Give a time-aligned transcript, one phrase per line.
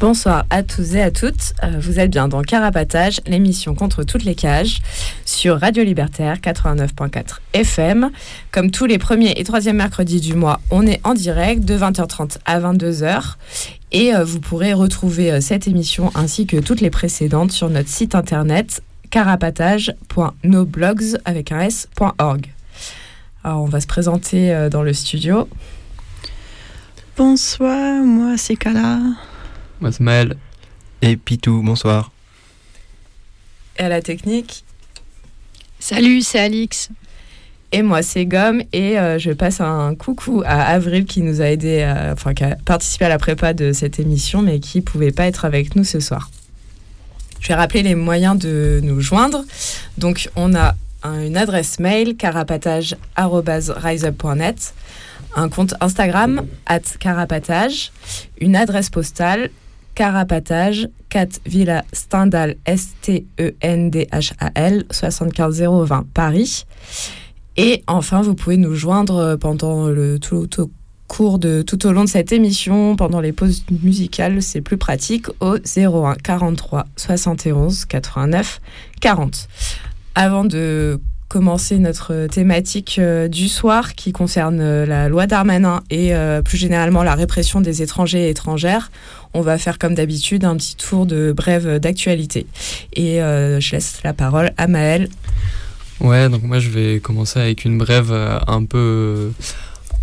[0.00, 1.54] Bonsoir à tous et à toutes.
[1.64, 4.78] Euh, vous êtes bien dans Carapatage, l'émission contre toutes les cages,
[5.24, 8.12] sur Radio Libertaire 89.4 FM.
[8.52, 12.36] Comme tous les premiers et troisièmes mercredis du mois, on est en direct de 20h30
[12.44, 13.34] à 22h.
[13.90, 17.88] Et euh, vous pourrez retrouver euh, cette émission ainsi que toutes les précédentes sur notre
[17.88, 22.46] site internet carapatage.noblogs avec un s.org.
[23.42, 25.48] Alors on va se présenter dans le studio.
[27.16, 29.00] Bonsoir, moi c'est Kala.
[29.80, 30.36] Moi, c'est Maël.
[31.02, 32.10] Et Pitou, bonsoir.
[33.78, 34.64] Et à la technique
[35.78, 36.88] Salut, c'est Alix.
[37.70, 38.62] Et moi, c'est Gomme.
[38.72, 42.56] Et euh, je passe un coucou à Avril qui nous a aidé, enfin, qui a
[42.64, 45.84] participé à la prépa de cette émission, mais qui ne pouvait pas être avec nous
[45.84, 46.28] ce soir.
[47.40, 49.44] Je vais rappeler les moyens de nous joindre.
[49.96, 54.74] Donc, on a une adresse mail carapatage.riseup.net,
[55.36, 57.92] un compte Instagram at carapatage,
[58.40, 59.50] une adresse postale
[59.98, 63.24] Carapatage, 4 Villa Stendhal, S-T-E-N-D-H-A-L,
[64.90, 66.66] 75020 Paris.
[67.56, 70.70] Et enfin, vous pouvez nous joindre pendant le tout, au
[71.08, 75.26] cours de tout au long de cette émission, pendant les pauses musicales, c'est plus pratique,
[75.40, 78.60] au 01 43 71 89
[79.00, 79.48] 40.
[80.14, 86.14] Avant de commencer notre thématique euh, du soir qui concerne euh, la loi Darmanin et
[86.14, 88.90] euh, plus généralement la répression des étrangers et étrangères,
[89.34, 92.46] on va faire comme d'habitude un petit tour de brève d'actualité.
[92.94, 95.08] Et je laisse la parole à Maël.
[96.00, 99.32] Ouais, donc moi je vais commencer avec une brève un peu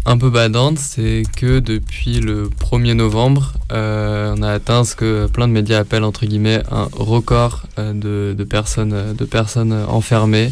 [0.08, 5.48] un peu badante, c'est que depuis le 1er novembre, on a atteint ce que plein
[5.48, 10.52] de médias appellent entre guillemets un record de, de, personnes, de personnes enfermées.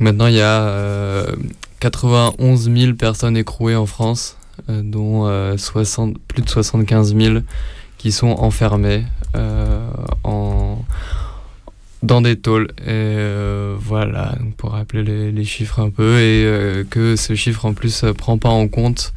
[0.00, 1.26] Maintenant, il y a
[1.80, 4.36] 91 euh, 000 personnes écrouées en France,
[4.70, 5.24] euh, dont
[5.56, 7.38] 60, euh, plus de 75 000
[7.98, 9.04] qui sont enfermées
[10.24, 10.78] en,
[12.02, 12.68] dans des tôles.
[12.86, 13.16] Et
[13.78, 18.48] voilà, pour rappeler les, chiffres un peu, et que ce chiffre en plus prend pas
[18.48, 19.12] en compte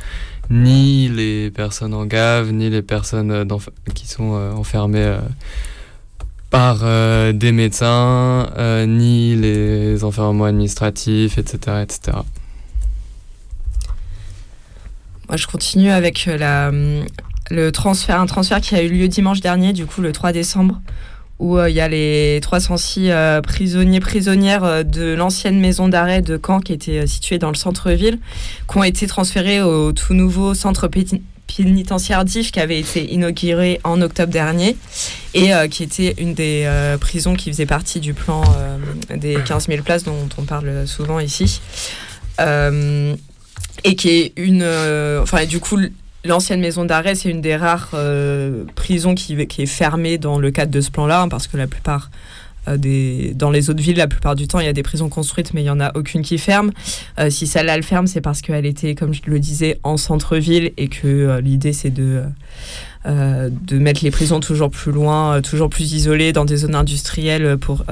[0.50, 3.48] ni les personnes en gave, ni les personnes
[3.94, 5.18] qui sont enfermées
[6.52, 12.18] par euh, des médecins, euh, ni les enfermements administratifs, etc., etc.
[15.30, 16.72] Moi, je continue avec euh, la,
[17.52, 20.82] le transfert, un transfert qui a eu lieu dimanche dernier, du coup le 3 décembre,
[21.40, 23.12] où il y a les 306
[23.44, 28.20] prisonniers, prisonnières de l'ancienne maison d'arrêt de Caen qui était située dans le centre-ville,
[28.70, 30.88] qui ont été transférés au tout nouveau centre
[31.58, 34.78] pénitentiaire d'If qui avait été inauguré en octobre dernier
[35.34, 39.38] et euh, qui était une des euh, prisons qui faisait partie du plan euh, des
[39.46, 41.62] 15 000 places dont on parle souvent ici.
[42.40, 44.64] et qui est une.
[45.22, 45.78] Enfin, du coup,
[46.24, 47.96] l'ancienne maison d'arrêt, c'est une des rares
[48.76, 52.10] prisons qui, est fermée dans le cadre de ce plan-là, hein, parce que la plupart
[52.68, 55.10] euh, des, dans les autres villes, la plupart du temps, il y a des prisons
[55.10, 56.72] construites, mais il n'y en a aucune qui ferme.
[57.20, 60.72] Euh, si celle-là, elle ferme, c'est parce qu'elle était, comme je le disais, en centre-ville
[60.78, 62.24] et que euh, l'idée, c'est de,
[63.06, 67.84] de mettre les prisons toujours plus loin, toujours plus isolées dans des zones industrielles pour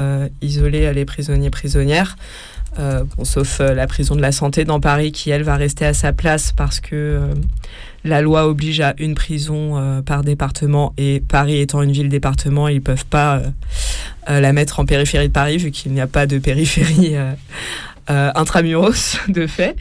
[0.44, 2.16] isoler les prisonniers prisonnières.
[3.24, 6.52] sauf la prison de la santé dans Paris qui, elle, va rester à sa place
[6.52, 7.22] parce que
[8.04, 12.76] la loi oblige à une prison euh, par département et Paris étant une ville-département, ils
[12.76, 13.50] ne peuvent pas euh,
[14.30, 17.16] euh, la mettre en périphérie de Paris vu qu'il n'y a pas de périphérie
[18.08, 19.76] intramuros de fait.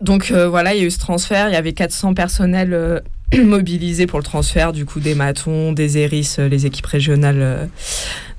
[0.00, 3.02] donc voilà, il y a eu ce transfert, il y avait 400 personnels
[3.44, 7.68] mobilisés pour le transfert, du coup des matons, des ERIS, les équipes régionales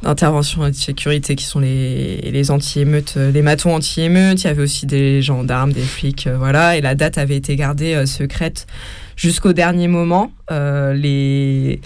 [0.02, 4.44] d'intervention et de sécurité qui sont les, les anti-émeutes, euh, les matons anti-émeutes.
[4.44, 6.78] Il y avait aussi des gendarmes, des flics, euh, voilà.
[6.78, 8.66] Et la date avait été gardée euh, secrète
[9.16, 10.32] jusqu'au dernier moment.
[10.50, 11.82] les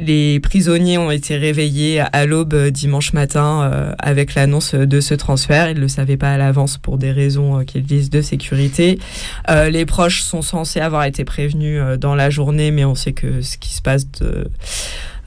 [0.00, 5.70] les prisonniers ont été réveillés à l'aube dimanche matin avec l'annonce de ce transfert.
[5.70, 8.98] Ils ne le savaient pas à l'avance pour des raisons qu'ils disent de sécurité.
[9.48, 13.56] les proches sont censés avoir été prévenus dans la journée, mais on sait que ce
[13.56, 14.06] qui se passe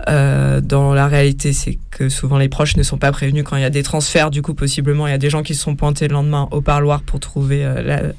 [0.09, 3.61] euh, dans la réalité, c'est que souvent les proches ne sont pas prévenus quand il
[3.61, 4.31] y a des transferts.
[4.31, 6.61] Du coup, possiblement, il y a des gens qui se sont pointés le lendemain au
[6.61, 8.11] parloir pour trouver euh,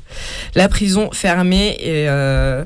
[0.55, 1.77] la, prison fermée.
[1.81, 2.65] Et euh,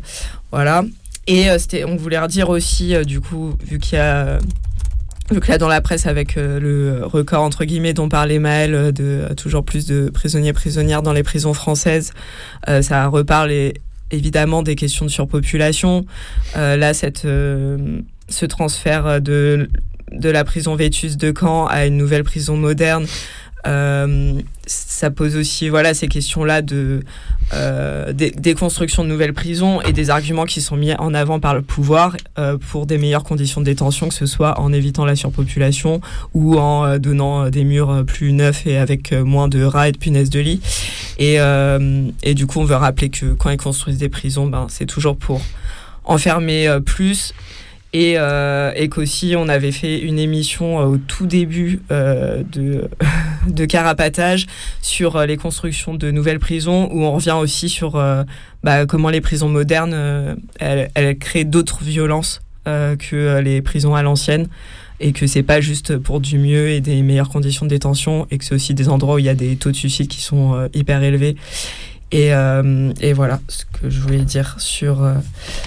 [0.53, 0.85] voilà.
[1.31, 1.49] Et
[1.85, 4.39] on voulait redire aussi, du coup, vu qu'il y a
[5.31, 9.29] vu que là dans la presse avec le record entre guillemets dont parlait Maël de
[9.37, 12.15] toujours plus de prisonniers prisonnières dans les prisons françaises,
[12.67, 13.53] ça reparle
[14.11, 16.07] évidemment des questions de surpopulation.
[16.55, 17.27] là cette
[18.29, 19.69] ce transfert euh, de,
[20.13, 23.07] de la prison Vétus de Caen à une nouvelle prison moderne,
[23.67, 27.01] euh, ça pose aussi voilà ces questions-là de
[27.55, 31.55] euh, des, constructions de nouvelles prisons et des arguments qui sont mis en avant par
[31.55, 32.17] le pouvoir
[32.71, 36.01] pour des meilleures conditions de détention, que ce soit en évitant la surpopulation
[36.35, 40.31] ou en donnant des murs plus neufs et avec moins de rats et de punaises
[40.31, 40.61] de lit.
[41.19, 41.39] Et,
[42.23, 45.17] et du coup, on veut rappeler que quand ils construisent des prisons, ben, c'est toujours
[45.17, 45.41] pour
[46.05, 47.33] enfermer plus
[47.93, 52.89] et, euh, et qu'aussi on avait fait une émission euh, au tout début euh, de,
[53.47, 54.47] de Carapatage
[54.83, 57.93] sur euh, les constructions de nouvelles prisons où on revient aussi sur
[58.63, 64.49] bah, comment les prisons modernes elles, elles, créent d'autres violences que les prisons à l'ancienne
[65.01, 68.37] et que c'est pas juste pour du mieux et des meilleures conditions de détention et
[68.37, 70.69] que c'est aussi des endroits où il y a des taux de suicide qui sont
[70.75, 71.37] hyper élevés
[72.11, 75.15] et, euh, et, voilà ce que je voulais dire sur euh,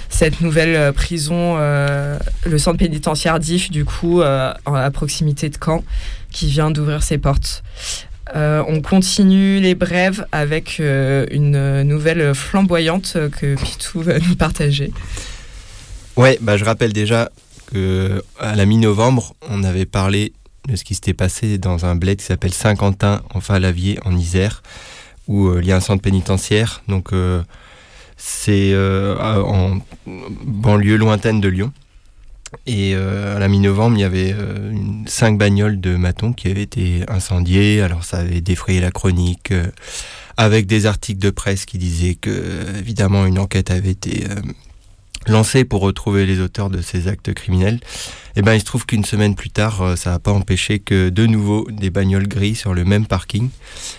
[0.10, 5.84] cette nouvelle euh, prison, le centre pénitentiaire d'If, du coup, à proximité de Caen,
[6.32, 7.64] qui vient d'ouvrir ses portes.
[8.34, 14.92] on continue les brèves avec une nouvelle flamboyante que Pitou va nous partager.
[16.18, 17.30] Ouais, bah je rappelle déjà
[17.72, 20.34] que à la mi-novembre, on avait parlé
[20.68, 24.62] de ce qui s'était passé dans un bled qui s'appelle Saint-Quentin en Falavier en Isère
[25.32, 26.84] où euh, il y a un centre pénitentiaire.
[26.88, 27.42] Donc euh,
[28.18, 31.72] c'est euh, en banlieue lointaine de Lyon.
[32.68, 34.36] Et à la mi-novembre, il y avait
[35.06, 37.82] cinq bagnoles de Maton qui avaient été incendiées.
[37.82, 39.54] Alors ça avait défrayé la chronique,
[40.36, 44.26] avec des articles de presse qui disaient que, évidemment, une enquête avait été
[45.28, 47.80] lancée pour retrouver les auteurs de ces actes criminels.
[48.36, 51.10] Eh ben, il se trouve qu'une semaine plus tard, euh, ça n'a pas empêché que
[51.10, 53.50] de nouveau des bagnoles gris sur le même parking.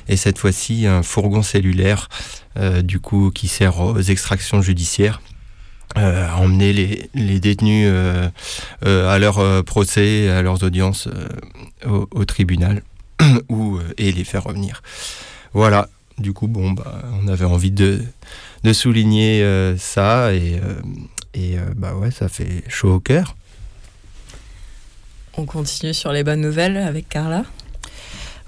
[0.08, 2.08] Et cette fois-ci, un fourgon cellulaire,
[2.56, 5.20] euh, du coup, qui sert aux extractions judiciaires.
[5.98, 8.28] Euh, a emmené les, les détenus euh,
[8.86, 11.08] euh, à leur procès, à leurs audiences
[11.86, 12.82] au, au, tribunal,
[13.50, 14.82] ou et les faire revenir.
[15.52, 15.88] Voilà.
[16.18, 18.02] Du coup, bon, bah, on avait envie de,
[18.64, 19.44] de souligner
[19.78, 20.60] ça et,
[21.34, 23.36] et bah ouais, ça fait chaud au cœur.
[25.36, 27.44] On continue sur les bonnes nouvelles avec Carla?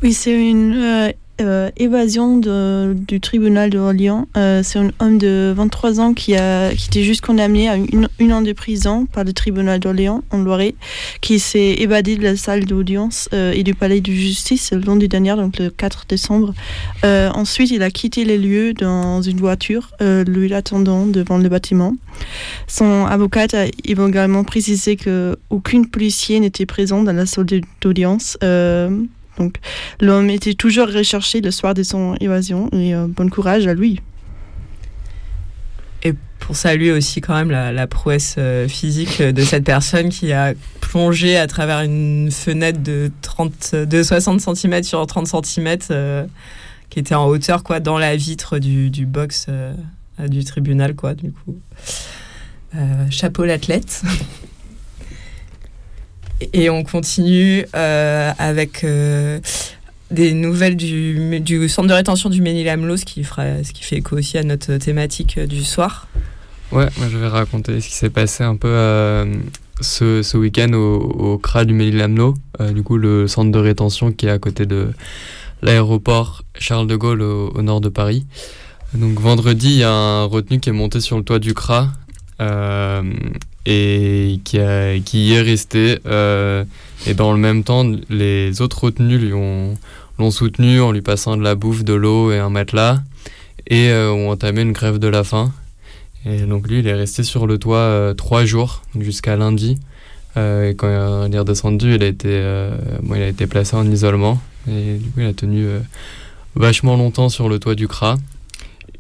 [0.03, 4.29] Oui, c'est une euh, euh, évasion du tribunal de Orléans.
[4.37, 8.09] Euh, c'est un homme de 23 ans qui, a, qui était juste condamné à une,
[8.21, 10.77] une an de prison par le tribunal d'Orléans en Loiret,
[11.21, 15.09] qui s'est évadé de la salle d'audience euh, et du palais de justice le lundi
[15.09, 16.55] dernier, donc le 4 décembre.
[17.05, 21.95] Euh, ensuite, il a quitté les lieux dans une voiture, lui attendant devant le bâtiment.
[22.69, 27.47] Son avocate a également précisé que aucun policier n'était présent dans la salle
[27.81, 28.39] d'audience.
[29.39, 29.57] Donc
[30.01, 34.01] l'homme était toujours recherché le soir de son évasion et euh, bon courage à lui.
[36.03, 40.55] Et pour saluer aussi quand même la, prouesse euh, physique de cette personne qui a
[40.81, 46.27] plongé à travers une fenêtre de, 30, de 60 cm sur 30 cm euh,
[46.91, 49.47] qui était en hauteur quoi, dans la vitre du, box
[50.29, 50.95] du tribunal.
[50.95, 51.59] Quoi, du coup.
[53.11, 54.03] chapeau l'athlète.
[56.53, 59.41] Et on continue euh, avec euh,
[60.11, 64.39] des nouvelles du, centre de rétention du Ménil-Amelot, ce, qui ce qui fait écho aussi
[64.39, 66.09] à notre thématique euh, du soir.
[66.73, 68.69] Ouais, moi je vais raconter ce qui s'est passé un peu
[69.81, 72.35] ce, week-end au, CRA du Ménil-Amelot,
[72.73, 74.89] du coup le centre de rétention qui est à côté de
[75.63, 78.27] l'aéroport Charles de Gaulle au, au, nord de Paris.
[78.95, 81.93] Donc vendredi, il y a un retenu qui est monté sur le toit du CRA
[83.67, 85.99] et qui, a, qui y est resté.
[86.07, 86.65] Euh,
[87.07, 89.77] et dans le même temps, les autres retenus lui ont,
[90.19, 93.03] l'ont soutenu en lui passant de la bouffe, de l'eau et un matelas,
[93.67, 95.53] et euh, ont entamé une grève de la faim.
[96.27, 99.79] Et donc lui, il est resté sur le toit euh, trois jours, jusqu'à lundi.
[100.37, 100.89] Et quand
[101.27, 102.43] il est redescendu, il a, été,
[103.05, 104.41] bon, il a été placé en isolement.
[104.69, 105.65] Et du coup, il a tenu
[106.57, 108.17] vachement longtemps sur le toit du CRA.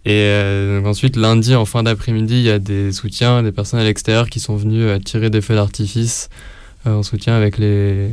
[0.06, 3.80] Et euh, donc ensuite, lundi, en fin d'après-midi, il y a des soutiens, des personnes
[3.80, 6.28] à l'extérieur qui sont venus euh, tirer des feux d'artifice
[6.84, 8.10] en soutien avec les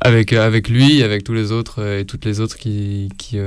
[0.00, 3.38] avec avec lui, avec tous les autres et toutes les autres qui qui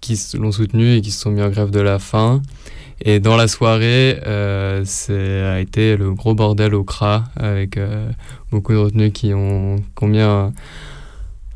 [0.00, 2.40] qui l'ont soutenu et qui se sont mis en grève de la faim.
[3.00, 4.84] Et dans la soirée, euh,
[5.54, 8.10] a été le gros bordel au CRA avec euh,
[8.50, 10.52] beaucoup de retenus qui ont, combien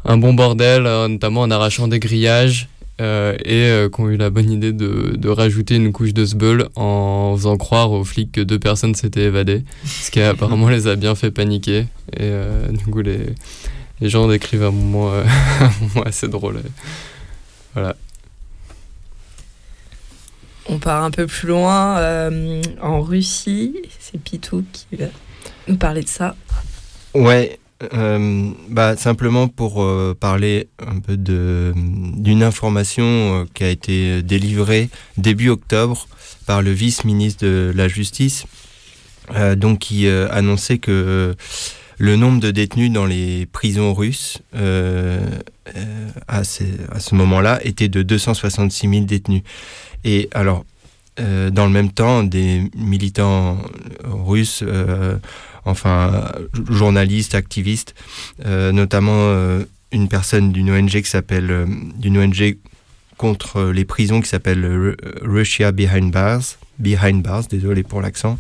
[0.05, 2.69] un, bon bordel, euh, notamment en arrachant des grillages
[3.01, 6.69] euh, et qui ont eu la bonne idée de, de rajouter une couche de sbeul
[6.77, 10.97] en faisant croire aux flics que deux personnes s'étaient évadées, ce qui apparemment les a
[10.97, 11.87] bien fait paniquer.
[12.19, 12.31] Et
[12.71, 13.35] du coup, les,
[14.01, 15.13] les gens décrivent un moment,
[15.61, 16.61] un moment assez drôle.
[17.75, 17.97] Voilà.
[20.69, 23.75] On part un peu plus loin euh, en Russie.
[23.99, 25.07] C'est Pitou qui va
[25.67, 26.37] nous parler de ça.
[27.15, 27.59] Ouais,
[27.95, 35.49] euh, bah, simplement pour euh, parler un peu d'une information qui a été délivrée début
[35.49, 36.07] octobre
[36.47, 38.45] par le vice-ministre de la Justice,
[39.57, 41.35] donc qui annonçait que
[41.99, 44.43] le nombre de détenus dans les prisons russes
[46.27, 49.43] à, ce moment-là était de 266 000 détenus.
[50.05, 50.65] Et alors,
[51.21, 53.59] euh, dans le même temps, des militants
[54.03, 55.19] russes, euh,
[55.64, 56.33] enfin
[56.69, 57.95] journalistes, activistes,
[58.45, 59.33] euh, notamment
[59.92, 61.66] une personne d'une ONG qui s'appelle
[61.97, 62.57] d'une ONG
[63.16, 66.42] contre les prisons qui s'appelle Russia Behind Bars,
[66.78, 68.38] Behind Bars, désolé pour l'accent,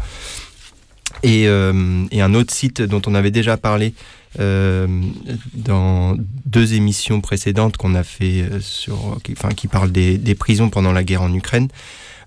[1.22, 3.94] et, un autre site dont on avait déjà parlé
[4.38, 10.70] dans deux émissions précédentes qu'on a fait sur, qui, enfin, qui parlent des, des, prisons
[10.70, 11.68] pendant la guerre en Ukraine,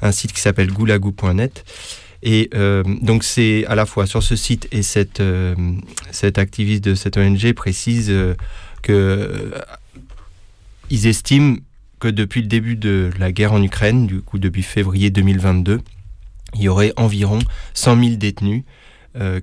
[0.01, 1.65] un site qui s'appelle goulagou.net.
[2.23, 5.55] Et euh, donc c'est à la fois sur ce site et cette, euh,
[6.11, 8.35] cet activiste de cette ONG précise euh,
[8.81, 9.53] que
[10.89, 11.57] ils estiment
[11.99, 15.81] que depuis le début de la guerre en Ukraine, du coup depuis février 2022,
[16.53, 17.39] il y aurait environ
[17.73, 18.63] 100 000 détenus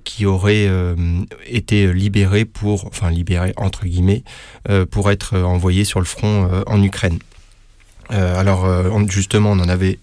[0.04, 0.68] qui auraient
[1.46, 4.22] été libérés pour, enfin libérés entre guillemets,
[4.90, 7.18] pour être envoyés sur le front en Ukraine.
[8.10, 8.68] alors
[9.08, 9.98] justement, on en avait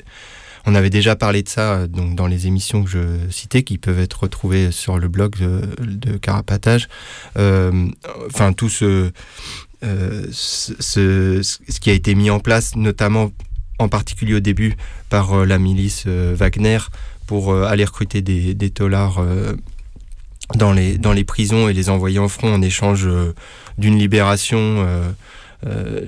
[0.69, 3.99] on avait déjà parlé de ça donc, dans les émissions que je citais, qui peuvent
[3.99, 6.87] être retrouvées sur le blog de, Carapatage.
[7.37, 7.87] Euh,
[8.27, 9.11] enfin, tout ce,
[9.83, 13.31] euh, ce, qui a été mis en place, notamment
[13.79, 14.75] en particulier au début
[15.09, 16.79] par euh, la milice Wagner,
[17.25, 18.71] pour aller recruter des, des
[20.55, 23.07] dans, les, prisons et les envoyer en front en échange
[23.77, 25.13] d'une libération
[25.67, 26.05] euh,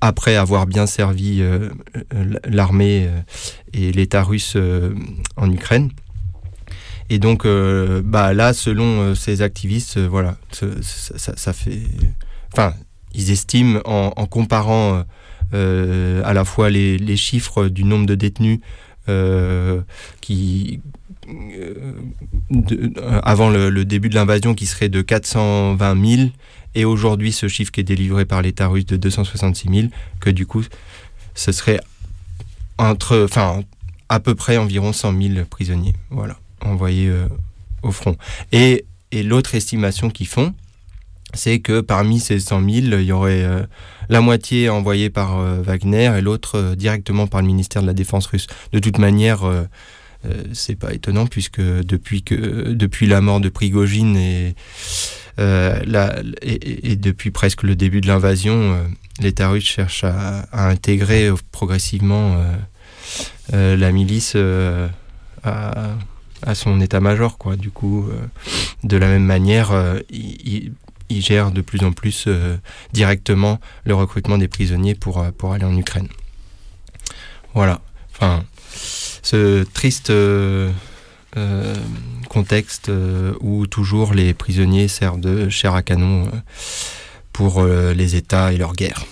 [0.00, 1.68] après avoir bien servi euh,
[2.14, 3.08] euh, l'armée
[3.72, 4.56] et l'État russe
[5.36, 5.90] en Ukraine.
[7.10, 7.46] Et donc,
[8.04, 11.80] bah, là, selon ces activistes, voilà, ça, fait.
[12.52, 12.74] Enfin,
[13.14, 15.04] ils estiment, en, comparant
[15.52, 18.60] à la fois les, chiffres du nombre de détenus
[20.22, 20.80] qui.
[23.22, 26.30] avant le, début de l'invasion, qui serait de 420 000,
[26.74, 29.88] et aujourd'hui ce chiffre qui est délivré par l'État russe de 266 000,
[30.20, 30.64] que du coup
[31.34, 31.80] ce serait
[32.78, 33.62] entre, enfin,
[34.08, 37.28] à peu près environ 100 000 prisonniers, voilà, envoyés euh,
[37.82, 38.16] au front.
[38.52, 40.54] Et, et l'autre estimation qu'ils font,
[41.34, 43.62] c'est que parmi ces 100 000, il y aurait euh,
[44.10, 48.26] la moitié envoyée par euh, Wagner et l'autre directement par le ministère de la Défense
[48.26, 48.46] russe.
[48.72, 49.40] De toute manière,
[50.52, 54.54] c'est pas étonnant puisque depuis que depuis la mort de Prigogine et
[55.38, 58.82] euh, et, depuis presque le début de l'invasion, euh,
[59.20, 62.42] l'État russe cherche à, intégrer progressivement
[63.52, 64.36] euh, la milice
[65.42, 67.38] à, son état-major.
[67.56, 68.08] Du coup,
[68.84, 69.72] de la même manière,
[70.10, 70.72] il,
[71.10, 72.26] gère de plus en plus
[72.92, 76.08] directement le recrutement des prisonniers pour, pour aller en Ukraine.
[77.54, 77.82] Voilà.
[78.14, 78.44] Enfin,
[79.22, 80.10] ce triste
[81.36, 81.74] euh,
[82.28, 86.30] contexte euh, où toujours les prisonniers servent de chair à canon euh,
[87.32, 89.06] pour les États et leurs guerres.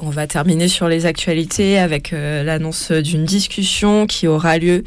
[0.00, 4.84] On va terminer sur les actualités avec l'annonce d'une discussion qui aura lieu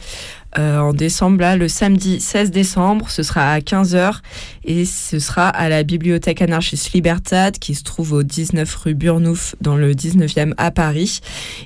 [0.58, 4.20] en décembre, là, le samedi 16 décembre, ce sera à 15h
[4.66, 9.56] et ce sera à la bibliothèque anarchiste Libertad qui se trouve au 19 rue Burnouf
[9.62, 11.22] dans le 19e à Paris.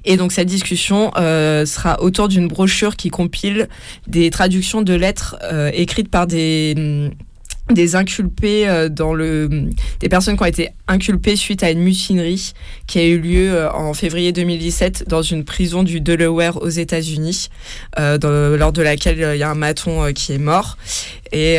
[0.05, 3.67] Et donc cette discussion euh, sera autour d'une brochure qui compile
[4.07, 7.11] des traductions de lettres euh, écrites par des
[7.71, 12.53] des inculpés euh, dans le des personnes qui ont été inculpées suite à une mutinerie
[12.87, 17.49] qui a eu lieu euh, en février 2017 dans une prison du Delaware aux États-Unis
[17.99, 20.77] euh, lors de laquelle il y a un maton qui est mort.
[21.31, 21.57] Et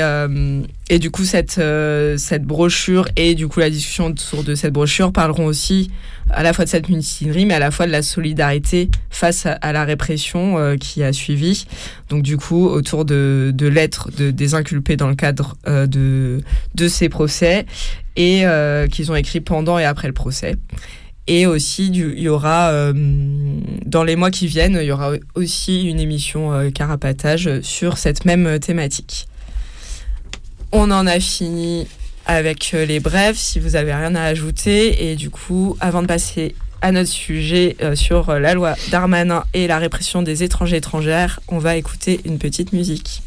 [0.91, 4.75] et du coup, cette, euh, cette brochure et du coup la discussion autour de cette
[4.75, 5.91] brochure parleront aussi
[6.31, 9.73] à la fois de cette mutinerie, mais à la fois de la solidarité face à,
[9.73, 11.67] la répression euh, qui a suivi.
[12.11, 16.43] Donc du coup, autour de, de lettres de, des inculpés dans le cadre euh, de,
[16.75, 17.65] de ces procès
[18.17, 18.45] et
[18.93, 20.55] qu'ils ont écrit pendant et après le procès.
[21.27, 22.71] Et aussi, il y aura,
[23.87, 28.61] dans les mois qui viennent, il y aura aussi une émission carapatage sur cette même
[28.61, 29.27] thématique.
[30.77, 31.87] On en a fini
[32.27, 35.09] avec euh, les brèves, si vous avez rien à ajouter.
[35.09, 39.45] Et du coup, avant de passer à notre sujet euh, sur euh, la loi Darmanin
[39.55, 43.23] et la répression des étrangers étrangères, on va écouter une petite musique.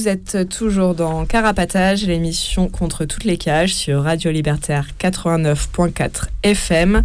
[0.00, 7.04] Vous êtes toujours dans Carapatage, l'émission contre toutes les cages sur Radio Libertaire 89.4 FM.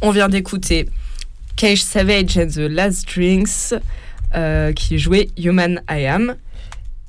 [0.00, 0.88] On vient d'écouter
[1.54, 3.80] Cage Savage and the Last Drinks
[4.34, 6.34] euh, qui jouait Human I Am.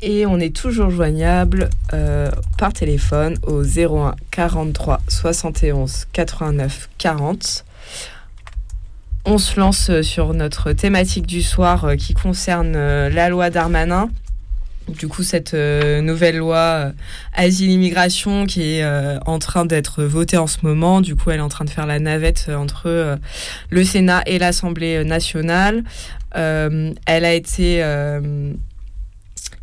[0.04, 7.66] Et on est toujours joignable euh, par téléphone au 01 43 71 89 40.
[9.26, 14.12] On se lance sur notre thématique du soir euh, qui concerne la loi Darmanin
[14.90, 16.92] du coup, cette euh, nouvelle loi euh,
[17.34, 21.44] asile-immigration qui est euh, en train d'être votée en ce moment, du coup, elle est
[21.44, 23.18] en train de faire la navette entre
[23.70, 25.84] le Sénat et l'Assemblée nationale.
[26.34, 27.78] elle a été...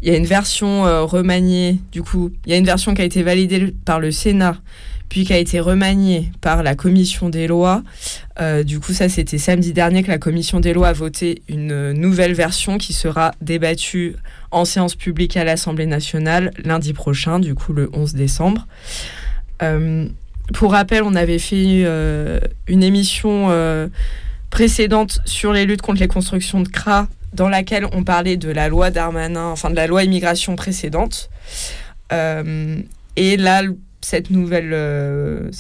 [0.03, 3.05] il y a une version remaniée, du coup, il y a une version qui a
[3.05, 4.57] été validée par le Sénat,
[5.09, 7.83] puis qui a été remanié par la commission des lois.
[8.65, 12.33] Du coup, ça, c'était samedi dernier que la commission des lois a voté une nouvelle
[12.33, 14.17] version qui sera débattue
[14.51, 18.67] en séance publique à l'Assemblée nationale lundi prochain, du coup le 11 décembre.
[19.63, 20.07] Euh,
[20.55, 23.49] pour rappel, on avait fait euh, une émission
[24.51, 28.69] précédente sur les luttes contre les constructions de CRA dans laquelle on parlait de la
[28.69, 31.31] loi Darmanin, enfin de la loi immigration précédente.
[32.11, 33.63] et là,
[34.01, 35.51] cette nouvelle, euh,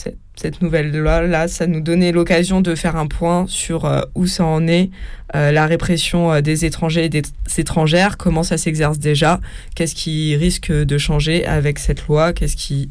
[0.41, 4.45] cette, nouvelle loi-là, ça nous donnait l'occasion de faire un point sur euh, où ça
[4.45, 4.91] en est,
[5.35, 7.23] euh, la répression des étrangers et des
[7.59, 9.41] étrangères, comment ça s'exerce déjà,
[9.75, 12.89] qu'est-ce qui risque de changer avec cette loi, qu'est-ce qui,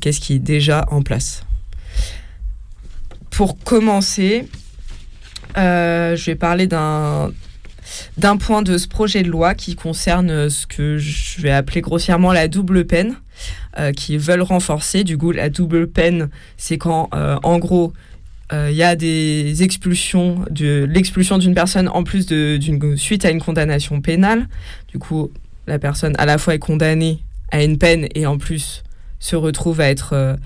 [0.00, 1.44] qu'est-ce qui est déjà en place.
[3.30, 4.46] Pour commencer,
[5.56, 7.32] je vais parler d'un
[8.16, 12.32] d'un point de ce projet de loi qui concerne ce que je vais appeler grossièrement
[12.32, 13.16] la double peine.
[13.78, 15.04] Euh, qui veulent renforcer.
[15.04, 17.92] Du coup, la double peine, c'est quand, euh, en gros,
[18.50, 23.30] il euh, y a des expulsions, de l'expulsion d'une personne en plus d'une suite à
[23.30, 24.48] une condamnation pénale.
[24.88, 25.30] Du coup,
[25.66, 27.20] la personne à la fois est condamnée
[27.52, 28.82] à une peine et en plus
[29.20, 30.36] se retrouve à être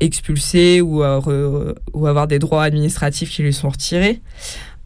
[0.00, 4.22] expulsée ou, ou avoir des droits administratifs qui lui sont retirés.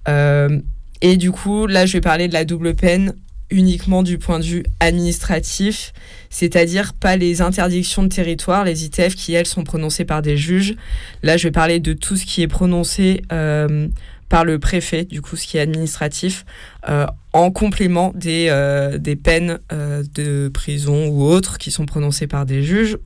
[0.09, 3.15] et du coup, là, je vais parler de la double peine
[3.55, 5.93] uniquement du point de vue administratif,
[6.29, 10.75] c'est-à-dire pas les interdictions de territoire, les ITF qui, elles, sont prononcées par des juges.
[11.23, 13.87] Là, je vais parler de tout ce qui est prononcé euh,
[14.29, 16.45] par le préfet, du coup, ce qui est administratif,
[16.89, 22.47] euh, en complément des, euh, des peines de prison ou autres qui sont prononcées par
[22.47, 22.99] des juges.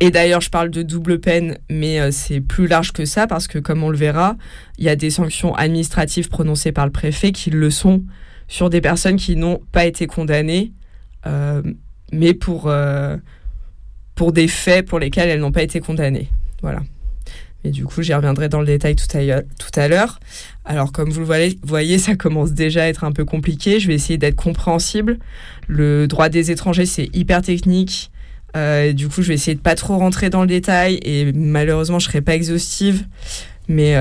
[0.00, 3.58] et d'ailleurs, je parle de double peine, mais c'est plus large que ça parce que,
[3.58, 4.36] comme on le verra,
[4.78, 8.04] il y a des sanctions administratives prononcées par le préfet qui le sont
[8.48, 10.72] sur des personnes qui n'ont pas été condamnées,
[11.26, 11.62] euh,
[12.12, 13.16] mais pour, euh,
[14.14, 16.28] pour des faits pour lesquels elles n'ont pas été condamnées.
[16.62, 16.80] Voilà.
[17.62, 20.20] Mais du coup, j'y reviendrai dans le détail tout à, l'heure.
[20.64, 23.80] Alors, comme vous le voyez, ça commence déjà à être un peu compliqué.
[23.80, 25.18] Je vais essayer d'être compréhensible.
[25.66, 28.10] Le droit des étrangers, c'est hyper technique.
[28.56, 31.98] Euh, du coup, je vais essayer de pas trop rentrer dans le détail et malheureusement,
[31.98, 33.04] je serai pas exhaustive.
[33.66, 33.94] Mais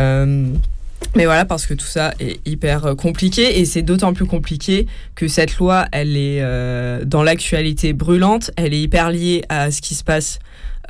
[1.15, 4.87] mais voilà, parce que tout ça est hyper euh, compliqué et c'est d'autant plus compliqué
[5.15, 9.81] que cette loi, elle est euh, dans l'actualité brûlante, elle est hyper liée à ce
[9.81, 10.39] qui se passe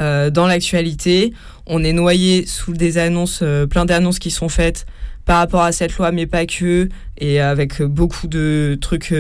[0.02, 1.34] euh, dans l'actualité.
[1.66, 4.86] On est noyé sous des annonces, plein d'annonces qui sont faites
[5.26, 9.14] par rapport à cette loi, mais pas que, et avec beaucoup de trucs,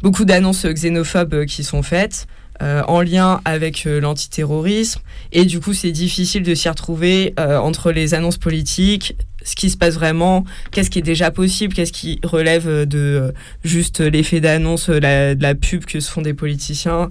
[0.00, 2.28] beaucoup d'annonces xénophobes qui sont faites.
[2.60, 5.00] En lien avec l'antiterrorisme.
[5.32, 9.16] Et du coup, c'est difficile de s'y retrouver entre les annonces politiques,
[9.46, 13.32] ce qui se passe vraiment, qu'est-ce qui est déjà possible, qu'est-ce qui relève de euh,
[13.64, 17.10] juste l'effet d'annonce, euh, de la pub que se font des politiciens,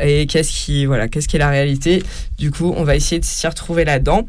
[0.00, 2.04] et qu'est-ce qui, voilà, qu'est-ce qui est la réalité.
[2.38, 4.28] Du coup, on va essayer de s'y retrouver là-dedans.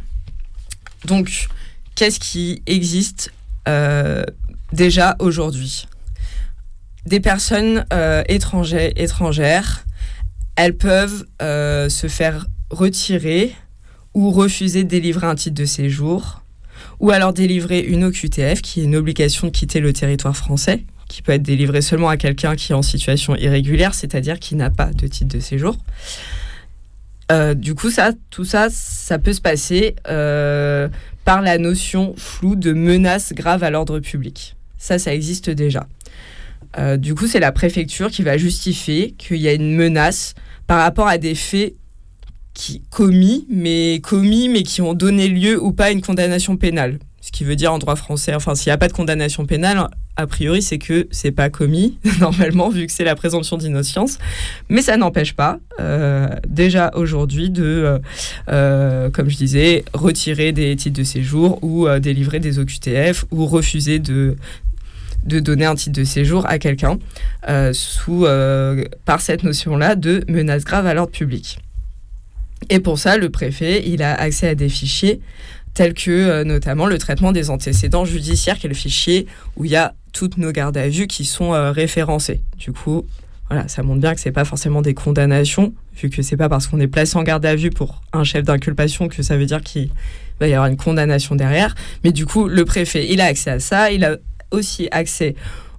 [1.05, 1.47] Donc,
[1.93, 3.31] qu'est-ce qui existe
[3.67, 4.23] euh,
[4.71, 5.87] déjà aujourd'hui?
[7.05, 7.85] Des personnes
[8.29, 9.85] étrangères,
[10.55, 13.53] elles peuvent se faire retirer
[14.13, 16.43] ou refuser de délivrer un titre de séjour
[16.99, 21.21] ou alors délivrer une OQTF, qui est une obligation de quitter le territoire français, qui
[21.21, 24.87] peut être délivrée seulement à quelqu'un qui est en situation irrégulière, c'est-à-dire qui n'a pas
[24.87, 25.77] de titre de séjour.
[27.31, 30.87] Euh, du coup, ça, tout ça, ça peut se passer euh,
[31.25, 34.55] par la notion floue de menace grave à l'ordre public.
[34.77, 35.87] Ça, ça existe déjà.
[36.77, 40.33] Euh, du coup, c'est la préfecture qui va justifier qu'il y a une menace
[40.67, 41.75] par rapport à des faits
[42.53, 46.99] qui commis, mais commis, mais qui ont donné lieu ou pas à une condamnation pénale.
[47.21, 49.87] Ce qui veut dire en droit français, enfin, s'il n'y a pas de condamnation pénale,
[50.17, 54.17] a priori, c'est que c'est pas commis, normalement, vu que c'est la présomption d'innocence.
[54.69, 58.01] Mais ça n'empêche pas, euh, déjà aujourd'hui, de,
[58.49, 63.99] euh, comme je disais, retirer des titres de séjour ou délivrer des OQTF ou refuser
[63.99, 64.35] de,
[65.25, 66.99] de donner un titre de séjour à quelqu'un
[67.73, 68.25] sous
[69.05, 71.59] par cette notion-là de menace grave à l'ordre public.
[72.69, 75.21] Et pour ça, le préfet, il a accès à des fichiers
[75.73, 79.71] tels que euh, notamment le traitement des antécédents judiciaires, qui est le fichier où il
[79.71, 82.41] y a toutes nos gardes à vue qui sont euh, référencées.
[82.57, 83.05] Du coup,
[83.49, 86.67] voilà, ça montre bien que c'est pas forcément des condamnations, vu que c'est pas parce
[86.67, 89.61] qu'on est placé en garde à vue pour un chef d'inculpation que ça veut dire
[89.61, 89.89] qu'il
[90.39, 91.73] va y avoir une condamnation derrière.
[92.03, 94.17] Mais du coup, le préfet, il a accès à ça, il a
[94.53, 95.35] aussi accès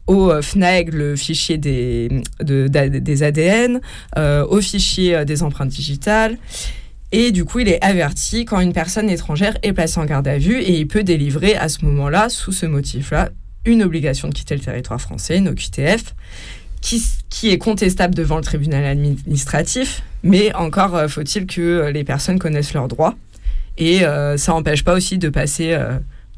[0.07, 2.09] au euh, FNAEG, le fichier des,
[2.41, 3.81] des ADN,
[4.19, 6.37] euh, au fichier euh, des empreintes digitales.
[7.13, 10.37] Et du coup, il est averti quand une personne étrangère est placée en garde à
[10.37, 13.31] vue et il peut délivrer à ce moment-là, sous ce motif-là,
[13.65, 16.15] une obligation de quitter le territoire français, une OQTF,
[16.81, 22.75] qui, qui est contestable devant le tribunal administratif, mais encore faut-il que les personnes connaissent
[22.75, 23.15] leurs droits.
[23.79, 24.01] Et
[24.37, 25.79] ça n'empêche pas aussi de passer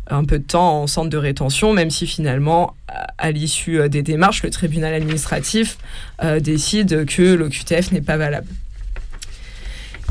[0.09, 2.75] un peu de temps en centre de rétention, même si finalement,
[3.19, 5.79] à, l'issue des démarches, le tribunal administratif
[6.41, 8.49] décide que l'OQTF n'est pas valable.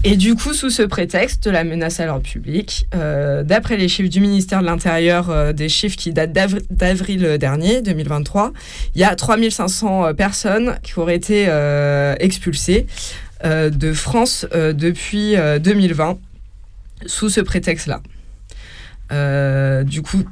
[0.07, 3.87] Et du coup, sous ce prétexte de la menace à l'ordre public, euh, d'après les
[3.87, 8.53] chiffres du ministère de l'Intérieur, euh, des chiffres qui datent d'avril dernier, 2023,
[8.93, 11.47] il y a 3500 euh, personnes qui auraient été
[12.19, 12.85] expulsées
[13.43, 16.17] de France depuis 2020
[17.07, 18.01] sous ce prétexte-là.
[19.11, 20.23] Du coup,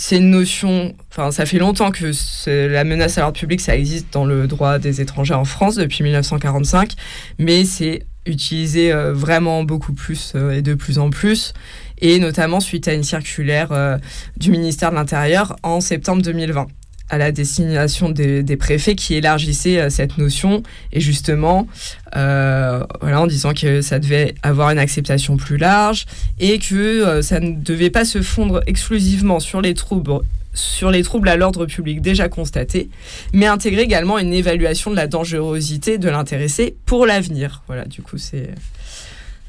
[0.00, 2.10] c'est une notion, enfin ça fait longtemps que
[2.46, 6.02] la menace à l'ordre public, ça existe dans le droit des étrangers en France depuis
[6.02, 6.94] 1945,
[7.38, 11.52] mais c'est utilisé euh, vraiment beaucoup plus euh, et de plus en plus,
[12.00, 13.98] et notamment suite à une circulaire euh,
[14.38, 16.66] du ministère de l'Intérieur en septembre 2020
[17.10, 21.66] à la destination des, préfets qui élargissait cette notion et justement
[22.12, 26.06] voilà, en disant que ça devait avoir une acceptation plus large
[26.38, 30.20] et que ça ne devait pas se fondre exclusivement sur les troubles
[30.52, 32.88] sur les troubles à l'ordre public déjà constatés,
[33.32, 37.62] mais intégrer également une évaluation de la dangerosité de l'intéressé pour l'avenir.
[37.66, 38.50] Voilà, du coup, c'est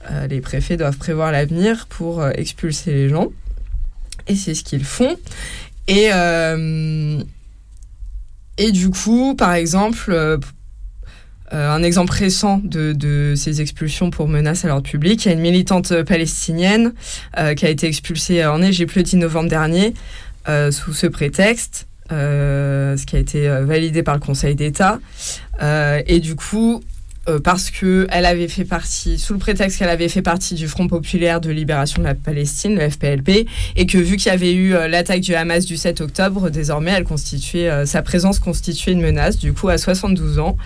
[0.10, 3.32] euh, les préfets doivent prévoir l'avenir pour euh, expulser les gens,
[4.28, 5.16] et c'est ce qu'ils font.
[5.88, 7.22] Et euh,
[8.66, 10.40] et du coup, par exemple.
[11.54, 15.26] un exemple récent de, ces expulsions pour menaces à l'ordre public.
[15.26, 16.94] Il y a une militante palestinienne
[17.58, 19.94] qui a été expulsée en Égypte le 10 novembre dernier
[20.48, 25.00] euh, sous ce prétexte, euh, ce qui a été euh, validé par le Conseil d'État.
[25.62, 26.82] et du coup,
[27.44, 31.40] parce qu'elle avait fait partie, sous le prétexte qu'elle avait fait partie du Front populaire
[31.40, 35.22] de libération de la Palestine, le FPLP, et que vu qu'il y avait eu l'attaque
[35.22, 39.38] du Hamas du 7 octobre, désormais elle constituait, sa présence constituait une menace.
[39.38, 40.58] Du coup, à 72 ans,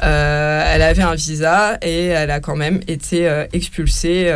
[0.00, 4.32] elle avait un visa et elle a quand même été expulsée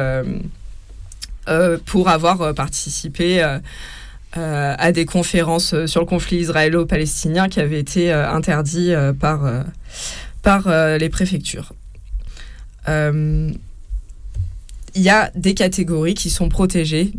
[1.87, 3.43] pour avoir participé
[4.39, 9.41] euh, à des conférences euh, sur le conflit israélo-palestinien qui avaient été euh, interdites par,
[10.43, 11.73] par les préfectures.
[12.89, 13.57] Il
[14.97, 17.13] y a des catégories qui sont protégées,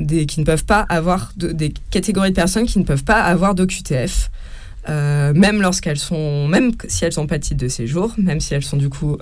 [0.00, 3.54] des, qui ne peuvent pas avoir des catégories de personnes qui ne peuvent pas avoir
[3.54, 4.30] d'OQTF.
[4.88, 8.64] même lorsqu'elles sont, même si elles n'ont pas de titre de séjour, même si elles
[8.64, 9.18] sont du coup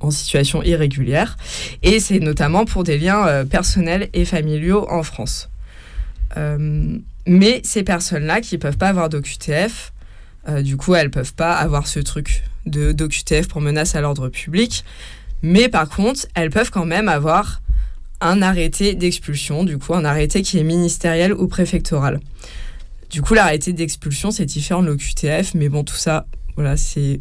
[0.00, 1.36] en situation irrégulière,
[1.82, 5.50] et c'est notamment pour des liens personnels et familiaux en France.
[6.36, 9.92] Euh, mais ces personnes-là qui ne peuvent pas avoir d'OQTF,
[10.48, 14.28] euh, du coup, elles peuvent pas avoir ce truc de d'OQTF pour menace à l'ordre
[14.28, 14.84] public.
[15.42, 17.62] Mais par contre, elles peuvent quand même avoir
[18.20, 22.20] un arrêté d'expulsion, du coup, un arrêté qui est ministériel ou préfectoral.
[23.10, 27.20] Du coup, l'arrêté d'expulsion, c'est différent de l'OQTF, mais bon, tout ça, voilà, c'est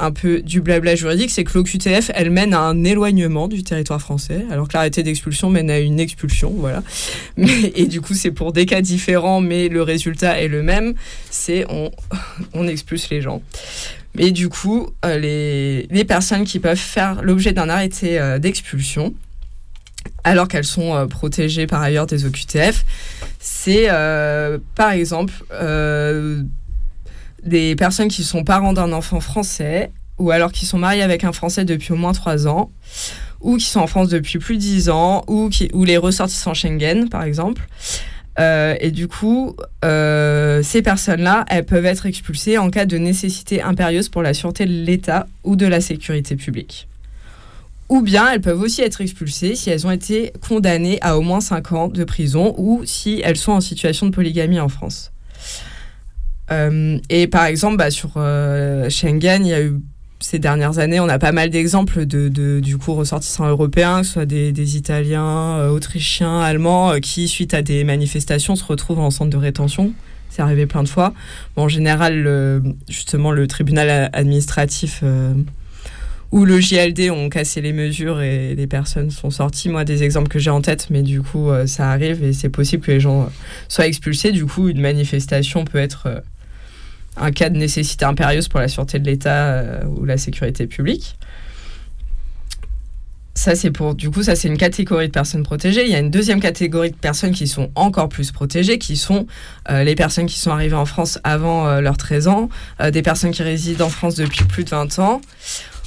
[0.00, 4.00] un peu du blabla juridique, c'est que l'OQTF, elle mène à un éloignement du territoire
[4.00, 6.82] français, alors que l'arrêté d'expulsion mène à une expulsion, voilà.
[7.36, 10.94] Mais, et du coup, c'est pour des cas différents, mais le résultat est le même,
[11.30, 11.90] c'est on,
[12.54, 13.42] on expulse les gens.
[14.14, 19.14] Mais du coup, euh, les, personnes qui peuvent faire l'objet d'un arrêté euh, d'expulsion,
[20.24, 22.84] alors qu'elles sont euh, protégées par ailleurs des OQTF,
[23.38, 23.88] c'est
[24.74, 25.32] par exemple
[27.44, 31.32] des personnes qui sont parents d'un enfant français ou alors qui sont mariés avec un
[31.32, 32.70] Français depuis au moins 3 ans
[33.40, 36.54] ou qui sont en France depuis plus de 10 ans ou, qui, ou les ressortissants
[36.54, 37.66] Schengen par exemple.
[38.38, 43.60] Euh, et du coup, euh, ces personnes-là, elles peuvent être expulsées en cas de nécessité
[43.60, 46.86] impérieuse pour la sûreté de l'État ou de la sécurité publique.
[47.88, 51.40] Ou bien elles peuvent aussi être expulsées si elles ont été condamnées à au moins
[51.40, 55.10] 5 ans de prison ou si elles sont en situation de polygamie en France.
[56.52, 59.80] Euh, et par exemple, bah, sur euh, Schengen, il y a eu
[60.18, 64.12] ces dernières années, on a pas mal d'exemples de, du coup ressortissants européens, que ce
[64.12, 69.30] soit des, Italiens, euh, Autrichiens, Allemands, qui suite à des manifestations se retrouvent en centre
[69.30, 69.92] de rétention.
[70.28, 71.14] C'est arrivé plein de fois.
[71.56, 75.02] En général, justement, le tribunal administratif
[76.30, 79.68] ou le JLD ont cassé les mesures et les personnes sont sorties.
[79.68, 82.84] Moi, des exemples que j'ai en tête, mais du coup, ça arrive et c'est possible
[82.84, 83.28] que les gens
[83.66, 84.30] soient expulsés.
[84.30, 86.22] Du coup, une manifestation peut être
[87.20, 91.16] un cas de nécessité impérieuse pour la sûreté de l'État euh, ou la sécurité publique.
[93.34, 95.84] Ça, c'est pour, du coup, ça, c'est une catégorie de personnes protégées.
[95.84, 99.26] Il y a une deuxième catégorie de personnes qui sont encore plus protégées, qui sont
[99.70, 102.48] euh, les personnes qui sont arrivées en France avant euh, leurs 13 ans,
[102.92, 105.20] des personnes qui résident en France depuis plus de 20 ans,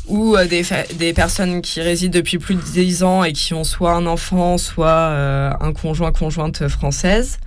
[0.08, 0.64] ou des,
[0.96, 4.58] des, personnes qui résident depuis plus de 10 ans et qui ont soit un enfant,
[4.58, 7.40] soit un conjoint, conjointe française.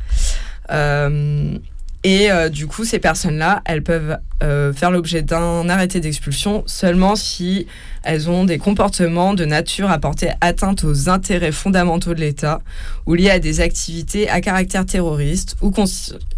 [2.04, 7.16] Et euh, du coup, ces personnes-là, elles peuvent euh, faire l'objet d'un arrêté d'expulsion seulement
[7.16, 7.66] si
[8.04, 12.60] elles ont des comportements de nature à porter atteinte aux intérêts fondamentaux de l'État
[13.06, 15.72] ou liés à des activités à caractère terroriste ou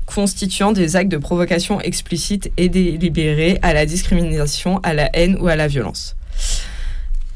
[0.06, 5.48] constituant des actes de provocation explicite et délibérés à la discrimination, à la haine ou
[5.48, 6.16] à la violence.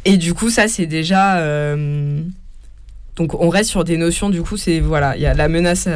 [0.05, 1.39] Et du coup, ça, c'est déjà...
[1.39, 2.23] Euh,
[3.17, 5.89] donc on reste sur des notions, du coup, c'est voilà, il y a la menace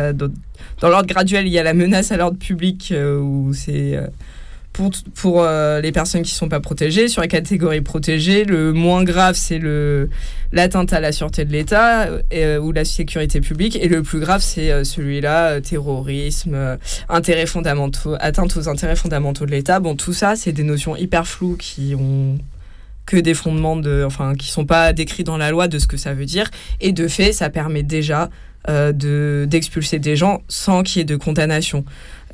[0.81, 4.07] dans l'ordre graduel, il y a la menace à l'ordre public euh, c'est euh,
[4.73, 7.09] pour, pour euh, les personnes qui ne sont pas protégées.
[7.09, 9.59] Sur la catégorie protégée, le moins grave, c'est
[10.53, 12.11] l'atteinte à la sûreté de l'État
[12.61, 13.79] ou la sécurité publique.
[13.81, 16.77] Et le plus grave, c'est celui-là, terrorisme,
[17.09, 19.81] intérêts fondamentaux, atteinte aux intérêts fondamentaux de l'État.
[19.81, 22.37] Bon, tout ça, c'est des notions hyper floues qui ont
[23.07, 25.97] que des fondements de, enfin, qui sont pas décrits dans la loi de ce que
[25.97, 26.51] ça veut dire.
[26.81, 28.29] Et de fait, ça permet déjà
[28.69, 31.85] euh, de d'expulser des gens sans qu'il y ait de condamnation.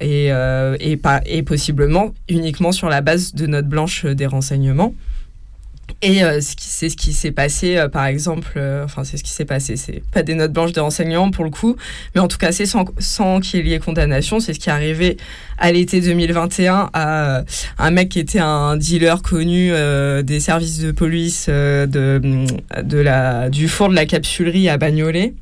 [0.00, 4.94] Et, euh, et, pas, et possiblement uniquement sur la base de notes blanche des renseignements.
[6.04, 9.30] Et euh, c'est ce qui s'est passé, euh, par exemple, euh, enfin c'est ce qui
[9.30, 11.76] s'est passé, c'est pas des notes blanches de renseignements pour le coup,
[12.14, 14.72] mais en tout cas c'est sans, sans qu'il y ait condamnation, c'est ce qui est
[14.72, 15.16] arrivé
[15.58, 17.44] à l'été 2021 à
[17.78, 19.70] un mec qui était un dealer connu
[20.24, 21.86] des services de police de,
[22.82, 25.34] de la, du four de la capsulerie à Bagnolet.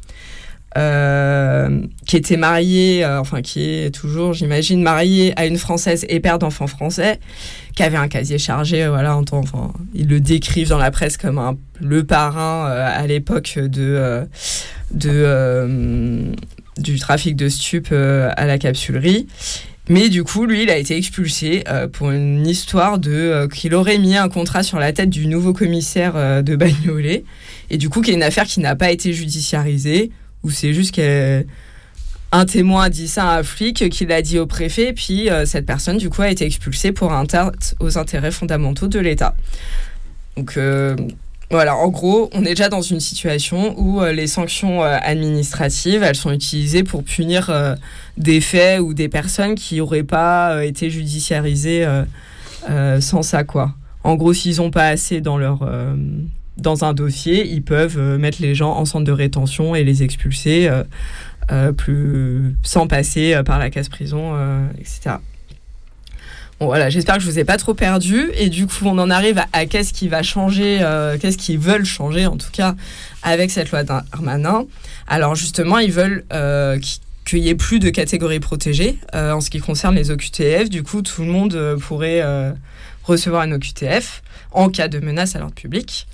[0.78, 6.20] Euh, qui était marié, euh, enfin qui est toujours, j'imagine, marié à une Française et
[6.20, 7.18] père d'enfants français,
[7.74, 11.56] qui avait un casier chargé, euh, voilà, enfin, ils le décrivent dans la presse comme
[11.80, 13.58] le parrain à l'époque
[16.78, 19.26] du trafic de stupes à la capsulerie.
[19.88, 24.16] Mais du coup, lui, il a été expulsé pour une histoire de qu'il aurait mis
[24.16, 27.24] un contrat sur la tête du nouveau commissaire de Bagnolet.
[27.70, 30.94] Et du coup, qui est une affaire qui n'a pas été judiciarisée ou c'est juste
[30.94, 35.44] qu'un témoin a dit ça à un flic qui l'a dit au préfet, puis euh,
[35.44, 39.34] cette personne, du coup, a été expulsée pour atteinte aux intérêts fondamentaux de l'État.
[40.36, 40.96] Donc, euh,
[41.50, 46.14] voilà, en gros, on est déjà dans une situation où euh, les sanctions administratives, elles
[46.14, 47.52] sont utilisées pour punir
[48.16, 51.86] des faits ou des personnes qui n'auraient pas été judiciarisées
[53.00, 53.74] sans ça, quoi.
[54.02, 55.68] En gros, s'ils n'ont pas assez dans leur
[56.60, 60.02] dans un dossier, ils peuvent euh, mettre les gens en centre de rétention et les
[60.02, 60.84] expulser euh,
[61.50, 64.34] euh, sans passer par la casse prison,
[64.78, 65.16] etc.
[66.60, 68.30] Bon, voilà, j'espère que je vous ai pas trop perdu.
[68.34, 70.78] Et du coup, on en arrive à, qu'est-ce qui va changer,
[71.20, 72.76] qu'est-ce qu'ils veulent changer, en tout cas,
[73.24, 74.66] avec cette loi d'Armanin.
[75.08, 76.24] Alors, justement, ils veulent
[77.24, 80.70] qu'il n'y ait plus de catégories protégées en ce qui concerne les OQTF.
[80.70, 82.22] Du coup, tout le monde pourrait
[83.02, 86.06] recevoir un OQTF en cas de menace à l'ordre public.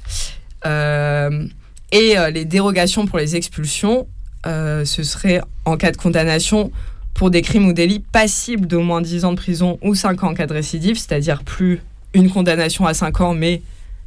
[0.65, 1.47] Euh,
[1.93, 4.07] et euh, les dérogations pour les expulsions,
[4.47, 6.71] euh, ce serait en cas de condamnation
[7.15, 10.31] pour des crimes ou délits passibles d'au moins 10 ans de prison ou 5 ans
[10.31, 11.81] en cas de récidive, c'est-à-dire plus
[12.15, 13.63] une condamnation à 5 ans, mais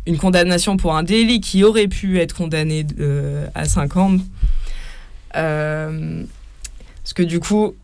[0.05, 2.85] une condamnation pour un délit qui aurait pu être condamné
[3.55, 4.17] à 5 ans.
[5.31, 7.75] parce que du coup,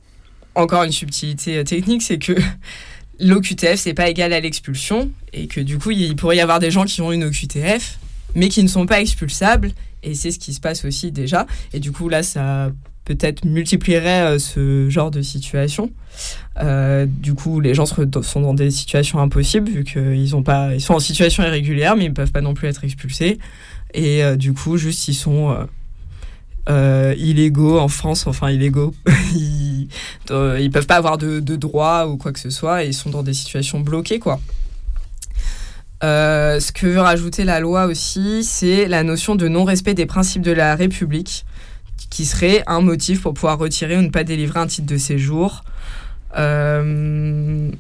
[0.54, 2.34] encore une subtilité technique, c'est que
[3.20, 6.72] l'OQTF, c'est pas égal à l'expulsion, et que du coup, il pourrait y avoir des
[6.72, 7.98] gens qui ont une OQTF,
[8.36, 9.72] mais qui ne sont pas expulsables.
[10.04, 11.48] Et c'est ce qui se passe aussi déjà.
[11.74, 12.72] Et du coup, là, ça
[13.06, 15.92] peut-être multiplierait euh, ce genre de situation.
[16.62, 20.44] Euh, du coup, les gens sont dans des situations impossibles vu qu'ils sont
[20.94, 23.38] en situation irrégulière, mais ils ne peuvent pas non plus être expulsés.
[23.94, 25.56] Et euh, du coup, juste ils sont
[26.68, 28.94] illégaux en France, enfin illégaux.
[29.36, 29.88] ils,
[30.32, 32.84] ne peuvent pas avoir de, de droits ou quoi que ce soit.
[32.84, 34.40] Et ils sont dans des situations bloquées, quoi.
[36.06, 40.44] Euh, ce que veut rajouter la loi aussi, c'est la notion de non-respect des principes
[40.44, 41.46] de la République,
[42.12, 45.64] qui serait un motif pour pouvoir retirer ou ne pas délivrer un titre de séjour.
[46.38, 47.72] Euh,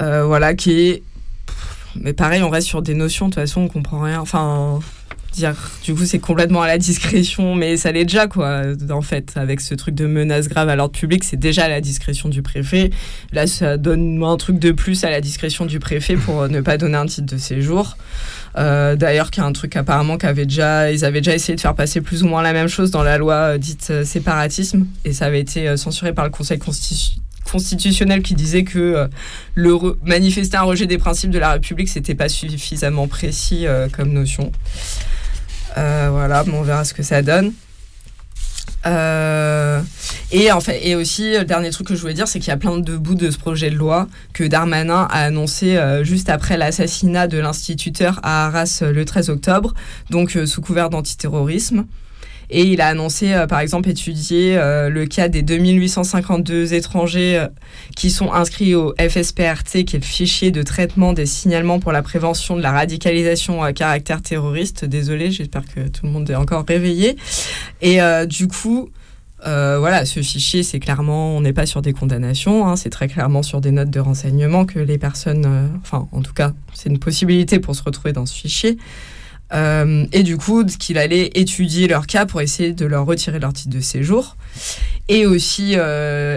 [0.00, 1.02] euh, voilà, qui est.
[1.94, 4.20] Mais pareil, on reste sur des notions, de toute façon, on comprend rien.
[4.20, 4.80] Enfin,
[5.84, 8.62] du coup, c'est complètement à la discrétion, mais ça l'est déjà, quoi.
[8.90, 11.80] En fait, avec ce truc de menace grave à l'ordre public, c'est déjà à la
[11.80, 12.90] discrétion du préfet.
[13.32, 16.76] Là, ça donne un truc de plus à la discrétion du préfet pour ne pas
[16.76, 17.96] donner un titre de séjour.
[18.56, 21.60] Euh, D'ailleurs, qu'il y a un truc apparemment qu'avait déjà, ils avaient déjà essayé de
[21.60, 24.86] faire passer plus ou moins la même chose dans la loi euh, dite euh, séparatisme,
[25.04, 26.58] et ça avait été euh, censuré par le Conseil
[27.44, 29.08] constitutionnel qui disait que
[29.54, 34.52] le manifester un rejet des principes de la République, c'était pas suffisamment précis comme notion.
[35.78, 37.52] Euh, voilà, on verra ce que ça donne.
[38.86, 39.80] Euh,
[40.30, 42.52] et en fait, et aussi le dernier truc que je voulais dire, c'est qu'il y
[42.52, 46.28] a plein de bouts de ce projet de loi que Darmanin a annoncé euh, juste
[46.28, 49.74] après l'assassinat de l'instituteur à Arras le 13 octobre,
[50.10, 51.86] donc sous couvert d'antiterrorisme.
[52.50, 57.46] Et il a annoncé, par exemple, étudier le cas des 2852 étrangers
[57.94, 62.02] qui sont inscrits au FSPRT, qui est le fichier de traitement des signalements pour la
[62.02, 64.84] prévention de la radicalisation à caractère terroriste.
[64.84, 67.16] Désolé, j'espère que tout le monde est encore réveillé.
[67.82, 68.90] Et du coup,
[69.46, 73.06] euh, voilà, ce fichier, c'est clairement, on n'est pas sur des condamnations, hein, c'est très
[73.06, 76.88] clairement sur des notes de renseignement que les personnes, euh, enfin, en tout cas, c'est
[76.88, 78.78] une possibilité pour se retrouver dans ce fichier.
[79.52, 83.52] Euh, et du coup, qu'il allait étudier leur cas pour essayer de leur retirer leur
[83.52, 84.36] titre de séjour.
[85.08, 85.74] Et aussi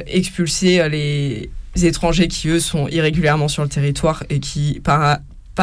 [0.08, 1.50] expulser les
[1.86, 5.20] étrangers qui, eux, sont irrégulièrement sur le territoire et qui, par,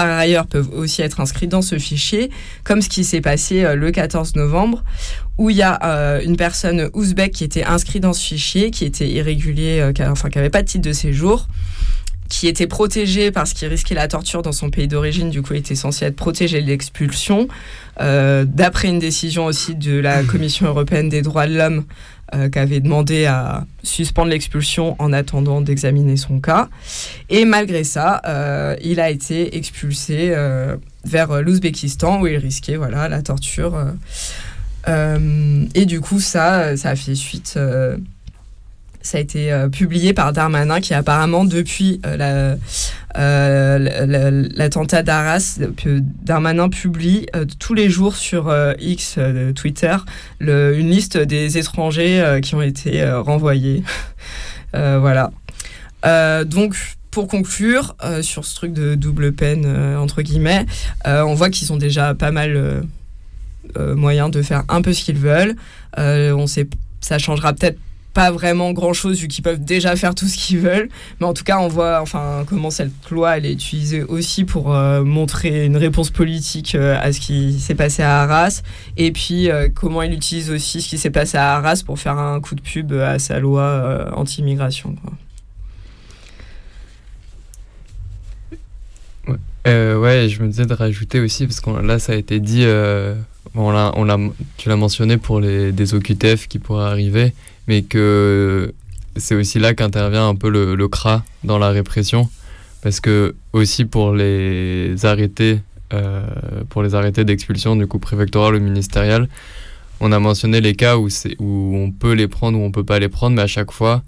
[0.07, 2.31] ailleurs peuvent aussi être inscrits dans ce fichier,
[2.65, 4.85] comme ce qui s'est passé euh, le 14 novembre,
[5.39, 8.85] où il y a euh, une personne ouzbek qui était inscrite dans ce fichier, qui
[8.85, 11.49] était irrégulier, euh, qui n'avait pas de titre de séjour,
[12.29, 15.61] qui était protégé parce qu'il risquait la torture dans son pays d'origine, du coup il
[15.61, 17.49] était censé être protégé de l'expulsion,
[17.99, 21.85] d'après une décision aussi de la Commission européenne des droits de l'homme
[22.35, 26.69] euh, qui avait demandé à suspendre l'expulsion en attendant d'examiner son cas.
[27.31, 30.77] Et malgré ça, euh, il a été expulsé euh,
[31.07, 33.83] vers l'Ouzbékistan où il risquait voilà, la torture.
[34.87, 37.59] et du coup, ça, ça a fait suite
[39.01, 42.57] ça a été euh, publié par Darmanin qui apparemment depuis euh,
[43.17, 45.61] euh, l'attentat d'Arras,
[46.23, 47.27] Darmanin publie
[47.59, 49.19] tous les jours sur X,
[49.55, 49.97] Twitter,
[50.41, 53.83] une liste des étrangers qui ont été renvoyés.
[54.73, 55.31] voilà.
[56.45, 56.77] donc
[57.11, 60.67] pour conclure sur ce truc de double peine entre guillemets,
[61.05, 62.85] on voit qu'ils ont déjà pas mal
[63.77, 65.57] moyens de faire un peu ce qu'ils veulent.
[65.97, 66.69] on sait,
[67.01, 67.79] ça changera peut-être
[68.19, 70.89] pas vraiment grand chose vu qu'ils peuvent déjà faire tout ce qu'ils veulent.
[71.21, 74.75] Mais en tout cas, on voit enfin, comment cette loi elle est utilisée aussi pour
[74.75, 78.63] euh, montrer une réponse politique euh, à ce qui s'est passé à Arras.
[78.97, 82.19] Et puis euh, comment il utilise aussi ce qui s'est passé à Arras pour faire
[82.19, 84.97] un coup de pub à sa loi anti-immigration.
[89.29, 89.95] Ouais.
[89.95, 92.67] ouais, je me disais de rajouter aussi, parce que là, ça a été dit,
[93.55, 97.33] on on tu l'as mentionné pour les, des OQTF qui pourraient arriver
[97.69, 98.75] mais que
[99.17, 102.29] c'est aussi là qu'intervient un peu le, CRA dans la répression,
[102.83, 105.61] parce que aussi pour les arrêtés,
[105.93, 106.27] euh,
[106.71, 109.29] pour les arrêtés d'expulsion du coup préfectoral ou ministériel,
[110.01, 111.09] on a mentionné les cas où,
[111.39, 114.03] où on peut les prendre ou on peut pas les prendre, mais à chaque fois,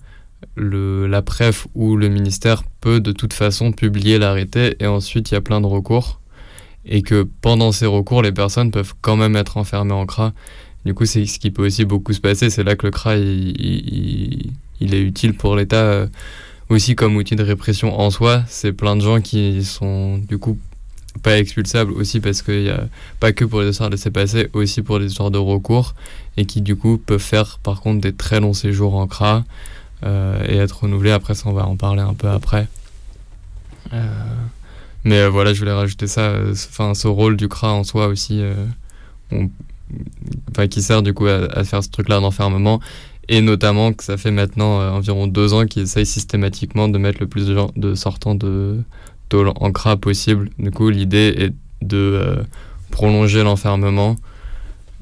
[0.56, 5.34] le, la préf ou le ministère peut de toute façon publier l'arrêté et ensuite il
[5.34, 6.20] y a plein de recours
[6.84, 10.32] et que pendant ces recours, les personnes peuvent quand même être enfermées en CRA.
[10.84, 12.50] Du coup, c'est ce qui peut aussi beaucoup se passer.
[12.50, 14.50] C'est là que le CRA, il,
[14.80, 16.06] est utile pour l'État euh,
[16.70, 18.42] aussi comme outil de répression en soi.
[18.48, 20.58] C'est plein de gens qui sont du coup
[21.22, 22.86] pas expulsables aussi parce qu'il n'y a
[23.18, 25.94] pas que pour les histoires de laisser passer, aussi pour les histoires de recours
[26.36, 29.44] et qui du coup peuvent faire par contre des très longs séjours en CRA
[30.04, 31.10] euh, et être renouvelés.
[31.10, 32.68] Après, ça, on va en parler un peu après.
[33.92, 34.06] Euh,
[35.04, 36.36] mais voilà, je voulais rajouter ça.
[36.50, 38.42] Enfin, ce rôle du CRA en soi aussi.
[40.50, 42.80] Enfin, qui sert du coup à, faire ce truc-là d'enfermement.
[43.28, 47.20] Et notamment que ça fait maintenant euh, environ deux ans qu'ils essayent systématiquement de mettre
[47.20, 48.80] le plus de, gens, de sortants de
[49.28, 50.50] tôle en CRA possible.
[50.58, 52.36] Du coup, l'idée est de euh,
[52.90, 54.16] prolonger l'enfermement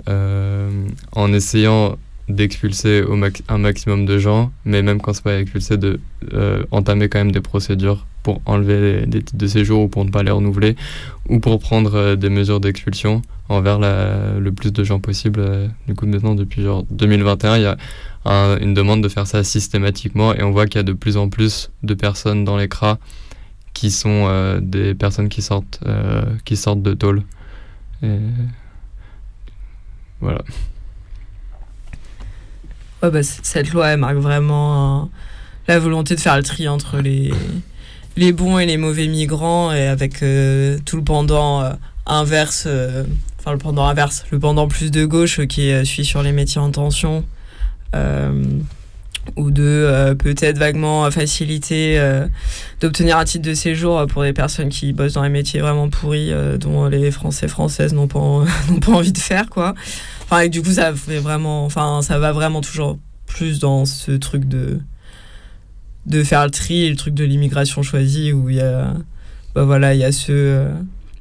[0.08, 0.70] euh,
[1.12, 1.96] en essayant
[2.28, 3.02] d'expulser
[3.48, 5.98] un maximum de gens, mais même quand c'est pas expulsé, de
[6.70, 10.22] entamer quand même des procédures pour enlever des titres de séjour ou pour ne pas
[10.22, 10.76] les renouveler,
[11.30, 15.40] ou pour prendre des mesures d'expulsion envers le plus de gens possible.
[15.40, 17.76] Euh, du coup, maintenant, depuis genre 2021, il y a
[18.60, 21.28] une demande de faire ça systématiquement et on voit qu'il y a de plus en
[21.30, 22.98] plus de personnes dans les CRA
[23.72, 27.22] qui sont euh, des personnes qui sortent, euh, qui sortent de tôle.
[30.20, 30.42] voilà.
[33.02, 35.10] Ouais, bah, cette loi, elle marque vraiment
[35.68, 37.32] la volonté de faire le tri entre les,
[38.16, 41.72] les bons et les mauvais migrants et avec tout le pendant
[42.04, 42.66] inverse
[43.52, 46.70] le pendant inverse, le pendant plus de gauche qui est suit sur les métiers en
[46.70, 47.24] tension,
[47.94, 48.42] euh,
[49.36, 52.26] ou de euh, peut-être vaguement faciliter euh,
[52.80, 56.30] d'obtenir un titre de séjour pour des personnes qui bossent dans les métiers vraiment pourris
[56.58, 58.44] dont les Français françaises n'ont pas,
[58.80, 59.74] pas envie de faire quoi.
[60.24, 64.46] Enfin, du coup ça fait vraiment, enfin ça va vraiment toujours plus dans ce truc
[64.46, 64.80] de
[66.06, 68.94] de faire le tri, le truc de l'immigration choisie où il y a
[69.54, 70.66] bah voilà il y a ce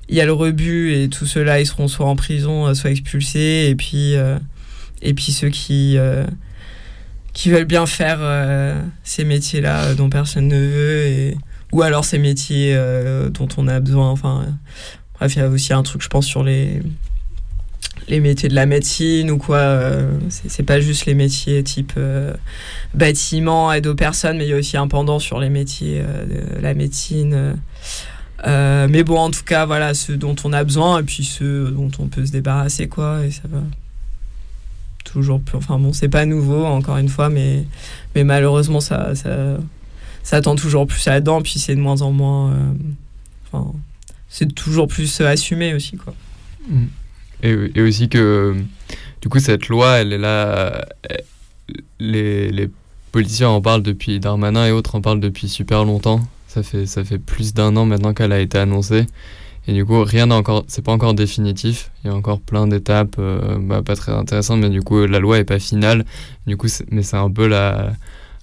[0.10, 2.92] il y a le rebut et tous ceux-là, ils seront soit en prison, euh, soit
[2.92, 3.68] expulsés.
[3.70, 4.38] Et puis, euh,
[5.02, 6.26] et puis ceux qui, euh,
[7.34, 8.20] qui veulent bien faire
[9.04, 11.38] ces métiers-là dont personne ne veut, et,
[11.72, 12.76] ou alors ces métiers
[13.32, 14.10] dont on a besoin.
[14.10, 14.46] Enfin,
[15.16, 16.82] bref, il y a aussi un truc, je pense, sur les,
[18.08, 19.82] les métiers de la médecine ou quoi.
[20.30, 21.94] C'est pas juste les métiers type
[22.96, 26.60] bâtiment, aide aux personnes, mais il y a aussi un pendant sur les métiers de
[26.60, 27.56] la médecine.
[28.46, 31.92] Mais bon, en tout cas, voilà, ceux dont on a besoin et puis ceux dont
[32.00, 33.62] on peut se débarrasser, quoi, et ça va
[35.04, 35.58] toujours plus.
[35.58, 37.66] Enfin bon, c'est pas nouveau, encore une fois, mais,
[38.16, 39.58] mais malheureusement, ça, ça,
[40.24, 42.54] ça tend toujours plus là-dedans, puis c'est de moins en moins.
[43.52, 43.72] Enfin,
[44.30, 46.14] c'est toujours plus assumé aussi, quoi.
[46.70, 46.86] Mm.
[47.44, 48.56] Et, aussi que,
[49.22, 50.86] du coup, cette loi, elle est là.
[52.00, 52.70] Les, les
[53.12, 56.22] politiciens en parlent depuis, Darmanin et autres en parlent depuis super longtemps.
[56.48, 59.06] Ça fait, ça fait plus d'un an maintenant qu'elle a été annoncée.
[59.68, 61.92] Et du coup, rien n'est encore, c'est pas encore définitif.
[62.04, 65.20] Il y a encore plein d'étapes, euh, bah, pas très intéressantes, mais du coup, la
[65.20, 66.06] loi est pas finale.
[66.46, 67.92] Du coup, mais c'est un peu la,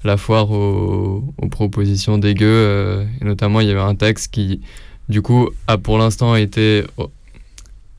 [0.04, 2.46] la foire aux, aux propositions dégueu.
[2.46, 4.60] Euh, et notamment, il y avait un texte qui,
[5.08, 6.84] du coup, a pour l'instant été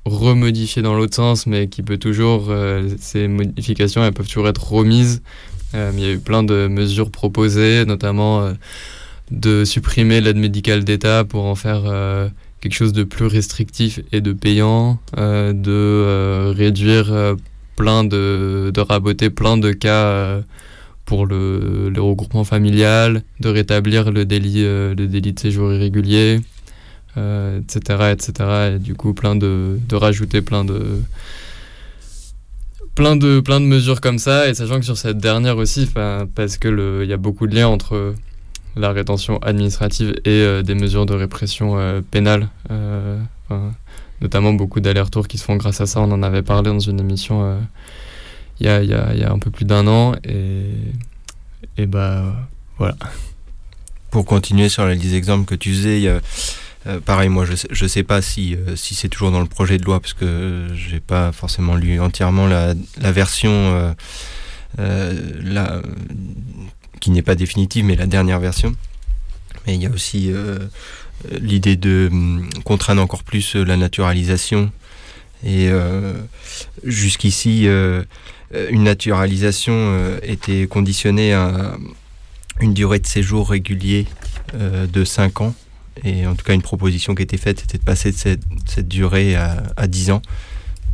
[0.05, 4.71] remodifié dans l'autre sens, mais qui peut toujours, euh, ces modifications, elles peuvent toujours être
[4.71, 5.21] remises.
[5.73, 8.53] Euh, il y a eu plein de mesures proposées, notamment euh,
[9.31, 11.83] de supprimer l'aide médicale d'État pour en faire
[12.61, 17.35] quelque chose de plus restrictif et de payant, de réduire
[17.75, 20.41] plein de, de raboter plein de cas
[21.05, 26.39] pour le, regroupement familial, de rétablir le délit, le délit de séjour irrégulier,
[27.15, 28.33] etc., euh, etc.
[28.75, 31.01] Et du coup, plein de, de rajouter plein de
[32.93, 35.89] plein de plein de mesures comme ça et sachant que sur cette dernière aussi
[36.33, 38.15] parce que il y a beaucoup de liens entre
[38.75, 42.49] la rétention administrative et euh, des mesures de répression euh, pénale
[44.21, 45.99] notamment beaucoup d'allers-retours qui se font grâce à ça.
[45.99, 47.59] On en avait parlé dans une émission
[48.61, 50.69] il y a, un peu plus d'un an et
[51.77, 52.33] et bah
[52.77, 52.95] voilà.
[54.11, 56.09] Pour continuer sur les exemples que tu faisais
[56.87, 59.47] euh, pareil, moi, je sais, je sais pas si, euh, si c'est toujours dans le
[59.47, 63.93] projet de loi parce que j'ai pas forcément lu entièrement la, la version
[64.79, 65.13] euh,
[65.43, 65.81] la,
[67.05, 68.75] qui n'est pas définitive, mais la dernière version.
[69.67, 70.31] Mais il y a aussi
[71.39, 74.71] l'idée de hum, contraindre encore plus la naturalisation.
[75.45, 75.69] Et
[76.83, 81.77] jusqu'ici, une naturalisation était conditionnée à
[82.59, 84.07] une durée de séjour régulier
[84.55, 85.53] de 5 ans
[86.03, 89.35] et en tout cas, une proposition qui était faite, c'était de passer de cette, durée
[89.35, 90.21] à, à, 10 ans.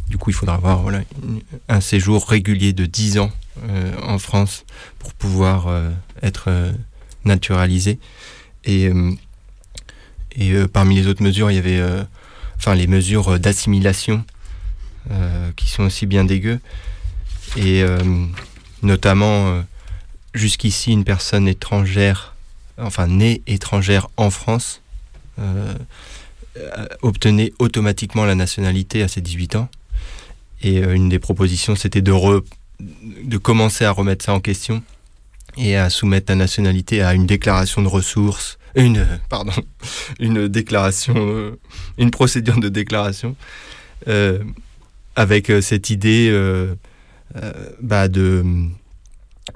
[0.09, 1.01] Du coup, il faudra avoir voilà,
[1.69, 3.40] un séjour régulier de 10 ans euh,
[4.01, 4.65] en France
[4.99, 5.89] pour pouvoir euh,
[6.21, 6.71] être euh,
[7.25, 7.99] naturalisé.
[8.63, 9.11] Et, euh,
[10.39, 11.81] euh, parmi les autres mesures, il y avait
[12.57, 14.23] enfin, les mesures d'assimilation
[15.55, 16.59] qui sont aussi bien dégueu.
[17.57, 17.83] Et
[18.83, 19.63] notamment,
[20.33, 22.35] jusqu'ici, une personne étrangère,
[22.77, 24.81] enfin née étrangère en France,
[26.57, 29.69] euh, obtenait automatiquement la nationalité à ses 18 ans.
[30.61, 32.11] Et euh, une des propositions, c'était de,
[33.23, 34.83] de commencer à remettre ça en question
[35.57, 39.53] et à soumettre la nationalité à une déclaration de ressources, une, pardon,
[40.19, 41.59] une déclaration, euh,
[41.97, 43.35] une procédure de déclaration,
[44.07, 44.39] euh,
[45.15, 46.29] avec cette idée
[47.35, 48.43] euh, bah de,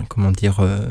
[0.07, 0.87] comment dire, euh,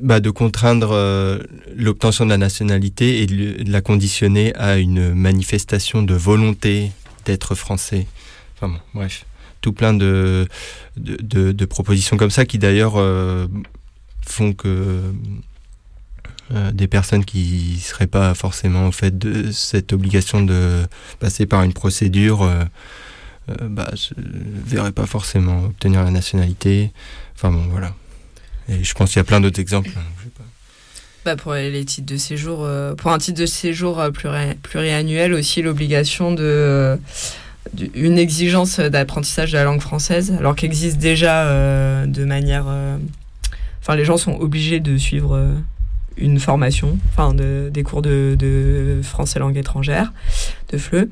[0.00, 1.38] bah, de contraindre euh,
[1.76, 6.92] l'obtention de la nationalité et de, la conditionner à une manifestation de volonté
[7.26, 8.06] d'être français.
[8.56, 9.26] Enfin bon, bref,
[9.64, 10.46] tout plein de,
[10.98, 13.46] de, propositions comme ça qui d'ailleurs euh,
[14.26, 15.00] font que
[16.74, 20.82] des personnes qui seraient pas forcément au fait de cette obligation de
[21.18, 22.46] passer par une procédure
[23.62, 23.90] bah,
[24.26, 26.92] verraient pas forcément obtenir la nationalité.
[27.34, 27.94] Enfin bon, voilà.
[28.68, 29.90] Et je pense qu'il y a plein d'autres exemples.
[31.24, 35.62] Bah pour les titres de séjour, euh, pour un titre de séjour euh, pluriannuel aussi,
[35.62, 36.96] l'obligation de, euh,
[37.94, 42.66] une exigence d'apprentissage de la langue française, alors qu'existe déjà de manière,
[43.80, 45.54] enfin les gens sont obligés de suivre
[46.16, 50.12] une formation, enfin de, des cours de, français langue étrangère,
[50.70, 51.08] de FLE.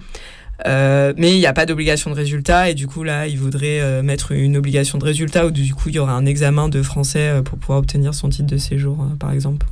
[0.67, 3.81] Euh, mais il n'y a pas d'obligation de résultat et du coup là il voudrait
[3.81, 6.83] euh, mettre une obligation de résultat où du coup il y aura un examen de
[6.83, 9.67] français euh, pour pouvoir obtenir son titre de séjour par exemple.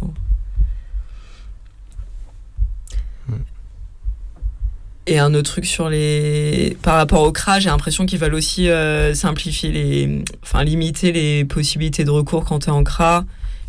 [5.06, 8.68] Et un autre truc sur les par rapport au CRA, j'ai l'impression qu'ils veulent aussi
[9.14, 13.24] simplifier les enfin limiter les possibilités de recours quand tu es en CRA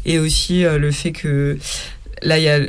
[0.06, 1.58] et aussi le fait que
[2.22, 2.60] là il y a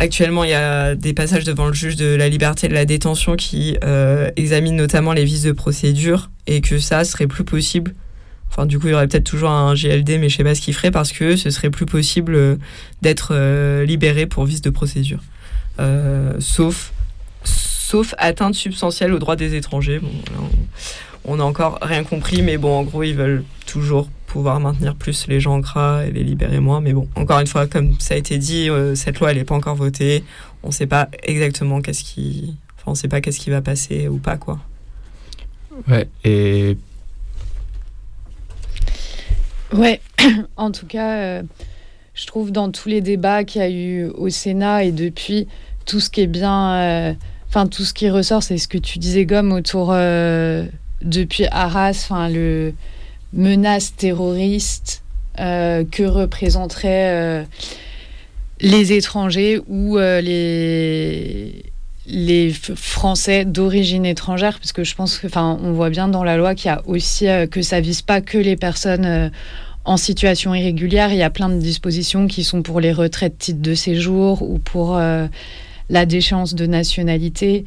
[0.00, 3.34] Actuellement, il y a des passages devant le juge de la liberté de la détention
[3.34, 7.94] qui euh, examinent notamment les vices de procédure et que ça serait plus possible.
[8.48, 10.60] Enfin, du coup, il y aurait peut-être toujours un GLD, mais je sais pas ce
[10.60, 12.56] qu'il ferait parce que ce serait plus possible euh,
[13.02, 15.20] d'être euh, libéré pour vice de procédure.
[16.38, 16.92] sauf
[17.88, 19.98] sauf atteinte substantielle aux droits des étrangers.
[19.98, 20.10] Bon,
[21.24, 25.26] on n'a encore rien compris, mais bon, en gros, ils veulent toujours pouvoir maintenir plus
[25.26, 26.82] les gens en gras et les libérer moins.
[26.82, 29.44] Mais bon, encore une fois, comme ça a été dit, euh, cette loi, elle n'est
[29.44, 30.22] pas encore votée.
[30.62, 32.56] On ne sait pas exactement qu'est-ce qui...
[32.76, 34.58] Enfin, on sait pas qu'est-ce qui va passer ou pas, quoi.
[35.88, 36.76] Ouais, et...
[39.72, 40.02] Ouais,
[40.58, 41.42] en tout cas, euh,
[42.12, 45.48] je trouve dans tous les débats qu'il y a eu au Sénat et depuis,
[45.86, 46.74] tout ce qui est bien...
[46.74, 47.14] Euh,
[47.48, 49.92] enfin, tout ce qui ressort, c'est ce que tu disais, Gomme, autour
[51.02, 52.72] depuis Arras, enfin le
[53.32, 55.02] menace terroriste
[55.38, 57.44] euh, que représenteraient euh,
[58.60, 61.64] les étrangers ou euh, les
[62.10, 66.38] les Français d'origine étrangère, parce que je pense que, enfin, on voit bien dans la
[66.38, 69.30] loi qu'il y a aussi que ça vise pas que les personnes
[69.84, 71.12] en situation irrégulière.
[71.12, 74.58] Il y a plein de dispositions qui sont pour les retraites titres de séjour ou
[74.58, 74.98] pour
[75.88, 77.64] la déchéance de nationalité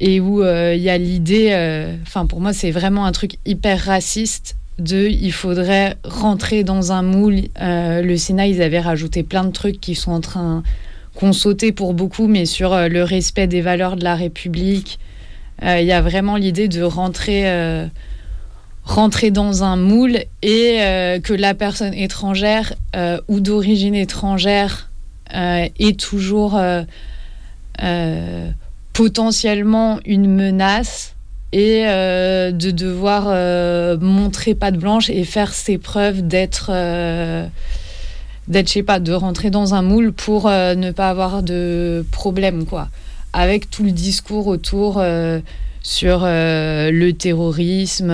[0.00, 4.56] et où il y a l'idée, enfin pour moi c'est vraiment un truc hyper raciste
[4.78, 7.42] de il faudrait rentrer dans un moule.
[7.60, 10.62] Euh, le Sénat, ils avaient rajouté plein de trucs qui sont en train
[11.14, 14.98] qu'on sautait pour beaucoup, mais sur euh, le respect des valeurs de la République.
[15.62, 17.44] Euh, il y a vraiment l'idée de rentrer,
[18.82, 20.78] rentrer dans un moule et
[21.22, 22.74] que la personne étrangère
[23.28, 24.90] ou d'origine étrangère
[25.32, 26.60] est toujours
[28.92, 31.14] potentiellement une menace
[31.54, 37.46] et euh, de devoir euh, montrer patte blanche et faire ses preuves d'être euh,
[38.48, 42.66] d'être je sais pas de rentrer dans un moule pour ne pas avoir de problème
[42.66, 42.88] quoi.
[43.32, 45.02] Avec tout le discours autour
[45.82, 48.10] sur le terrorisme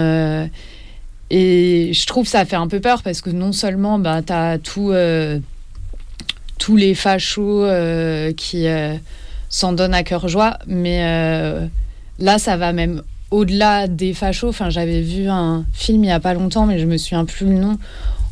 [1.31, 4.59] et je trouve ça fait un peu peur parce que non seulement bah, tu as
[4.59, 4.93] tous
[6.77, 7.67] les fachos
[8.37, 8.67] qui
[9.51, 11.03] s'en donnent à cœur joie mais
[12.19, 16.21] là ça va même au-delà des fachos, enfin, j'avais vu un film il n'y a
[16.21, 17.79] pas longtemps, mais je me souviens plus le nom,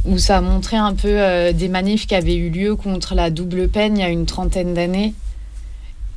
[0.04, 3.68] où ça montrait un peu euh, des manifs qui avaient eu lieu contre la double
[3.68, 5.14] peine il y a une trentaine d'années.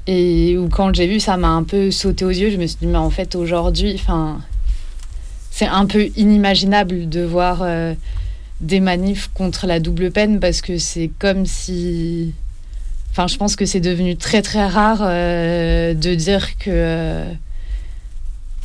[0.08, 2.50] Et où quand j'ai vu, ça m'a un peu sauté aux yeux.
[2.50, 4.40] Je me suis dit, mais en fait, aujourd'hui, enfin,
[5.52, 7.94] c'est un peu inimaginable de voir euh,
[8.62, 12.34] des manifs contre la double peine parce que c'est comme si.
[13.12, 17.26] Enfin, je pense que c'est devenu très très rare euh, de dire que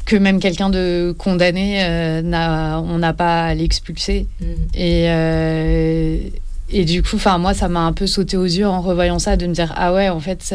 [0.05, 4.29] que même quelqu'un de condamné, euh, n'a, on n'a pas à l'expulser.
[4.41, 4.45] Mm.
[4.75, 6.19] Et, euh,
[6.71, 9.49] et du coup, moi, ça m'a un peu sauté aux yeux en revoyant ça, de
[9.49, 10.55] me dire, ah ouais, en fait,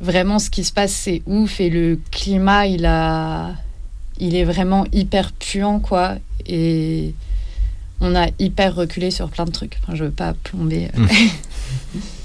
[0.00, 1.60] vraiment, ce qui se passe, c'est ouf.
[1.60, 3.54] Et le climat, il, a,
[4.18, 6.16] il est vraiment hyper puant, quoi.
[6.46, 7.14] Et
[8.00, 9.78] on a hyper reculé sur plein de trucs.
[9.84, 10.88] Enfin, je veux pas plomber.
[10.96, 11.06] Mm.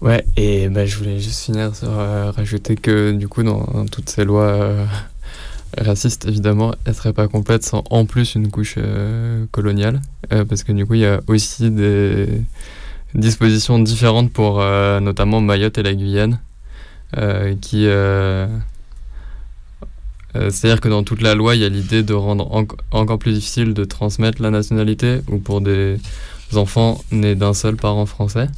[0.00, 4.08] Ouais, et bah, je voulais juste finir sur euh, rajouter que du coup, dans, toutes
[4.08, 4.86] ces lois euh,
[5.76, 10.00] racistes, évidemment, elles ne seraient pas complètes sans en plus une couche euh, coloniale,
[10.48, 12.28] parce que du coup, il y a aussi des
[13.14, 14.60] dispositions différentes pour
[15.00, 16.40] notamment Mayotte et la Guyane,
[17.60, 17.86] qui...
[20.32, 22.48] C'est-à-dire que dans toute la loi, il y a l'idée de rendre
[22.92, 25.98] encore plus difficile de transmettre la nationalité, ou pour des
[26.54, 28.48] enfants nés d'un seul parent français.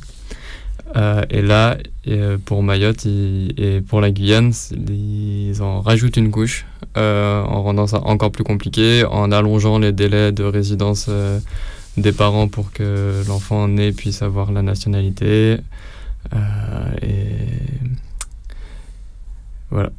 [0.96, 1.78] Euh, et là,
[2.08, 4.52] euh, pour Mayotte et pour la Guyane,
[4.90, 6.66] ils en rajoutent une couche
[6.96, 11.08] euh, en rendant ça encore plus compliqué, en allongeant les délais de résidence
[11.96, 15.58] des parents pour que l'enfant né puisse avoir la nationalité.
[17.02, 17.18] et
[19.70, 19.90] voilà.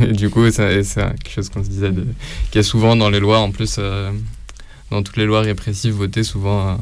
[0.12, 2.04] du coup, c'est quelque chose qu'on se disait, de,
[2.50, 3.78] qui est souvent dans les lois, en plus,
[4.90, 6.76] dans toutes les lois répressives votées, souvent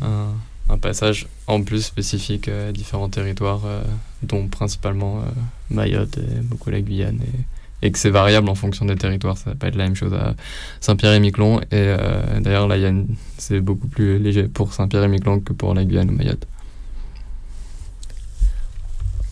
[0.00, 0.28] un
[0.68, 3.82] un passage en plus spécifique à différents territoires, euh,
[4.22, 5.22] dont principalement euh,
[5.70, 7.20] Mayotte et beaucoup la Guyane,
[7.82, 9.38] et, que c'est variable en fonction des territoires.
[9.38, 10.34] Ça va pas être la même chose à
[10.80, 11.32] Saint-Pierre et
[11.72, 12.76] euh, d'ailleurs là,
[13.38, 16.46] c'est beaucoup plus léger pour Saint-Pierre et Miquelon que pour la Guyane ou Mayotte.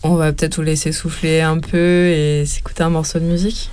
[0.03, 3.71] On va peut-être vous laisser souffler un peu et s'écouter un morceau de musique.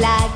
[0.00, 0.27] Est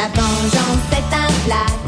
[0.00, 1.79] La vengeance est un plat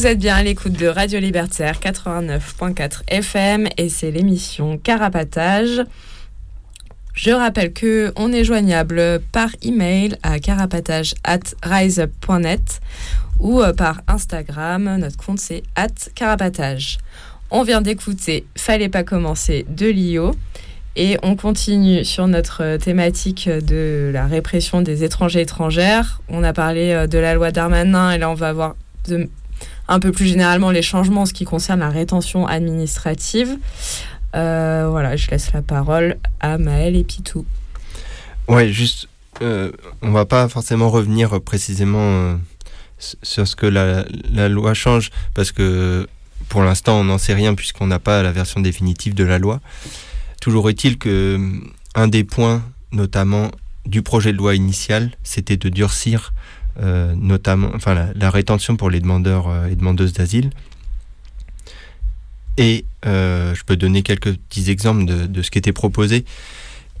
[0.00, 5.82] Vous êtes bien à l'écoute de Radio Libertaire 89.4 FM et c'est l'émission Carapatage.
[7.12, 12.80] Je rappelle que on est joignable par email à carapatage at riseup.net
[13.40, 14.96] ou euh, par Instagram.
[14.96, 16.96] Notre compte c'est at carapatage.
[17.50, 20.34] On vient d'écouter Fallait pas commencer de Lio
[20.96, 26.22] et on continue sur notre thématique de la répression des étrangers étrangères.
[26.30, 28.76] On a parlé euh, de la loi Darmanin et là on va voir
[29.06, 29.28] de-
[29.90, 33.58] un peu plus généralement les changements en ce qui concerne la rétention administrative.
[34.36, 37.44] Euh, voilà, je laisse la parole à Maël et Pitou.
[38.46, 39.08] Ouais, juste,
[39.42, 42.36] euh, on va pas forcément revenir précisément euh,
[42.98, 46.08] sur ce que la, la loi change, parce que
[46.48, 49.60] pour l'instant, on n'en sait rien puisqu'on n'a pas la version définitive de la loi.
[50.40, 51.38] Toujours est-il que
[51.96, 52.62] un des points,
[52.92, 53.50] notamment
[53.86, 56.32] du projet de loi initial, c'était de durcir
[57.16, 60.50] notamment, enfin, la, rétention pour les demandeurs euh, et demandeuses d'asile.
[62.56, 66.24] Et euh, je peux donner quelques petits exemples de, de ce qui était proposé.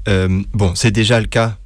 [0.08, 1.56] Euh, bon, c'est déjà le cas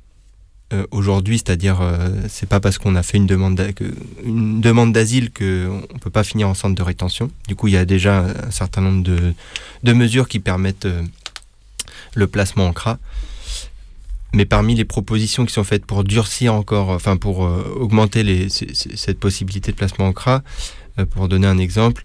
[0.72, 5.44] euh, aujourd'hui, c'est-à-dire euh, c'est pas parce qu'on a fait une demande que- d'asile qu'on
[5.44, 7.30] ne peut pas finir en centre de rétention.
[7.48, 9.34] Du coup, il y a déjà un, certain nombre de,
[9.82, 11.02] de mesures qui permettent euh,
[12.14, 12.98] le placement en CRA.
[14.35, 19.20] Mais parmi les propositions qui sont faites pour durcir encore, enfin pour euh, augmenter cette
[19.20, 20.43] possibilité de placement en CRA,
[20.99, 22.05] euh, pour donner un exemple,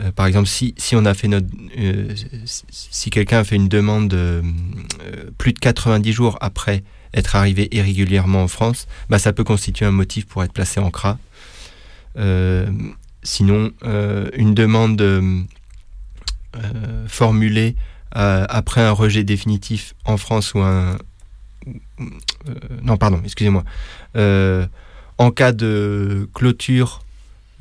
[0.00, 1.46] euh, par exemple, si, si on a fait notre,
[1.78, 4.42] euh, si, quelqu'un a fait une demande euh,
[5.02, 6.82] euh, plus de 90 jours après
[7.12, 10.90] être arrivé irrégulièrement en France, bah, ça peut constituer un motif pour être placé en
[10.90, 11.18] CRA.
[12.16, 12.66] Euh,
[13.22, 15.42] sinon, euh, une demande euh,
[16.56, 17.76] euh, formulée
[18.16, 20.96] euh, après un rejet définitif en France ou un...
[21.68, 23.64] euh, non, pardon, excusez-moi.
[24.16, 24.66] Euh,
[25.18, 27.04] en cas de clôture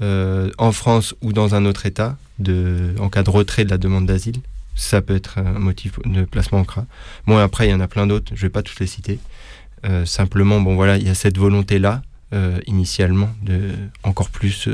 [0.02, 4.06] euh, en France ou dans un autre État, en cas de retrait de la demande
[4.06, 4.42] d'asile,
[4.76, 6.86] ça peut être un motif de placement en CRA.
[7.28, 9.20] Bon, après, il y en a plein d'autres, je vais pas tous les citer.
[10.06, 12.02] Simplement, bon, voilà, il y a cette volonté-là,
[12.66, 13.72] initialement, de
[14.04, 14.70] encore plus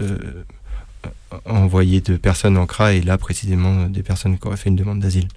[1.46, 5.00] envoyer de personnes en CRA, et là, précisément, des personnes qui auraient fait une demande
[5.00, 5.28] d'asile.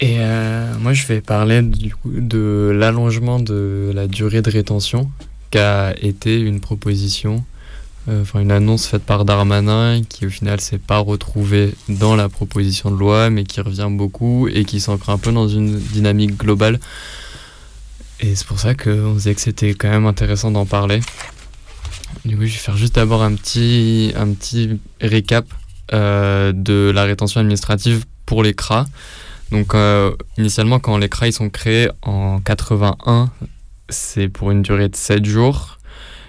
[0.00, 5.10] Et euh, moi, je vais parler du coup de l'allongement de la durée de rétention,
[5.50, 7.44] qui a été une proposition,
[8.08, 12.28] euh, enfin une annonce faite par Darmanin, qui au final s'est pas retrouvée dans la
[12.28, 16.36] proposition de loi, mais qui revient beaucoup et qui s'ancre un peu dans une dynamique
[16.36, 16.78] globale.
[18.20, 21.00] Et c'est pour ça qu'on disait que c'était quand même intéressant d'en parler.
[22.24, 25.46] Du coup, je vais faire juste d'abord un petit, un petit récap
[25.92, 28.86] euh, de la rétention administrative pour les CRA.
[29.50, 33.30] Donc, euh, initialement, quand les CRA sont créés en 81,
[33.88, 35.78] c'est pour une durée de 7 jours.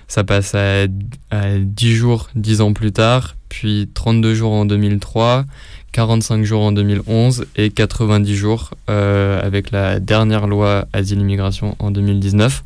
[0.08, 0.86] Ça passe à,
[1.30, 5.46] à 10 jours 10 ans plus tard, puis 32 jours en 2003,
[5.92, 12.64] 45 jours en 2011 et 90 jours euh, avec la dernière loi Asile-Immigration en 2019.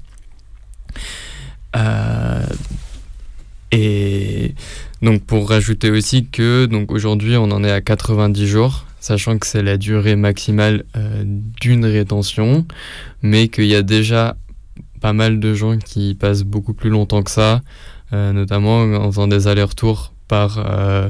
[1.75, 2.45] Euh,
[3.71, 4.53] et
[5.01, 9.45] donc pour rajouter aussi que donc aujourd'hui on en est à 90 jours, sachant que
[9.45, 11.25] c'est la durée maximale euh,
[11.59, 12.65] d'une rétention,
[13.21, 14.37] mais qu'il y a déjà
[15.01, 17.59] pas mal de gens qui passent beaucoup plus longtemps que ça,
[18.13, 21.09] euh, notamment en faisant des allers-retours par euh,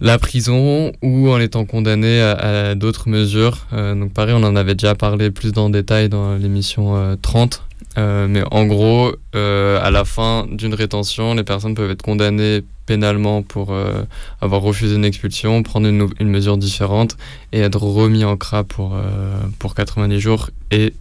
[0.00, 3.66] la prison ou en étant condamné à, à d'autres mesures.
[3.72, 7.60] Donc pareil, on en avait déjà parlé plus dans détail dans l'émission euh, 30.
[7.98, 13.42] Euh, mais en gros, à la fin d'une rétention, les personnes peuvent être condamnées pénalement
[13.42, 14.02] pour euh,
[14.40, 17.16] avoir refusé une expulsion, prendre une, mesure différente
[17.52, 20.92] et être remis en CRA pour, euh, pour 90 jours et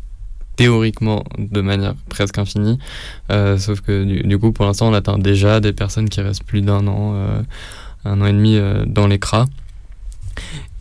[0.55, 2.77] théoriquement de manière presque infinie.
[3.31, 6.43] Euh, sauf que du, du coup, pour l'instant, on atteint déjà des personnes qui restent
[6.43, 7.41] plus d'un an, euh,
[8.05, 9.47] un an et demi dans les CRA.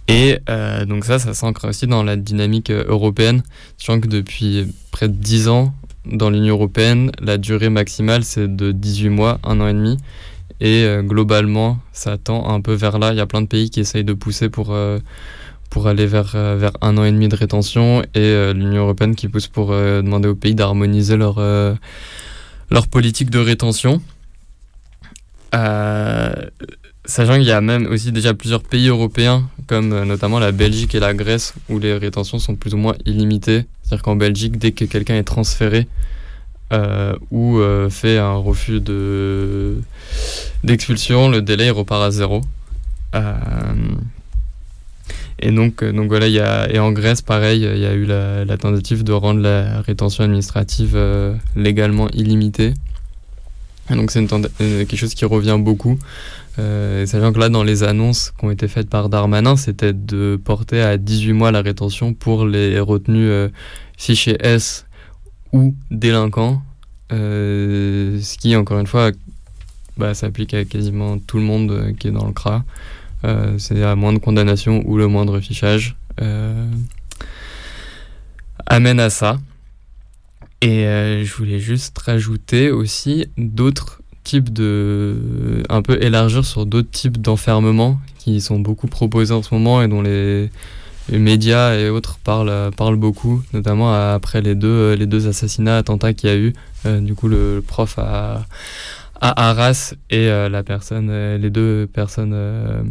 [0.08, 0.38] Et
[0.86, 3.42] donc ça, ça s'ancre aussi dans la dynamique européenne,
[3.78, 5.72] sachant que depuis près de 10 ans,
[6.04, 9.98] dans l'Union européenne, la durée maximale, c'est de 18 mois, un an et demi.
[10.64, 13.10] Et euh, globalement, ça tend un peu vers là.
[13.10, 15.00] Il y a plein de pays qui essayent de pousser pour, euh,
[15.70, 18.04] pour aller vers, euh, vers un an et demi de rétention.
[18.14, 21.40] Et l'Union européenne qui pousse pour demander aux pays d'harmoniser leur,
[22.70, 24.00] leur politique de rétention.
[27.04, 31.00] Sachant qu'il y a même aussi déjà plusieurs pays européens, comme notamment la Belgique et
[31.00, 33.64] la Grèce, où les rétentions sont plus ou moins illimitées.
[33.82, 35.88] C'est-à-dire qu'en Belgique, dès que quelqu'un est transféré
[36.72, 39.80] euh, ou euh, fait un refus de
[40.64, 42.40] d'expulsion, le délai repart à zéro.
[43.14, 43.34] Euh,
[45.38, 49.02] et donc, euh, donc voilà, et en Grèce, pareil, il y a eu la, tentative
[49.02, 50.98] de rendre la rétention administrative
[51.56, 52.74] légalement illimitée.
[53.90, 54.24] Donc c'est
[54.58, 55.98] quelque chose qui revient beaucoup.
[56.58, 60.38] Euh, sachant que là, dans les annonces qui ont été faites par Darmanin, c'était de
[60.42, 63.48] porter à 18 mois la rétention pour les retenus euh,
[63.96, 64.84] fichés S
[65.52, 66.62] ou délinquants.
[67.12, 69.10] Euh, ce qui, encore une fois,
[69.96, 72.64] bah, s'applique à quasiment tout le monde euh, qui est dans le CRA.
[73.24, 75.96] Euh, C'est à moindre condamnation ou le moindre fichage.
[78.66, 79.38] Amène à ça.
[80.60, 80.84] Et
[81.24, 85.64] je voulais juste rajouter aussi d'autres types de.
[85.68, 89.88] un peu élargir sur d'autres types d'enfermement qui sont beaucoup proposés en ce moment et
[89.88, 90.50] dont les,
[91.08, 96.12] les médias et autres parlent, parlent beaucoup, notamment après les deux, les deux assassinats, attentats
[96.12, 96.52] qu'il y a eu.
[96.86, 98.44] Euh, du coup, le, prof à,
[99.20, 102.82] à Arras et euh, la personne, euh, les deux personnes euh,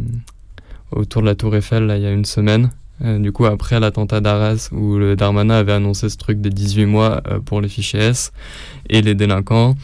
[0.90, 2.70] autour de la Tour Eiffel, là, il y a une semaine.
[3.04, 6.86] Euh, du coup, après l'attentat d'Arras, où le Darmanin avait annoncé ce truc des 18
[6.86, 8.32] mois euh, pour les fichiers S
[8.88, 9.74] et les délinquants.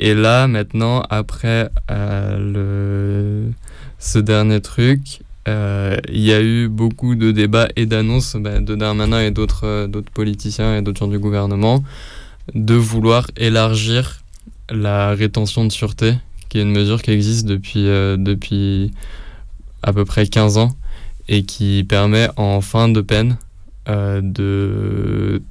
[0.00, 3.52] Et là, maintenant, après euh, le...
[3.98, 8.74] ce dernier truc, euh, il y a eu beaucoup de débats et d'annonces bah, de
[8.74, 11.82] Darmanin et d'autres euh, d'autres politiciens et d'autres gens du gouvernement
[12.54, 14.22] de vouloir élargir
[14.70, 16.14] la rétention de sûreté,
[16.48, 18.92] qui est une mesure qui existe depuis, euh, depuis
[19.82, 20.72] à peu près 15 ans
[21.28, 23.36] et qui permet en fin de peine
[23.88, 25.42] euh, de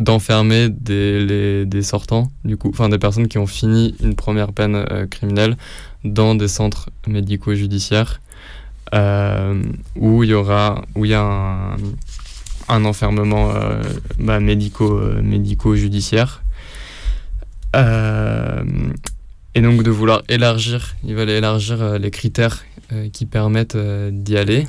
[0.00, 4.74] d'enfermer des, des sortants, du coup, enfin des personnes qui ont fini une première peine
[4.74, 5.56] euh, criminelle
[6.02, 8.20] dans des centres médico-judiciaires.
[8.20, 8.31] euh,
[8.92, 11.76] où il y aura où il y a un,
[12.68, 13.82] un enfermement euh,
[14.18, 16.42] bah, médico euh, médico-judiciaire.
[17.74, 18.64] Euh,
[19.54, 24.10] et donc de vouloir élargir ils veulent élargir euh, les critères euh, qui permettent euh,
[24.12, 24.66] d'y aller.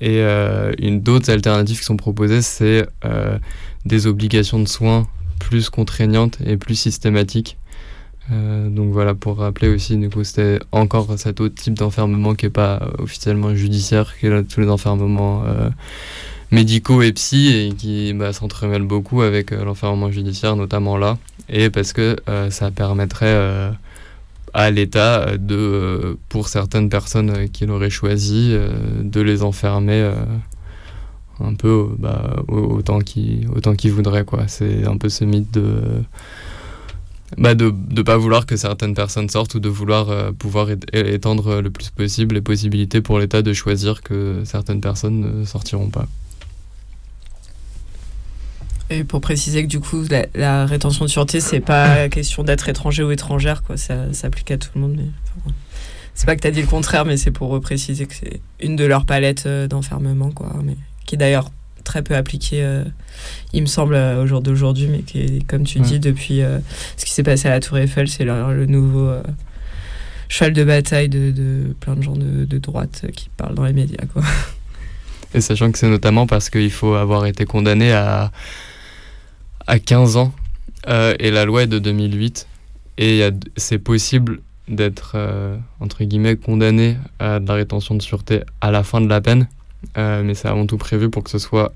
[0.00, 3.38] Et euh, une d'autres alternatives qui sont proposées c'est euh,
[3.84, 5.06] des obligations de soins
[5.38, 7.56] plus contraignantes et plus systématiques
[8.32, 12.46] euh, donc voilà, pour rappeler aussi, du coup, c'était encore cet autre type d'enfermement qui
[12.46, 15.70] n'est pas euh, officiellement judiciaire, qui est tous les enfermements euh,
[16.50, 21.18] médicaux et psy, et qui bah, s'entremêlent beaucoup avec euh, l'enfermement judiciaire, notamment là,
[21.48, 22.16] et parce que
[22.50, 23.72] ça permettrait
[24.54, 28.56] à l'État de, pour certaines personnes qui l'auraient choisi,
[29.02, 30.12] de les enfermer
[31.40, 34.24] un peu bah, autant qu'ils voudraient.
[34.24, 34.44] Quoi.
[34.46, 36.04] C'est un peu ce mythe de
[37.38, 41.60] bah de ne pas vouloir que certaines personnes sortent ou de vouloir euh, pouvoir étendre
[41.60, 46.06] le plus possible les possibilités pour l'État de choisir que certaines personnes ne sortiront pas.
[48.90, 50.04] Et pour préciser que du coup,
[50.34, 53.76] la, rétention de sûreté, c'est pas question d'être étranger ou étrangère, quoi.
[53.76, 54.94] Ça, s'applique à tout le monde.
[54.96, 55.52] Mais,
[56.14, 58.74] c'est pas que tu as dit le contraire, mais c'est pour préciser que c'est une
[58.74, 60.32] de leurs palettes euh, d'enfermement.
[60.64, 60.76] Mais
[61.06, 61.50] qui d'ailleurs
[61.84, 62.84] très peu appliquée, euh,
[63.52, 66.58] il me semble, au jour d'aujourd'hui, mais qui est, comme tu dis, depuis euh,
[66.96, 69.12] ce qui s'est passé à la Tour Eiffel, c'est le, nouveau
[70.28, 74.04] cheval de bataille de, plein de gens de, de, droite qui parlent dans les médias,
[74.12, 74.22] quoi.
[75.34, 78.32] Et sachant que c'est notamment parce qu'il faut avoir été condamné à
[79.70, 80.32] à 15 ans
[80.88, 82.48] euh, et la loi est de 2008
[82.98, 83.22] et
[83.56, 88.82] c'est possible d'être euh, entre guillemets condamné à de la rétention de sûreté à la
[88.82, 89.48] fin de la peine,
[89.96, 91.72] euh, mais c'est avant tout prévu pour que ce soit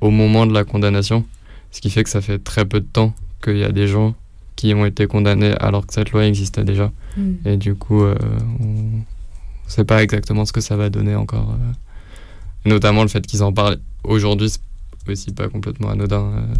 [0.00, 1.24] au moment de la condamnation,
[1.72, 3.12] ce qui fait que ça fait très peu de temps
[3.42, 4.14] qu'il y a des gens
[4.54, 6.92] qui ont été condamnés alors que cette loi existait déjà.
[7.16, 7.32] Mm.
[7.46, 9.02] Et du coup, on ne
[9.66, 11.56] sait pas exactement ce que ça va donner encore.
[12.64, 14.52] notamment le fait qu'ils en parlent aujourd'hui,
[15.10, 16.32] aussi pas complètement anodin.
[16.34, 16.54] Euh.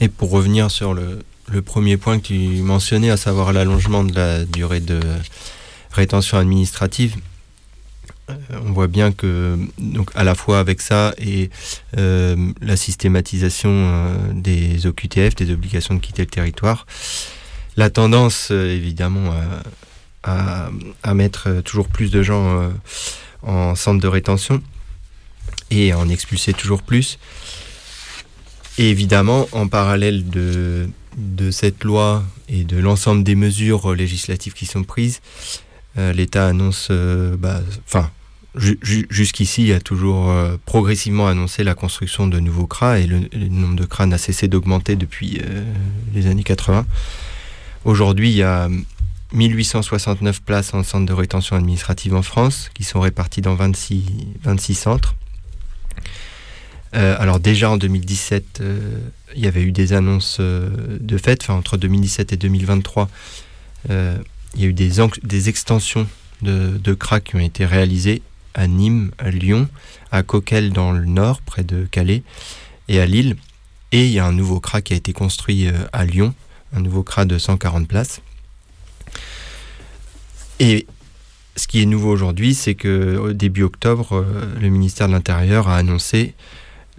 [0.00, 4.14] Et pour revenir sur le, le, premier point que tu mentionnais, à savoir l'allongement de
[4.14, 5.00] la durée de
[5.90, 7.16] rétention administrative,
[8.30, 8.34] euh,
[8.64, 11.50] on voit bien que, donc à la fois avec ça et
[11.96, 16.86] euh, la systématisation des OQTF, des obligations de quitter le territoire,
[17.76, 19.32] la tendance évidemment
[20.24, 20.70] à,
[21.02, 22.70] à, mettre toujours plus de gens
[23.42, 24.60] en centre de rétention
[25.70, 27.18] et en expulser toujours plus.
[28.78, 30.88] Et évidemment, en parallèle de,
[31.50, 35.67] cette loi et de l'ensemble des mesures législatives qui sont prises, euh,
[36.12, 38.10] l'État annonce, euh, bah, enfin,
[38.54, 43.84] jusqu'ici, a toujours euh, progressivement annoncé la construction de nouveaux CRA et le, nombre de
[43.84, 45.40] CRA n'a cessé d'augmenter depuis
[46.14, 46.86] les années 80.
[47.84, 48.68] Aujourd'hui, il y a
[49.32, 54.04] 1869 places en centre de rétention administrative en France, qui sont réparties dans 26,
[54.42, 55.14] 26 centres.
[56.94, 58.98] Euh, alors déjà en 2017, euh,
[59.34, 60.70] il y avait eu des annonces euh,
[61.00, 61.42] de fait.
[61.42, 63.08] Enfin, entre 2017 et 2023,
[64.58, 66.08] il y a eu des, extensions
[66.42, 68.22] de, de qui ont été réalisées
[68.54, 69.68] à Nîmes, à Lyon,
[70.10, 72.24] à Coquel dans le nord, près de Calais,
[72.88, 73.36] et à Lille.
[73.92, 76.34] Et il y a un nouveau CRA qui a été construit à Lyon,
[76.74, 78.20] un nouveau CRA de 140 places.
[80.58, 80.86] Et
[81.54, 85.76] ce qui est nouveau aujourd'hui, c'est que début octobre, euh, le ministère de l'Intérieur a
[85.76, 86.34] annoncé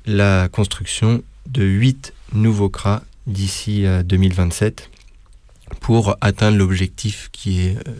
[0.06, 4.90] la construction de 8 nouveaux CRA d'ici 2027
[5.80, 7.94] pour atteindre l'objectif qui est euh,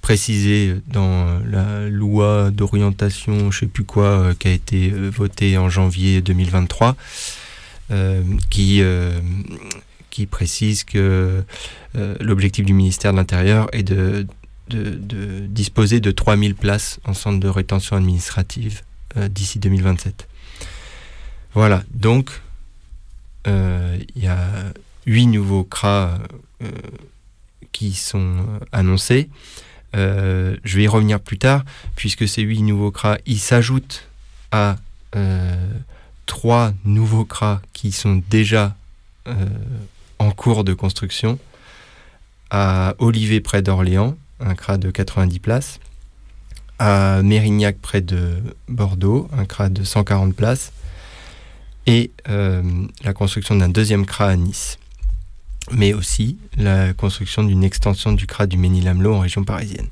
[0.00, 5.58] précisé dans la loi d'orientation, je ne sais plus quoi, euh, qui a été votée
[5.58, 6.96] en janvier 2023,
[8.50, 8.82] qui,
[10.30, 11.42] précise que
[12.20, 14.26] l'objectif du ministère de l'Intérieur est de
[14.70, 18.82] de, disposer de 3000 places en centre de rétention administrative
[19.16, 20.28] euh, d'ici 2027.
[21.54, 22.30] Voilà, donc
[23.46, 24.48] euh, il y a
[25.06, 26.18] 8 nouveaux CRA euh,
[27.72, 28.36] qui sont
[28.72, 29.28] annoncés.
[29.94, 31.64] je vais y revenir plus tard,
[31.96, 34.08] puisque ces 8 nouveaux CRA, ils s'ajoutent
[34.52, 34.76] à
[36.26, 38.76] 3 nouveaux CRA qui sont déjà
[40.18, 41.38] en cours de construction
[42.50, 45.80] à Olivet près d'Orléans, un CRA de 90 places.
[46.78, 50.72] À Mérignac, près de Bordeaux, un CRA de 140 places.
[51.86, 52.62] Et euh,
[53.02, 54.78] la construction d'un deuxième CRA à Nice.
[55.72, 59.88] Mais aussi la construction d'une extension du CRA du Ménil-Amelot en région parisienne.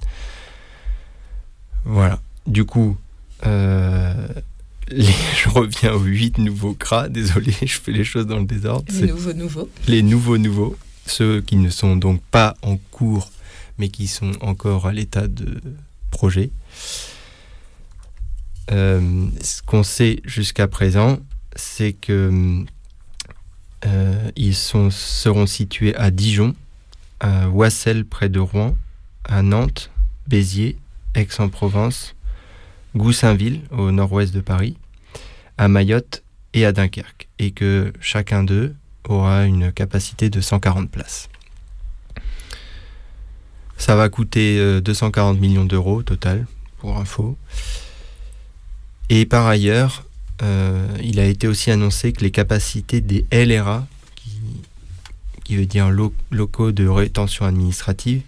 [1.84, 2.20] Voilà.
[2.46, 2.96] Du coup,
[3.46, 4.28] euh,
[4.90, 7.08] je reviens aux huit nouveaux CRA.
[7.08, 8.92] Désolé, je fais les choses dans le désordre.
[8.92, 9.70] Les nouveaux nouveaux.
[9.86, 10.76] Les nouveaux nouveaux.
[11.06, 13.30] Ceux qui ne sont donc pas en cours
[13.78, 15.60] mais qui sont encore à l'état de
[16.10, 16.50] projet.
[18.70, 21.18] Euh, ce qu'on sait jusqu'à présent,
[21.56, 22.64] c'est que
[24.36, 26.54] ils sont, seront situés à Dijon,
[27.20, 28.76] à Wassel près de Rouen,
[29.24, 29.90] à Nantes,
[30.26, 30.76] Béziers,
[31.14, 32.14] Aix-en-Provence,
[32.96, 34.76] Goussainville au nord-ouest de Paris,
[35.56, 36.22] à Mayotte
[36.54, 38.74] et à Dunkerque, et que chacun d'eux
[39.04, 41.28] aura une capacité de 140 places.
[43.76, 46.46] Ça va coûter 240 euh, millions d'euros au total,
[46.78, 47.36] pour info.
[49.08, 50.07] Et par ailleurs, euh,
[50.42, 53.86] euh, il a été aussi annoncé que les capacités des LRA,
[55.44, 55.90] qui, veut dire
[56.30, 58.22] locaux de rétention administrative,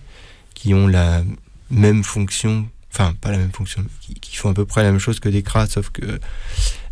[0.55, 1.23] qui ont la
[1.71, 5.01] même fonction enfin pas la même fonction, qui, qui, font à peu près la même
[5.01, 6.19] chose que des CRA, sauf que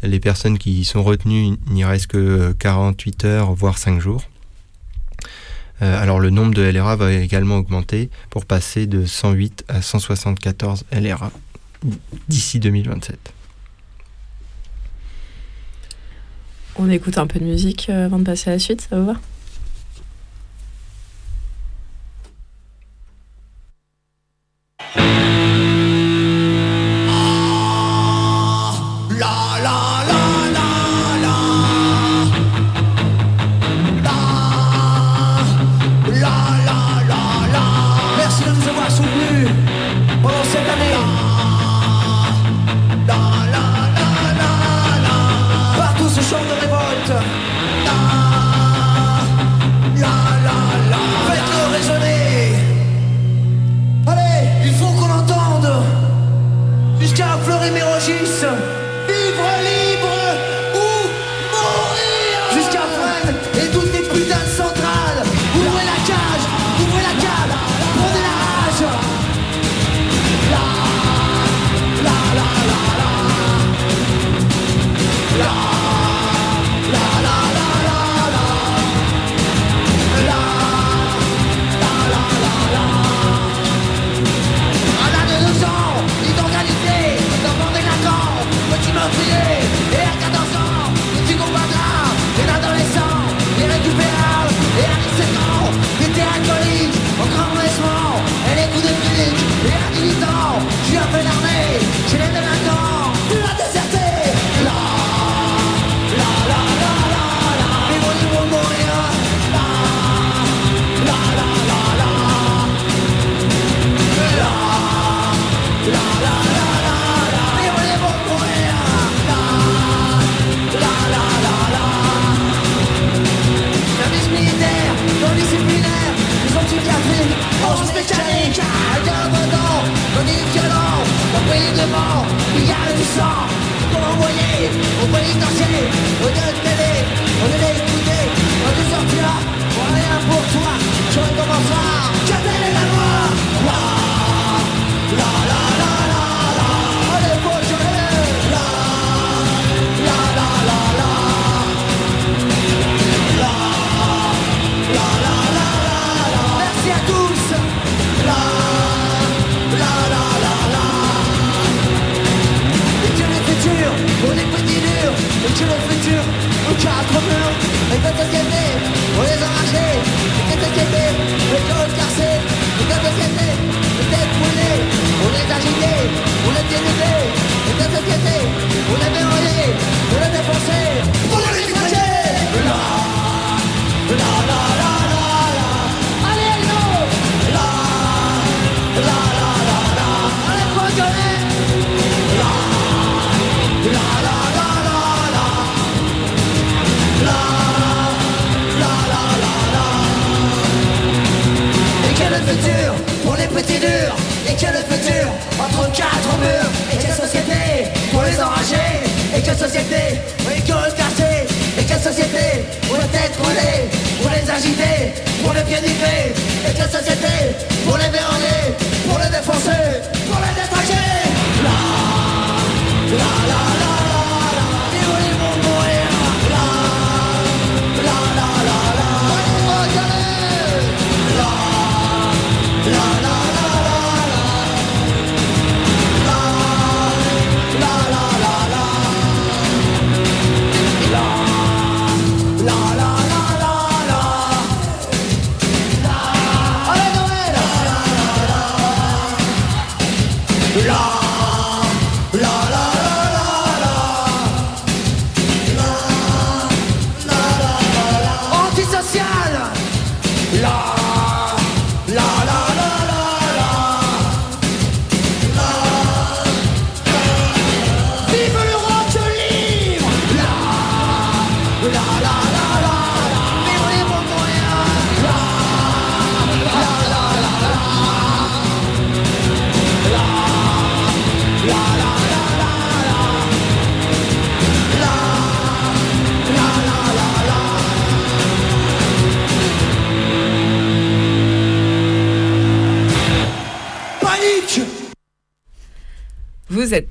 [0.03, 4.23] les personnes qui sont retenues n'y restent que euh, 48 heures, voire 5 jours.
[5.83, 10.85] Euh, alors le nombre de LRA va également augmenter pour passer de 108 à 174
[10.93, 11.31] LRA
[12.29, 13.33] d'ici 2027.
[16.81, 19.07] On écoute un peu de musique euh, avant de passer à la suite, ça vous
[19.07, 19.15] va?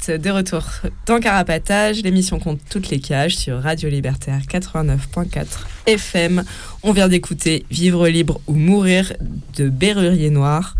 [0.09, 0.63] De retour
[1.05, 5.45] dans Carapatage, l'émission compte toutes les cages sur Radio Libertaire 89.4
[5.85, 6.43] FM.
[6.83, 9.13] On vient d'écouter Vivre libre ou mourir
[9.57, 10.75] de Berrurier Noir.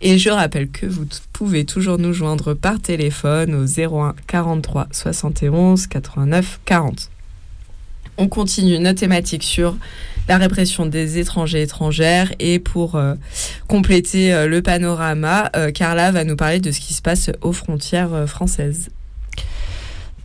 [0.00, 5.86] Et je rappelle que vous pouvez toujours nous joindre par téléphone au 01 43 71
[5.86, 7.10] 89 40.
[8.18, 9.76] On continue notre thématique sur
[10.28, 12.32] la répression des étrangers étrangères.
[12.38, 13.14] Et pour euh,
[13.68, 17.52] compléter euh, le panorama, euh, Carla va nous parler de ce qui se passe aux
[17.52, 18.90] frontières françaises.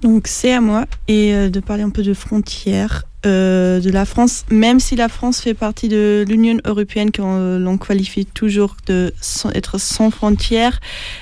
[0.01, 4.95] Donc c'est à moi de parler un peu de frontières de la France, même si
[4.95, 9.13] la France fait partie de l'Union européenne qu'on qualifie toujours de
[9.53, 10.79] être sans frontières,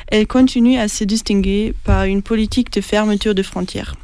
[0.10, 3.96] elle continue à se distinguer par une politique de fermeture de frontières.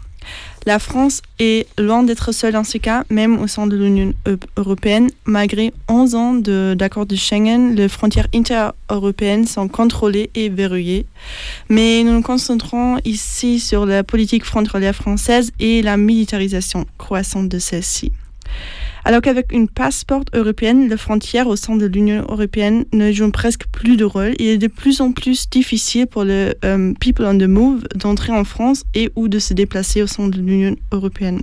[0.65, 4.13] La France est loin d'être seule dans ce cas, même au sein de l'Union
[4.55, 5.09] européenne.
[5.25, 11.05] Malgré 11 ans d'accord de, Schengen, les frontières inter-européennes sont contrôlées et verrouillées.
[11.67, 17.59] Mais nous nous concentrons ici sur la politique frontalière française et la militarisation croissante de
[17.59, 18.13] celle-ci.
[19.05, 23.65] Alors qu'avec une passeport européenne, les frontières au sein de l'Union européenne ne jouent presque
[23.71, 24.33] plus de rôle.
[24.39, 28.31] Il est de plus en plus difficile pour les euh, people on the move d'entrer
[28.31, 31.41] en France et ou de se déplacer au sein de l'Union européenne.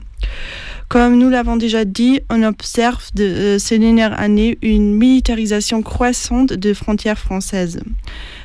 [0.91, 6.53] Comme nous l'avons déjà dit, on observe de, euh, ces dernières années une militarisation croissante
[6.53, 7.79] des frontières françaises.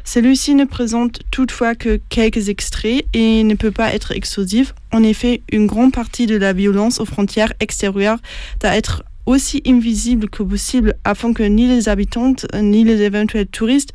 [0.03, 4.75] Celui-ci ne présente toutefois que quelques extraits et ne peut pas être exclusif.
[4.91, 8.19] En effet, une grande partie de la violence aux frontières extérieures
[8.61, 13.93] doit être aussi invisible que possible afin que ni les habitantes ni les éventuels touristes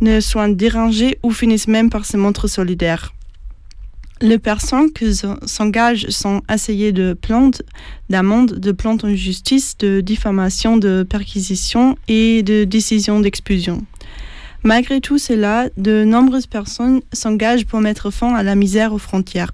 [0.00, 3.12] ne soient dérangés ou finissent même par se montrer solidaires.
[4.22, 5.12] Les personnes qui
[5.46, 7.62] s'engagent sont essayées de plantes,
[8.08, 13.84] d'amendes, de plantes en justice, de diffamation, de perquisition et de décision d'expulsion.
[14.62, 19.50] Malgré tout cela, de nombreuses personnes s'engagent pour mettre fin à la misère aux frontières.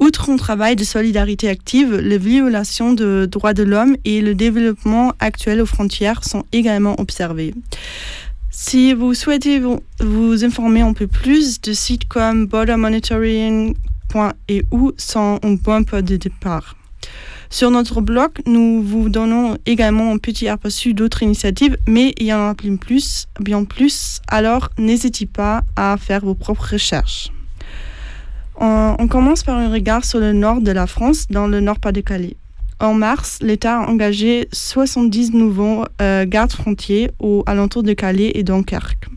[0.00, 5.14] Outre un travail de solidarité active, les violations de droits de l'homme et le développement
[5.18, 7.54] actuel aux frontières sont également observés.
[8.60, 13.72] Si vous souhaitez vous, informer un peu plus, de sites comme bordermonitoring.eu
[14.96, 16.74] sont un bon point de départ.
[17.50, 22.32] Sur notre blog, nous vous donnons également un petit aperçu d'autres initiatives, mais il y
[22.34, 27.30] en a bien plus, bien plus alors n'hésitez pas à faire vos propres recherches.
[28.56, 32.36] On, commence par un regard sur le nord de la France, dans le Nord-Pas-de-Calais.
[32.80, 38.44] En mars, l'État a engagé 70 nouveaux euh, gardes frontières aux alentours de Calais et
[38.44, 39.08] Dunkerque.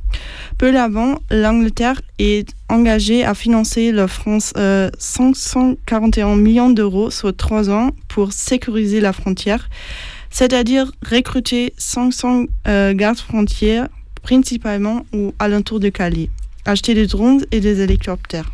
[0.57, 4.53] Peu avant, l'Angleterre est engagée à financer la France
[4.97, 9.69] 541 euh, millions d'euros sur trois ans pour sécuriser la frontière,
[10.31, 13.89] c'est-à-dire recruter 500 euh, gardes frontières
[14.23, 16.29] principalement aux alentours de Calais,
[16.65, 18.51] acheter des drones et des hélicoptères.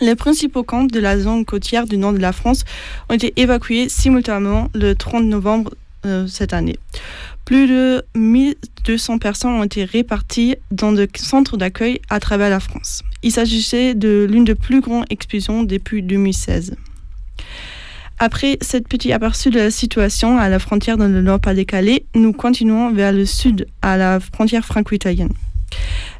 [0.00, 2.64] Les principaux camps de la zone côtière du nord de la France
[3.08, 5.74] ont été évacués simultanément le 30 novembre
[6.04, 6.76] euh, cette année.
[7.46, 13.02] Plus de 1200 personnes ont été réparties dans des centres d'accueil à travers la France.
[13.22, 16.76] Il s'agissait de l'une des plus grandes expulsions depuis 2016.
[18.18, 22.92] Après cette petit aperçu de la situation à la frontière dans le Nord-Pas-de-Calais, nous continuons
[22.92, 25.32] vers le sud, à la frontière franco-italienne.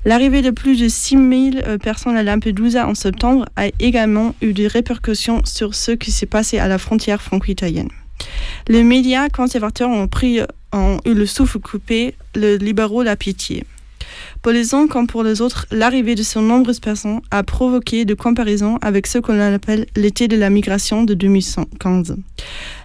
[0.05, 4.69] L'arrivée de plus de 6000 euh, personnes à Lampedusa en septembre a également eu des
[4.69, 7.89] répercussions sur ce qui s'est passé à la frontière franco-italienne.
[8.69, 10.41] Les médias conservateurs ont, pris,
[10.73, 13.65] ont eu le souffle coupé, le libéraux la pitié.
[14.43, 18.15] Pour les uns comme pour les autres, l'arrivée de ces nombreuses personnes a provoqué de
[18.15, 22.17] comparaisons avec ce qu'on appelle l'été de la migration de 2015.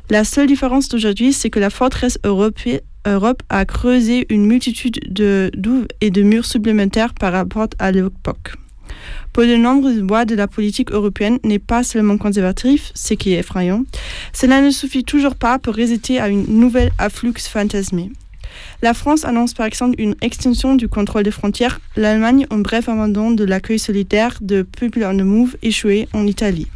[0.09, 2.59] La seule différence d'aujourd'hui, c'est que la forteresse Europe,
[3.05, 8.53] Europe a creusé une multitude de douves et de murs supplémentaires par rapport à l'époque.
[9.33, 13.39] Pour de nombreuses voix de la politique européenne n'est pas seulement conservatif, ce qui est
[13.39, 13.83] effrayant.
[14.33, 18.11] Cela ne suffit toujours pas pour résister à une nouvelle afflux fantasmée.
[18.81, 23.31] La France annonce par exemple une extension du contrôle des frontières, l'Allemagne un bref abandon
[23.31, 26.67] de l'accueil solitaire de People on the Move échoué en Italie.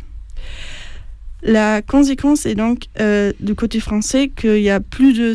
[1.43, 5.33] La conséquence est donc euh, du côté français qu'il y a plus de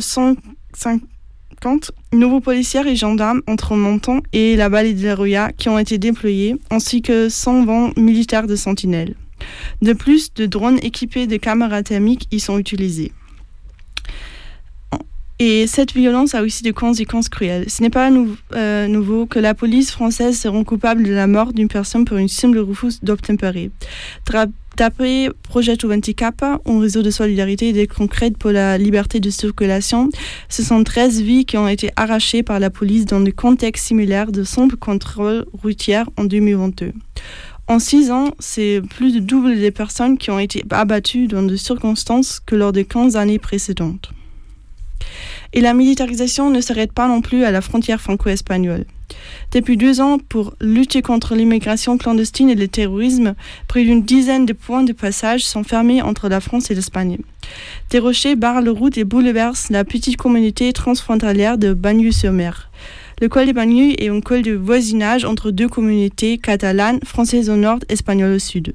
[0.75, 5.79] 150 nouveaux policiers et gendarmes entre Montant et la vallée de la Roya qui ont
[5.79, 9.15] été déployés, ainsi que 120 militaires de sentinelle.
[9.81, 13.11] De plus, de drones équipés de caméras thermiques y sont utilisés.
[15.43, 17.67] Et cette violence a aussi des conséquences cruelles.
[17.67, 18.11] Ce n'est pas
[18.53, 22.17] euh, nouveau que la police française se rend coupable de la mort d'une personne pour
[22.17, 23.71] une simple refus d'obtempérer.
[24.81, 30.09] D'après Projet 24 un réseau de solidarité et d'aide concrète pour la liberté de circulation,
[30.49, 34.31] ce sont 13 vies qui ont été arrachées par la police dans des contextes similaires
[34.31, 36.93] de simple contrôle routier en 2022.
[37.67, 41.57] En six ans, c'est plus de double des personnes qui ont été abattues dans des
[41.57, 44.09] circonstances que lors des 15 années précédentes.
[45.53, 48.85] Et la militarisation ne s'arrête pas non plus à la frontière franco-espagnole.
[49.51, 53.35] Depuis deux ans, pour lutter contre l'immigration clandestine et le terrorisme,
[53.67, 57.17] près d'une dizaine de points de passage sont fermés entre la France et l'Espagne.
[57.89, 62.69] Des rochers barrent la route et bouleversent la petite communauté transfrontalière de Bagneux-sur-Mer.
[63.21, 67.55] Le col des Bagneux est un col de voisinage entre deux communautés catalanes, françaises au
[67.55, 68.73] nord, espagnoles au sud.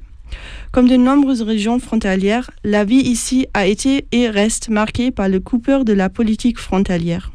[0.71, 5.39] Comme de nombreuses régions frontalières, la vie ici a été et reste marquée par le
[5.39, 7.31] coupeur de la politique frontalière.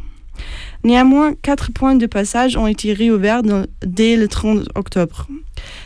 [0.85, 3.43] Néanmoins, quatre points de passage ont été réouverts
[3.85, 5.29] dès le 30 octobre.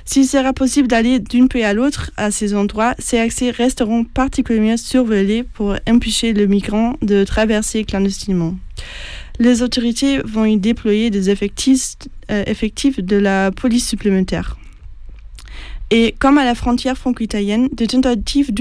[0.07, 4.79] S'il sera possible d'aller d'une pays à l'autre à ces endroits, ces accès resteront particulièrement
[4.79, 8.55] surveillés pour empêcher le migrant de traverser clandestinement.
[9.39, 11.97] Les autorités vont y déployer des effectifs,
[12.31, 14.57] euh, de la police supplémentaire.
[15.91, 18.53] Et comme à la frontière franco-italienne, des tentatives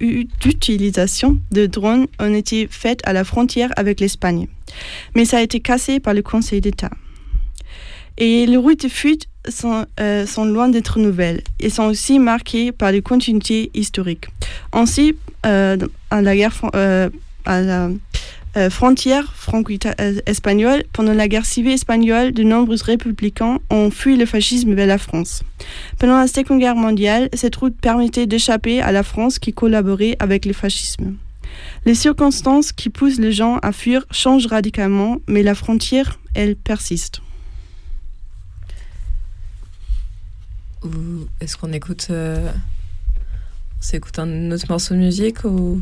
[0.00, 4.48] d'utilisation de drones ont été faites à la frontière avec l'Espagne.
[5.14, 6.90] Mais ça a été cassé par le Conseil d'État.
[8.18, 12.72] Et les routes de fuite sont, euh, sont loin d'être nouvelles et sont aussi marquées
[12.72, 14.26] par les continuités historiques.
[14.72, 15.16] Ainsi,
[15.46, 15.76] euh,
[16.10, 17.08] à la guerre euh,
[17.46, 17.88] à la
[18.56, 24.74] euh, frontière franco-espagnole, pendant la guerre civile espagnole, de nombreux républicains ont fui le fascisme
[24.74, 25.44] vers la France.
[25.98, 30.46] Pendant la Seconde Guerre mondiale, cette route permettait d'échapper à la France qui collaborait avec
[30.46, 31.14] le fascisme.
[31.84, 37.20] Les circonstances qui poussent les gens à fuir changent radicalement, mais la frontière, elle, persiste.
[41.40, 45.80] Est-ce qu'on écoute, euh, on s'écoute un autre morceau de musique ou,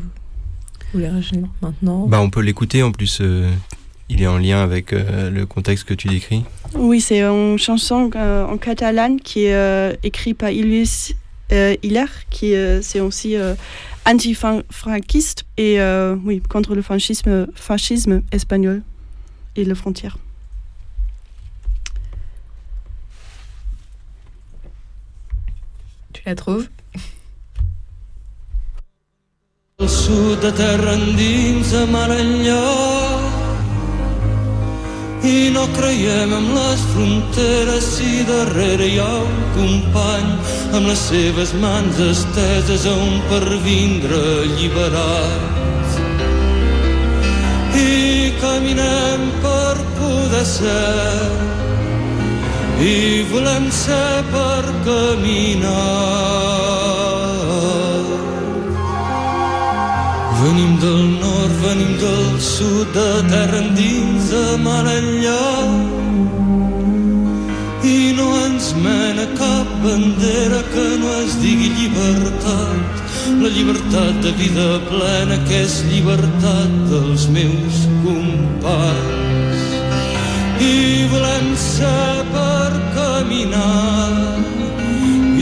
[0.94, 3.18] ou les régions maintenant Bah, on peut l'écouter en plus.
[3.20, 3.50] euh,
[4.10, 6.42] il est en lien avec euh, le contexte que tu décris.
[6.74, 11.14] Oui, c'est une chanson euh, en catalane qui est euh, écrite par Iluis
[11.52, 13.54] euh, Hilaire, qui euh, c'est aussi euh,
[14.06, 18.82] anti-franquiste et euh, oui, contre le fascisme, fascisme espagnol
[19.56, 20.16] et les frontières.
[26.14, 26.68] Tu la trouves?
[29.80, 32.62] Al sud de terra endins a mar enllà
[35.32, 40.26] i no creiem en les fronteres si darrere hi ha un company
[40.72, 45.94] amb les seves mans esteses a on per vindre alliberats
[47.84, 51.22] i caminem per poder ser
[52.82, 52.98] i
[53.30, 56.87] volem ser per caminar
[60.38, 65.46] Venim del nord, venim del sud, de terra endins, de mar enllà.
[67.82, 73.02] I no ens mena cap bandera que no es digui llibertat.
[73.40, 79.66] La llibertat de vida plena que és llibertat dels meus companys.
[80.68, 80.78] I
[81.16, 84.14] volem ser per caminar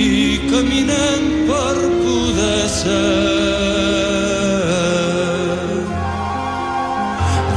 [0.09, 3.96] i caminem per poder ser.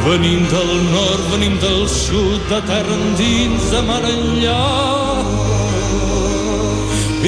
[0.10, 4.61] Venim del nord, venim del sud, de terra endins, de mar enllà.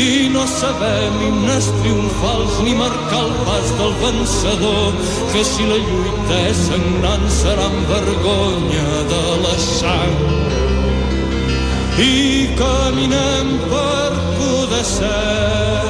[0.02, 4.98] I no sabem himnes triomfals ni marcar el pas del vencedor,
[5.34, 10.18] que si la lluita és sagnant serà amb vergonya de la sang.
[12.08, 14.10] I caminem per
[14.42, 15.86] poder ser,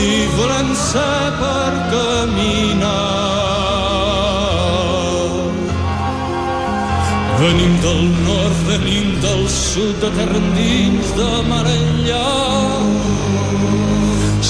[0.00, 0.04] i
[0.40, 3.33] volem ser per caminar.
[7.38, 12.26] Venim del nord, venim del sud, de terra endins, de mar enllà.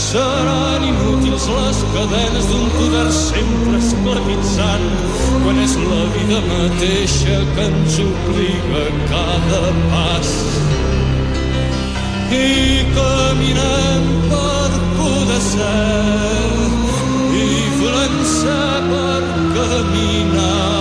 [0.01, 4.85] Seran inútils les cadenes d'un poder sempre esclavitzant
[5.45, 8.85] quan és la vida mateixa que ens obliga
[9.15, 10.35] cada pas.
[12.43, 14.71] I caminem per
[15.01, 16.63] poder ser
[17.41, 17.51] i
[17.81, 19.21] volem ser per
[19.57, 20.74] caminar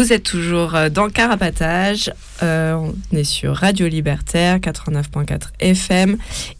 [0.00, 2.10] Vous êtes toujours euh, dans Carapatage.
[2.42, 6.16] Euh, on est sur Radio Libertaire 89.4 FM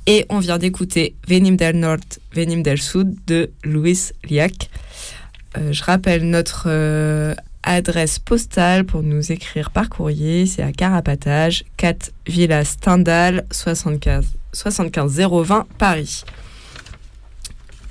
[0.06, 1.96] et on vient d'écouter Venim del Nord,
[2.34, 4.68] Venim del Sud de Luis Liac.
[5.56, 10.44] Euh, je rappelle notre euh, adresse postale pour nous écrire par courrier.
[10.44, 16.24] C'est à Carapatage, 4 Villa Stendhal, 75, 75 020 Paris.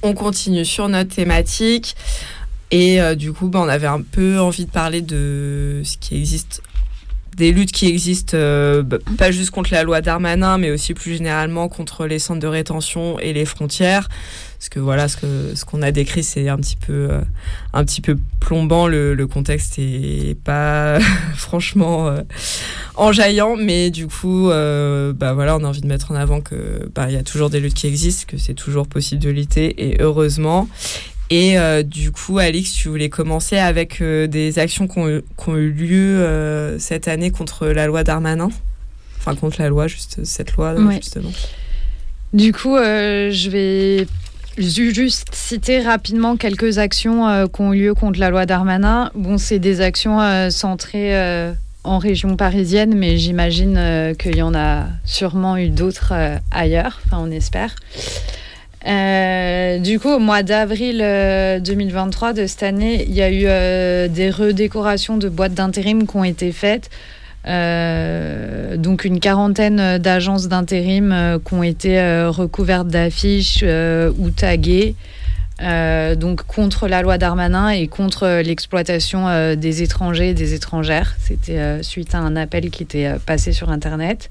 [0.03, 1.95] On continue sur notre thématique.
[2.71, 6.61] Et du coup, bah, on avait un peu envie de parler de ce qui existe,
[7.39, 11.13] des luttes qui existent, euh, bah, pas juste contre la loi Darmanin, mais aussi plus
[11.13, 14.09] généralement contre les centres de rétention et les frontières.
[14.57, 17.21] Parce que voilà, ce que ce qu'on a décrit, c'est un petit peu, euh,
[17.71, 18.87] un petit peu plombant.
[18.87, 20.99] Le, contexte est pas
[21.35, 22.21] franchement euh,
[22.95, 27.05] enjaillant, mais du coup, bah voilà, on a envie de mettre en avant que bah
[27.07, 30.01] il y a toujours des luttes qui existent, que c'est toujours possible de lutter, et
[30.01, 30.67] heureusement.
[31.31, 35.21] Et euh, du coup, Alix, tu voulais commencer avec euh, des actions qui ont, eu-
[35.37, 38.49] qui ont eu lieu euh, cette année contre la loi Darmanin?
[39.19, 40.95] Enfin, contre la loi, juste cette loi, Ouais.
[40.95, 41.31] justement.
[42.33, 44.07] Du coup, je vais
[44.57, 49.11] ju- juste citer rapidement quelques actions euh, qui ont eu lieu contre la loi Darmanin.
[49.13, 51.51] Bon, c'est des actions euh, centrées euh,
[51.83, 56.13] en région parisienne, mais j'imagine qu'il y en a sûrement eu d'autres
[56.51, 57.75] ailleurs, enfin on espère.
[58.87, 63.43] Euh, du coup, au mois d'avril euh, 2023 de cette année, il y a eu
[63.45, 66.89] euh, des redécorations de boîtes d'intérim qui ont été faites.
[67.47, 74.29] Euh, donc une quarantaine d'agences d'intérim euh, qui ont été euh, recouvertes d'affiches euh, ou
[74.29, 74.95] taguées.
[75.61, 80.53] euh, donc contre la loi Darmanin et contre euh, l'exploitation euh, des étrangers et des
[80.53, 81.15] étrangères.
[81.19, 84.29] C'était euh, suite à un appel qui était euh, passé sur Internet.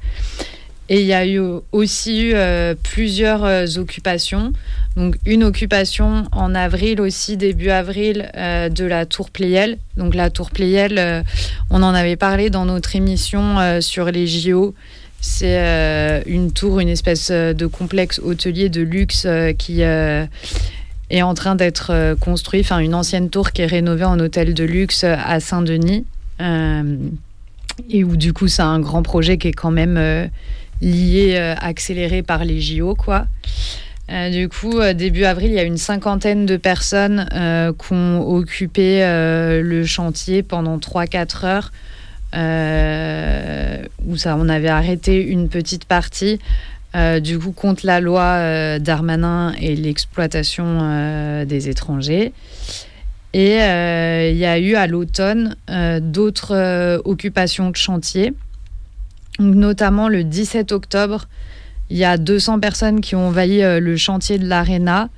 [0.90, 1.40] Et il y a eu
[1.72, 2.34] aussi eu
[2.82, 4.52] plusieurs euh, occupations.
[4.96, 9.78] Donc une occupation en avril aussi, début avril, euh, de la Tour Pléiel.
[9.96, 11.22] Donc la Tour Pléiel, euh,
[11.70, 14.74] on en avait parlé dans notre émission sur les JO.
[15.20, 19.26] C'est une tour, une espèce de complexe hôtelier de luxe
[19.58, 22.60] qui est en train d'être construit.
[22.60, 26.04] Enfin, une ancienne tour qui est rénovée en hôtel de luxe à Saint-Denis.
[27.90, 30.30] Et où du coup, c'est un grand projet qui est quand même
[30.80, 33.26] lié, euh, accéléré par les JO, quoi.
[34.10, 37.28] Euh, du coup, euh, début avril, il y a une cinquantaine de personnes
[37.78, 41.72] qui ont occupé le chantier pendant 3-4 heures.
[44.06, 46.38] où ça, on avait arrêté une petite partie,
[47.20, 52.32] du coup, contre la loi Darmanin et l'exploitation des étrangers.
[53.34, 55.56] Et il y a eu à l'automne
[56.00, 58.32] d'autres occupations de chantier.
[59.38, 61.28] Notamment le 17 octobre,
[61.90, 65.08] il y a 200 personnes qui ont envahi euh, le chantier de l'Arena,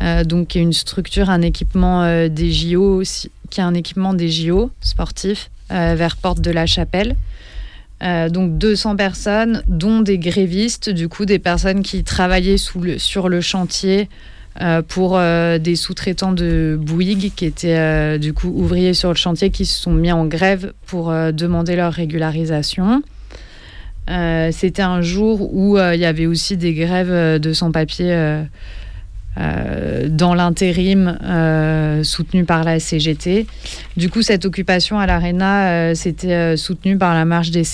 [0.00, 3.02] euh, donc qui est une structure, un équipement euh, des JO,
[3.50, 7.16] qui est un équipement des JO sportifs vers Porte de la Chapelle.
[8.00, 14.08] Donc 200 personnes, dont des grévistes, du coup des personnes qui travaillaient sur le chantier
[14.86, 19.80] pour des sous-traitants de Bouygues qui étaient du coup ouvriers sur le chantier qui se
[19.80, 23.02] sont mis en grève pour demander leur régularisation.
[24.08, 28.44] Euh, C'était un jour où euh, il y avait aussi des grèves euh, de sans-papiers
[30.08, 31.18] dans l'intérim
[32.02, 33.46] soutenues par la CGT.
[33.98, 37.64] Du coup, cette occupation à l'ARENA, c'était soutenu par la marche des,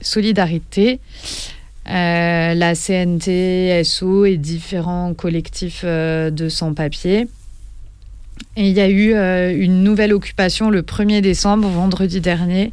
[0.00, 1.00] solidarités,
[1.84, 7.28] la CNT, SO et différents collectifs de sans-papiers.
[8.56, 9.12] Et il y a eu
[9.62, 12.72] une nouvelle occupation le 1er décembre, vendredi dernier,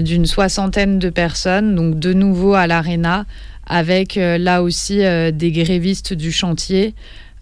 [0.00, 3.26] d'une soixantaine de personnes, donc de nouveau à l'ARENA,
[3.66, 6.94] avec euh, là aussi euh, des grévistes du chantier.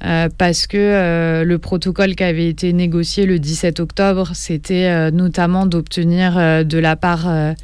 [0.04, 5.10] euh, parce que euh, le protocole qui avait été négocié le 17 octobre, c'était euh,
[5.10, 7.54] notamment d'obtenir euh, de la part euh,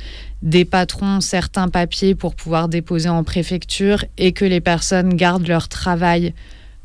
[0.42, 5.68] des patrons certains papiers pour pouvoir déposer en préfecture et que les personnes gardent leur
[5.68, 6.32] travail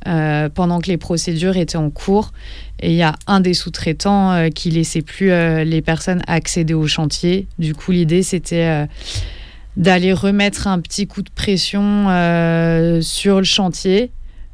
[0.06, 2.32] euh, pendant que les procédures étaient en cours.
[2.80, 6.74] Et il y a un des sous-traitants euh, qui laissait plus euh, les personnes accéder
[6.74, 7.48] au chantier.
[7.58, 8.86] Du coup, l'idée, c'était euh,
[9.76, 12.06] d'aller remettre un petit coup de pression
[13.02, 14.12] sur le chantier.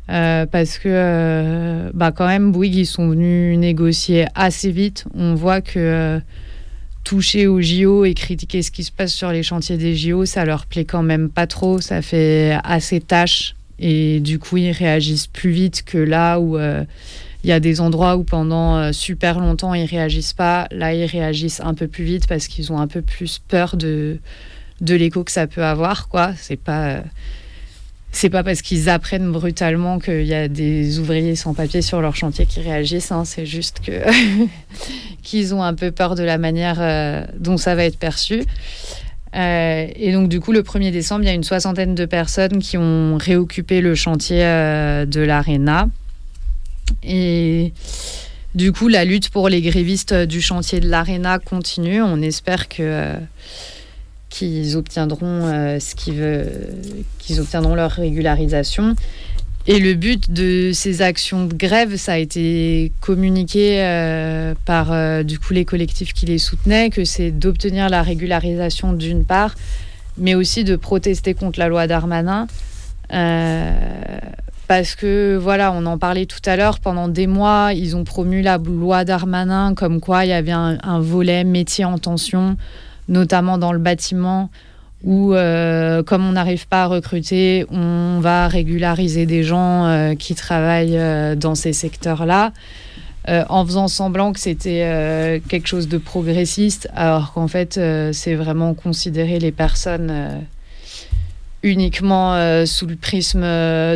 [0.07, 5.05] parce que, bah, quand même, Bouygues, ils sont venus négocier assez vite.
[5.13, 6.21] On voit que
[7.03, 10.45] toucher aux JO et critiquer ce qui se passe sur les chantiers des JO, ça
[10.45, 11.81] leur plaît quand même pas trop.
[11.81, 13.55] Ça fait assez tâche.
[13.79, 16.83] Et du coup, ils réagissent plus vite que là où euh,
[17.43, 20.67] il y a des endroits où pendant euh, super longtemps, ils réagissent pas.
[20.71, 24.19] Là, ils réagissent un peu plus vite parce qu'ils ont un peu plus peur de,
[24.81, 26.07] de l'écho que ça peut avoir.
[26.07, 26.33] quoi.
[26.37, 26.87] C'est pas.
[26.87, 27.01] euh,
[28.15, 32.15] c'est pas parce qu'ils apprennent brutalement qu'il y a des ouvriers sans papier sur leur
[32.15, 33.81] chantier qui réagissent, hein, c'est juste
[35.23, 38.43] qu'ils ont un peu peur de la manière dont ça va être perçu.
[39.35, 42.59] Euh, et donc, du coup, le 1er décembre, il y a une soixantaine de personnes
[42.59, 45.89] qui ont réoccupé le chantier euh, de l'ARENA.
[47.03, 47.73] Et
[48.53, 52.01] du coup, la lutte pour les grévistes du chantier de l'ARENA continue.
[52.01, 52.81] On espère que.
[52.81, 53.15] euh,
[54.33, 56.49] qu'ils obtiendront euh, ce qu'ils
[57.19, 58.95] qu'ils obtiendront leur régularisation.
[59.65, 65.23] Et le but de ces actions de grève, ça a été communiqué euh, par euh,
[65.23, 69.55] du coup les collectifs qui les soutenaient, que c'est d'obtenir la régularisation d'une part,
[70.17, 72.47] mais aussi de protester contre la loi Darmanin.
[73.13, 73.71] Euh,
[74.67, 78.41] parce que voilà, on en parlait tout à l'heure, pendant des mois, ils ont promu
[78.41, 82.57] la loi Darmanin comme quoi il y avait un, un volet métier en tension,
[83.07, 84.49] notamment dans le bâtiment,
[85.03, 90.33] où euh, comme on n'arrive pas à recruter, on va régulariser des gens euh, qui
[90.33, 92.53] travaillent euh, dans ces secteurs-là.
[93.27, 97.79] en faisant semblant que c'était quelque chose de progressiste, alors qu'en fait,
[98.11, 100.43] c'est vraiment considérer les personnes
[101.61, 102.35] uniquement
[102.65, 103.45] sous le prisme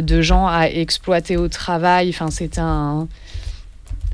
[0.01, 2.07] de gens à exploiter au travail.
[2.07, 3.09] Enfin, c'était un,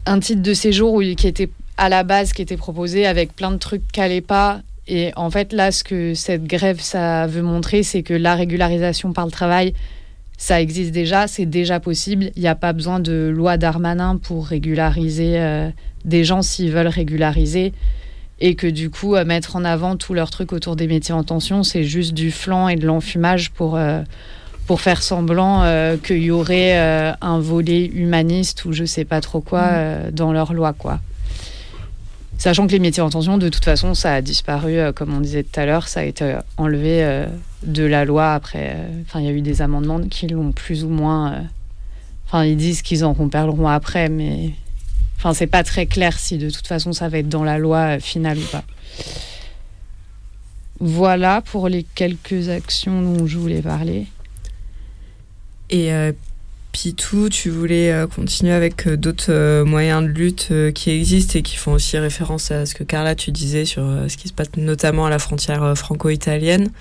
[0.07, 3.57] un titre de séjour qui était à la base qui était proposé avec plein de
[3.57, 4.61] trucs qui n'allaient pas.
[4.87, 9.13] Et en fait, là, ce que cette grève, ça veut montrer, c'est que la régularisation
[9.13, 9.73] par le travail,
[10.37, 12.31] ça existe déjà, c'est déjà possible.
[12.35, 15.69] Il n'y a pas besoin de loi Darmanin pour régulariser euh,
[16.03, 17.73] des gens s'ils veulent régulariser.
[18.41, 21.23] Et que du coup, euh, mettre en avant tous leurs trucs autour des métiers en
[21.23, 24.01] tension, c'est juste du flan et de l'enfumage pour, euh,
[24.67, 25.63] pour faire semblant
[26.03, 26.77] qu'il y aurait
[27.21, 30.99] un volet humaniste ou je sais pas trop quoi euh, dans leur loi, quoi.
[32.43, 35.21] Sachant que les métiers en tension, de toute façon, ça a disparu, euh, comme on
[35.21, 37.25] disait tout à l'heure, ça a été euh, enlevé euh,
[37.65, 38.75] de la loi après.
[39.03, 41.41] Enfin, il y a eu des amendements qui l'ont plus ou moins.
[42.25, 44.49] Enfin, ils disent qu'ils en reparleront après, mais.
[45.15, 47.97] Enfin, c'est pas très clair si de toute façon ça va être dans la loi
[48.01, 48.65] finale ou pas.
[50.81, 54.05] Voilà pour les quelques actions dont je voulais parler.
[55.69, 55.93] Et
[56.73, 61.43] Pitou, tu voulais euh, continuer avec euh, d'autres euh, moyens de lutte qui existent et
[61.43, 64.49] qui font aussi référence à ce que Carla, tu disais sur ce qui se passe
[64.57, 66.71] notamment à la frontière franco-italienne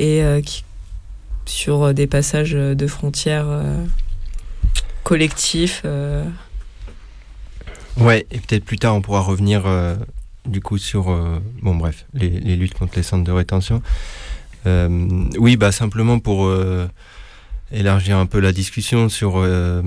[0.00, 0.64] et qui,
[1.46, 3.46] sur des passages de frontières
[5.04, 5.84] collectifs.
[7.96, 9.64] Ouais, et peut-être plus tard on pourra revenir
[10.46, 11.04] du coup sur
[11.62, 13.82] bon bref les, luttes contre les centres de rétention.
[14.66, 16.50] Oui, bah simplement pour
[17.72, 19.82] élargir un peu la discussion sur euh, euh,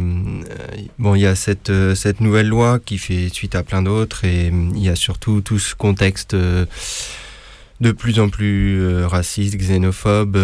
[0.99, 4.25] bon il y a cette euh, cette nouvelle loi qui fait suite à plein d'autres
[4.25, 6.65] et euh, il y a surtout tout ce contexte euh,
[7.81, 10.37] de plus en plus euh, raciste, xénophobe.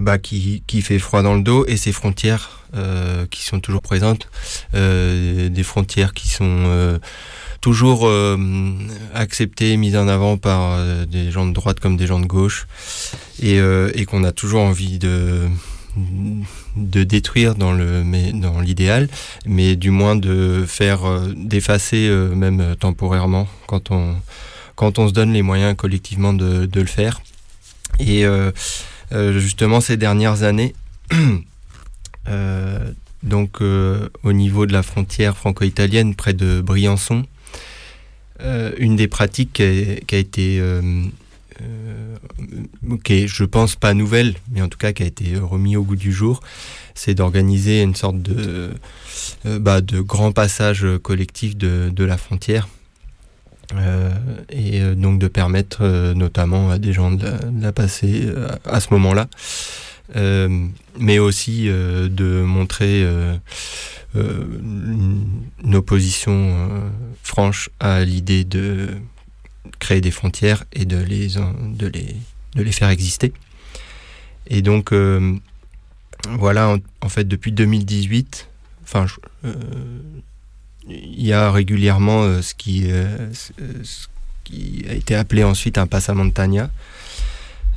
[0.00, 2.62] bah, qui, qui fait froid dans le dos et ces frontières
[3.30, 4.28] qui sont toujours présentes,
[4.72, 6.98] des frontières qui sont
[7.62, 8.36] toujours euh,
[9.14, 12.66] acceptées, mises en avant par euh, des gens de droite comme des gens de gauche.
[13.40, 15.48] Et, euh, et qu'on a toujours envie de
[16.76, 19.10] de détruire dans le mais dans l'idéal
[19.44, 24.16] mais du moins de faire euh, d'effacer euh, même euh, temporairement quand on
[24.74, 27.20] quand on se donne les moyens collectivement de, de le faire.
[28.00, 28.24] Et
[29.12, 30.74] justement ces dernières années,
[33.22, 37.24] donc euh, au niveau de la frontière franco-italienne, près de Briançon,
[38.42, 40.82] euh, une des pratiques qui a, été, euh,
[41.62, 42.16] euh,
[43.04, 45.82] qui est, je pense, pas nouvelle, mais en tout cas qui a été remis au
[45.82, 46.40] goût du jour,
[46.94, 48.72] c'est d'organiser une sorte de,
[49.44, 52.68] bah, de grand passage collectif de, la frontière.
[54.50, 57.26] Et donc de permettre notamment à des gens de
[57.58, 58.28] la, passer
[58.66, 59.28] à ce moment-là,
[60.14, 63.36] mais aussi euh, de montrer euh,
[64.16, 64.44] euh,
[65.64, 66.88] une, opposition euh,
[67.22, 68.88] franche à l'idée de
[69.78, 72.16] créer des frontières et de les, de les,
[72.54, 73.32] de les faire exister.
[74.48, 75.34] Et donc, euh,
[76.28, 78.48] voilà, en, fait, depuis 2018,
[78.82, 79.06] enfin,
[79.44, 79.54] euh,
[80.88, 83.30] il y a régulièrement euh, ce, qui, euh,
[84.88, 86.68] a été appelé ensuite un passamontagna, euh,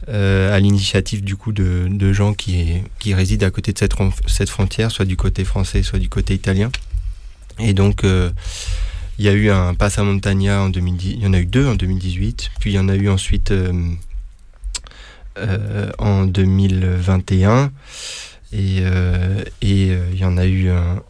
[0.08, 3.94] à l'initiative du coup de, de gens qui, qui résident à côté de cette,
[4.28, 6.70] cette frontière, soit du côté français, soit du côté italien.
[7.60, 8.32] Et donc, euh,
[9.18, 11.76] il y a eu un passamontagna en 2010, il y en a eu deux en
[11.76, 13.72] 2018, puis il y en a eu ensuite euh,
[15.38, 17.72] euh, en 2021,
[18.52, 21.02] et, euh, et euh, il y en a eu un,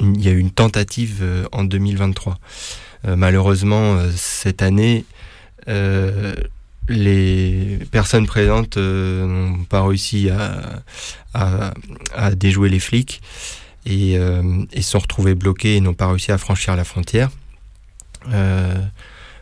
[0.00, 2.38] il y a eu une tentative euh, en 2023.
[3.06, 5.04] Euh, malheureusement, euh, cette année,
[5.68, 6.34] euh,
[6.88, 10.82] les personnes présentes euh, n'ont pas réussi à,
[11.34, 11.74] à,
[12.14, 13.20] à déjouer les flics
[13.84, 17.30] et, euh, et sont retrouvées bloquées et n'ont pas réussi à franchir la frontière.
[18.32, 18.74] Euh,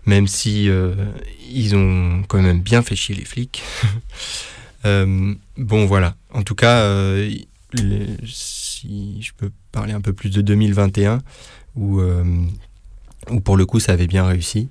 [0.07, 0.95] même si euh,
[1.51, 3.63] ils ont quand même bien fait chier les flics.
[4.87, 6.15] Euh, bon, voilà.
[6.31, 7.35] En tout cas, euh,
[8.27, 11.23] si je peux parler un peu plus de 2021,
[11.75, 12.03] où,
[13.31, 14.69] où pour le coup ça avait bien réussi.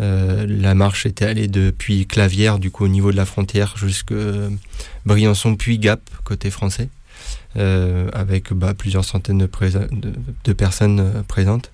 [0.00, 4.14] Euh, la marche était allée depuis Clavière, du coup au niveau de la frontière, jusque
[5.04, 6.88] Briançon puis Gap, côté français,
[7.56, 11.70] euh, avec bah, plusieurs centaines de, personnes euh, présentes.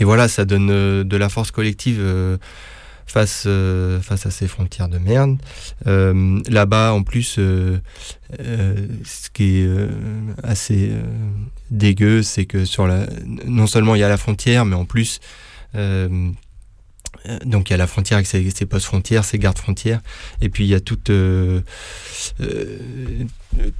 [0.00, 2.36] Et voilà, ça donne euh, de la force collective euh,
[3.06, 5.38] face, euh, face à ces frontières de merde.
[5.86, 7.78] Euh, Là-bas, en plus, euh,
[8.40, 9.88] euh, ce qui est euh,
[10.42, 11.02] assez euh,
[11.70, 13.06] dégueu, c'est que sur la,
[13.46, 15.32] non seulement il y a la frontière, mais en plus, euh,
[15.76, 16.30] euh,
[17.44, 20.00] donc il y a la frontière avec ses, postes frontières, ses gardes frontières,
[20.40, 21.60] et puis il y a toute, euh,
[22.40, 22.78] euh,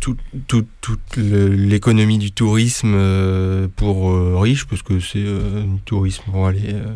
[0.01, 0.16] tout-
[0.47, 5.81] tout- toute le- l'économie du tourisme euh, pour euh, riches, parce que c'est euh, du
[5.85, 6.94] tourisme pour aller euh,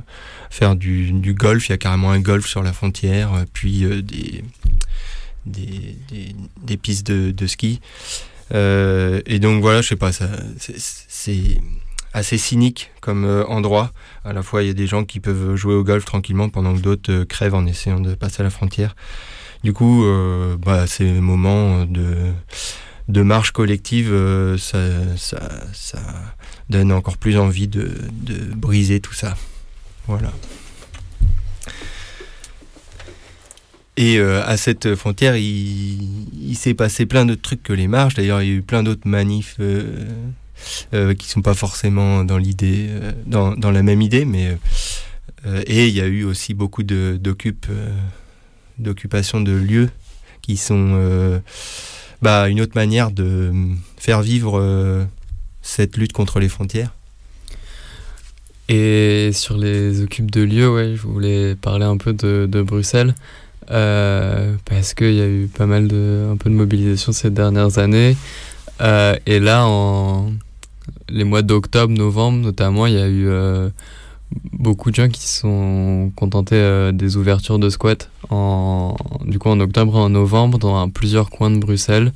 [0.50, 3.84] faire du, du golf, il y a carrément un golf sur la frontière, euh, puis
[3.84, 4.44] euh, des,
[5.46, 7.80] des, des- des pistes de, de ski.
[8.54, 10.28] Euh, et donc voilà, je sais pas, ça,
[10.58, 11.60] c'est
[12.16, 13.92] assez cynique comme euh, endroit.
[14.24, 16.74] À la fois, il y a des gens qui peuvent jouer au golf tranquillement pendant
[16.74, 18.96] que d'autres euh, crèvent en essayant de passer à la frontière.
[19.62, 22.32] Du coup, euh, bah, ces moments de,
[23.08, 24.14] de marche collective,
[24.58, 24.78] ça,
[25.16, 26.00] ça,
[26.70, 29.36] donne encore plus envie de, de briser tout ça.
[30.06, 30.32] Voilà.
[33.98, 38.14] Et à cette frontière, il, il s'est passé plein d'autres trucs que les marches.
[38.14, 39.56] D'ailleurs, il y a eu plein d'autres manifs
[40.94, 44.56] euh, qui sont pas forcément dans l'idée, euh, dans, dans la même idée, mais
[45.46, 47.92] euh, et il y a eu aussi beaucoup de euh,
[48.78, 49.90] d'occupation de lieux
[50.42, 51.40] qui sont
[52.22, 53.52] bah, une autre manière de
[53.96, 55.06] faire vivre
[55.62, 56.94] cette lutte contre les frontières.
[58.68, 63.14] Et sur les occupes de lieux, ouais, je voulais parler un peu de, Bruxelles.
[63.70, 67.78] euh, parce qu'il y a eu pas mal de, un peu de mobilisation ces dernières
[67.78, 68.16] années.
[69.26, 70.32] Et là, en
[71.08, 73.68] les mois d'octobre, novembre notamment, il y a eu euh,
[74.52, 78.08] beaucoup de gens qui se sont contentés euh, des ouvertures de squats
[79.24, 82.12] du coup, en octobre et en novembre dans plusieurs coins de Bruxelles.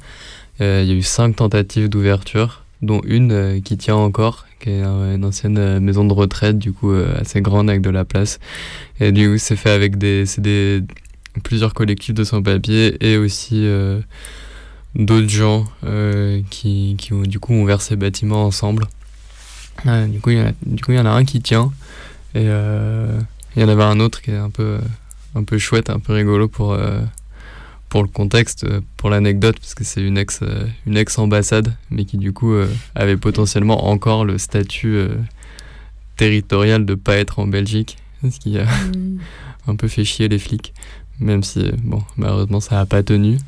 [0.61, 4.83] Euh, il y a eu cinq tentatives d'ouverture, dont une qui tient encore, qui est
[4.83, 8.41] une ancienne maison de retraite, du coup assez grande avec de la place.
[8.99, 9.95] Et du coup, c'est fait avec
[11.45, 13.67] plusieurs collectifs de sans-papiers et aussi
[14.95, 18.87] d'autres gens euh, qui, qui ont, du coup ont ouvert ces bâtiments ensemble.
[19.87, 21.73] Euh, du coup, il y en a- y en un qui tient
[22.35, 23.19] et euh,
[23.57, 24.79] il y en avait un autre qui est un peu,
[25.35, 27.01] un peu chouette, un peu rigolo pour, euh,
[27.89, 30.41] pour le contexte, euh, pour l'anecdote, parce que c'est une ex,
[30.87, 32.55] une ex-ambassade, mais qui du coup
[32.95, 34.99] avait potentiellement encore le statut
[36.17, 38.67] territorial de pas être en Belgique, ce qui a
[39.67, 40.75] un peu fait chier les flics,
[41.19, 43.39] même si bon malheureusement ça a pas tenu.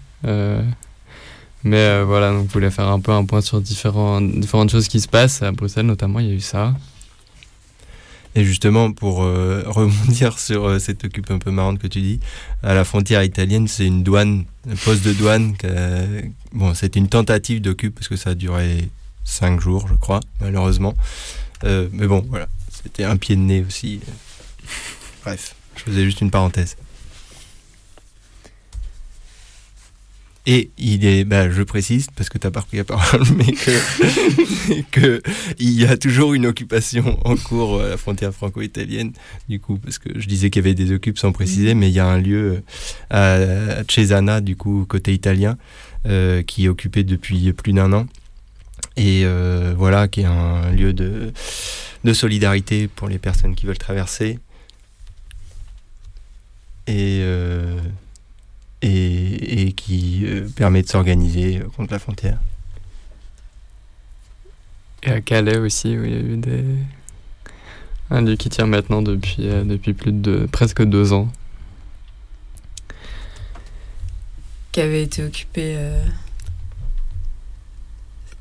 [1.64, 5.00] Mais euh, voilà, donc je voulais faire un peu un point sur différentes choses qui
[5.00, 6.74] se passent à Bruxelles, notamment il y a eu ça.
[8.34, 12.20] Et justement, pour euh, rebondir sur euh, cette occupe un peu marrante que tu dis,
[12.62, 15.54] à la frontière italienne, c'est une douane, un poste de douane.
[16.52, 18.88] Bon, c'était une tentative d'occupe parce que ça a duré
[19.24, 20.94] cinq jours, je crois, malheureusement.
[21.62, 24.00] Mais bon, voilà, c'était un pied de nez aussi.
[25.24, 26.76] Bref, je faisais juste une parenthèse.
[30.44, 33.52] Et il est, bah, je précise, parce que tu as pas repris la parole, mais
[33.52, 35.22] que, que
[35.58, 39.12] il y a toujours une occupation en cours à la frontière franco-italienne,
[39.48, 41.94] du coup, parce que je disais qu'il y avait des occupes sans préciser, mais il
[41.94, 42.62] y a un lieu
[43.12, 45.56] euh, à Cesana, du coup, côté italien,
[46.06, 48.06] euh, qui est occupé depuis plus d'un an.
[48.96, 51.32] Et euh, voilà, qui est un lieu de,
[52.02, 54.40] de solidarité pour les personnes qui veulent traverser.
[56.88, 57.78] Et, euh,
[58.82, 62.38] et, et qui euh, permet de s'organiser euh, contre la frontière.
[65.04, 66.64] Et à Calais aussi, où il y a eu des...
[68.10, 71.28] un lieu qui tient maintenant depuis, euh, depuis plus de presque deux ans.
[74.72, 75.74] qui avait été occupé.
[75.76, 76.02] euh,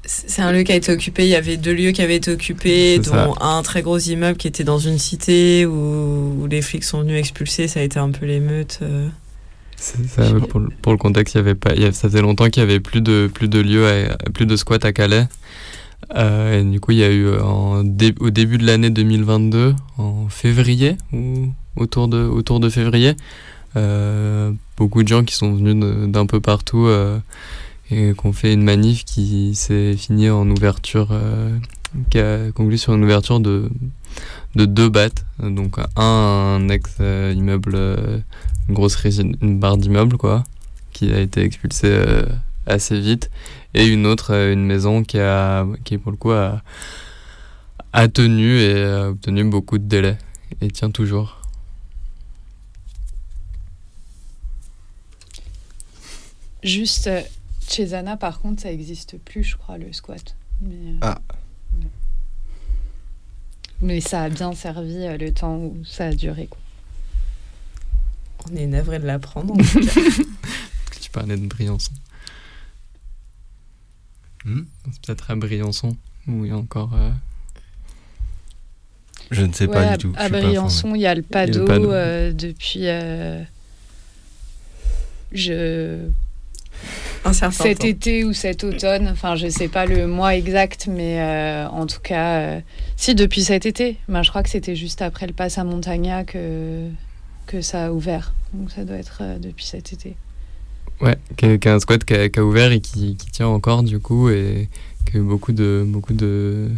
[0.05, 1.23] C'est un lieu qui a été occupé.
[1.25, 3.25] Il y avait deux lieux qui avaient été occupés, ça.
[3.25, 7.01] dont un très gros immeuble qui était dans une cité où, où les flics sont
[7.01, 7.67] venus expulser.
[7.67, 8.79] Ça a été un peu l'émeute.
[8.81, 9.09] euh.
[10.81, 12.63] Pour, le- contexte, il y avait pas, il y a- ça faisait longtemps qu'il y
[12.63, 15.27] avait plus de, plus de lieux, plus de squats à Calais.
[16.15, 18.89] Euh, et du coup, il y a eu euh, en dé- au début de l'année
[18.89, 21.47] 2022, en février, ou
[21.77, 23.15] autour de, autour de février,
[23.77, 25.75] euh, beaucoup de gens qui sont venus
[26.11, 27.19] d'un peu partout euh,
[27.91, 31.55] et qui ont fait une manif qui s'est finie en ouverture euh,
[32.09, 33.69] qui a conclu sur une ouverture de,
[34.55, 35.25] de deux battes.
[35.41, 38.17] Donc un, un ex-immeuble, euh,
[38.69, 40.43] une grosse résine- une barre d'immeuble, quoi,
[40.91, 42.25] qui a été expulsée euh,
[42.65, 43.29] assez vite.
[43.73, 46.61] Et une autre, euh, une maison qui, a, qui pour le coup, a,
[47.93, 50.17] a tenu et a obtenu beaucoup de délais.
[50.61, 51.37] Et tient toujours.
[56.63, 57.21] Juste euh,
[57.67, 60.35] chez Anna, par contre, ça n'existe plus, je crois, le squat.
[60.61, 61.19] Mais, euh, Ah.
[63.83, 66.45] Mais ça a bien servi euh, le temps où ça a duré.
[66.47, 66.59] Quoi.
[68.51, 69.55] On est navré de l'apprendre.
[71.01, 71.91] Tu parlais de Briançon.
[74.45, 74.61] Hmm
[74.91, 75.95] C'est peut-être à Briançon
[76.27, 76.93] où il y a encore.
[76.95, 77.09] euh,
[79.29, 80.13] Je ne sais Ouais, pas à- du tout.
[80.17, 80.29] À.
[80.29, 81.91] Briançon, il y a le Pado, Pado.
[81.91, 82.87] euh, depuis.
[82.87, 83.43] euh,
[85.31, 86.07] je...
[87.23, 87.87] Un certain cet temps.
[87.87, 91.99] été ou cet automne, enfin je sais pas le mois exact, mais euh, en tout
[91.99, 92.61] cas, euh,
[92.97, 96.23] si depuis cet été, ben, je crois que c'était juste après le pass à Montagna
[96.23, 96.89] que,
[97.51, 98.33] que ça a ouvert.
[98.53, 100.15] Donc ça doit être euh, depuis cet été.
[101.01, 103.31] Ouais, qui est, qui est un squat qui a, qui a ouvert et qui, qui
[103.31, 104.69] tient encore du coup et
[105.05, 106.69] qui a eu beaucoup de beaucoup de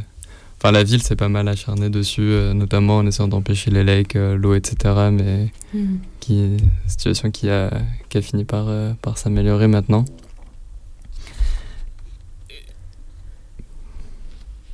[0.58, 4.16] enfin la ville s'est pas mal acharnée dessus euh, notamment en essayant d'empêcher les lakes
[4.16, 4.76] euh, l'eau etc
[5.12, 6.00] mais Mhm.
[6.22, 7.70] qui situation qui a
[8.10, 10.06] qui a fini par euh, par s'améliorer maintenant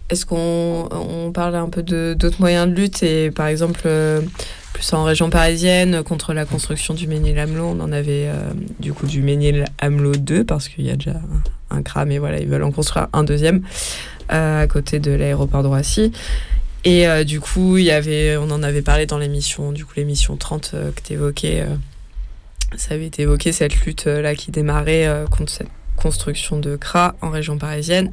[0.09, 4.21] Est-ce qu'on on parle un peu de- d'autres moyens de lutte et par exemple euh,
[4.93, 9.21] en région parisienne contre la construction du Ménil-Amelot, on en avait euh, du coup du
[9.21, 12.71] Ménil-Amelot 2 parce qu'il y a déjà un, un CRA mais voilà ils veulent en
[12.71, 13.61] construire un deuxième
[14.31, 16.11] euh, à côté de l'aéroport de Roissy.
[16.83, 19.93] Et euh, du coup il y avait on en avait parlé dans l'émission du coup
[19.97, 21.65] l'émission 30 euh, que tu évoquais
[22.77, 27.31] ça avait été évoqué cette lutte là qui démarrait contre cette construction de CRA en
[27.31, 28.11] région parisienne.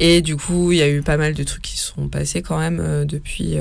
[0.00, 2.58] Et du coup, il y a eu pas mal de trucs qui sont passés quand
[2.58, 3.58] même depuis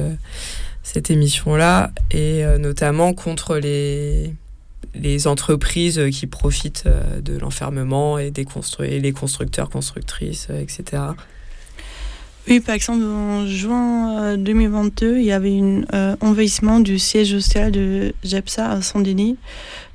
[0.94, 4.34] cette émission-là, et euh, notamment contre les,
[4.96, 11.04] les entreprises qui profitent euh, de l'enfermement et, des constru- les constructeurs, constructrices, euh, etc.
[12.50, 15.60] Oui, par exemple, en juin euh, 2022, il y avait
[15.92, 19.38] un envahissement du siège social de JEPSA à Saint-Denis.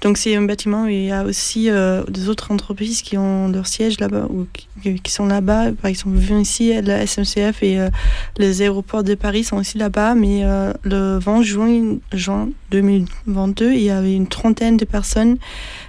[0.02, 3.46] Donc, c'est un bâtiment où il y a aussi euh, des autres entreprises qui ont
[3.48, 4.46] leur siège là-bas ou
[4.82, 5.70] qui, sont là-bas.
[5.80, 7.88] Par exemple, Vinci, la SNCF et euh,
[8.36, 10.16] les aéroports de Paris sont aussi là-bas.
[10.16, 15.36] Mais euh, le 20 juin, juin 2022, il y avait une trentaine de personnes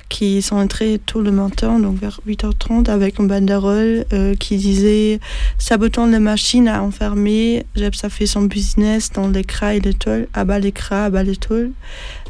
[0.10, 5.20] qui sont entrées tôt le matin, donc vers 8h30, avec une banderole euh, qui disait
[5.58, 10.28] Sabotons les machines à enfermer, Jepsa fait son business dans les cras et les tôles,
[10.34, 11.72] abat les cras, abat les tôles.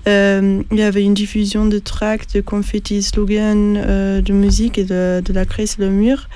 [0.08, 4.84] Euh, il y avait une diffusion de tracts, de confettis, slogans, euh, de musique et
[4.84, 6.30] de, de la craie sur le mur.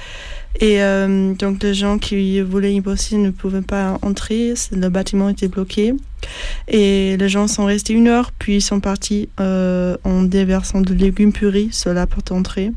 [0.59, 0.79] Et
[1.37, 5.93] donc les gens qui voulaient y bosser ne pouvaient pas entrer, le bâtiment était bloqué.
[6.67, 10.93] Et les gens sont restés une heure, puis ils sont partis euh, en déversant de
[10.93, 12.71] légumes purés sur la porte d'entrée.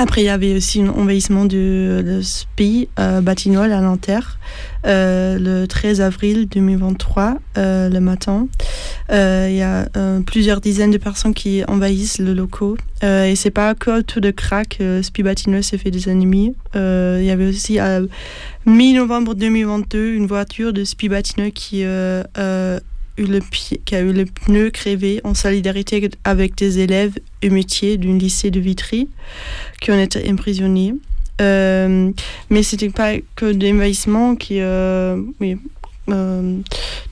[0.00, 4.38] Après, il y avait aussi un envahissement de, de SPI euh, à Nanterre
[4.86, 8.46] euh, le 13 avril 2023, euh, le matin.
[9.10, 9.88] Euh, Il y a
[10.24, 12.76] plusieurs dizaines de personnes qui envahissent le locaux.
[13.02, 16.54] Et c'est pas que tout de crack, euh, SPI Batignolles s'est fait des ennemis.
[16.74, 18.00] Il y avait aussi à
[18.66, 21.84] mi-novembre 2022 une voiture de SPI Batignolles qui
[23.18, 23.40] eu le
[23.84, 28.50] qui a eu le pneu crevé en solidarité avec des élèves et métiers d'un lycée
[28.50, 29.08] de Vitry
[29.80, 30.94] qui ont été emprisonnés.
[31.40, 32.10] Euh,
[32.50, 35.56] mais c'était pas que des envahissements qui, euh, oui,
[36.10, 36.58] euh,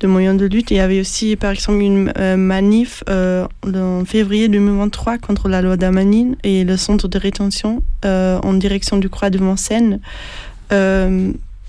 [0.00, 0.70] de moyens de lutte.
[0.70, 5.62] Il y avait aussi, par exemple, une euh, manif euh, en février 2023 contre la
[5.62, 10.00] loi d'Amanine et le centre de rétention en direction du Croix de Vincennes.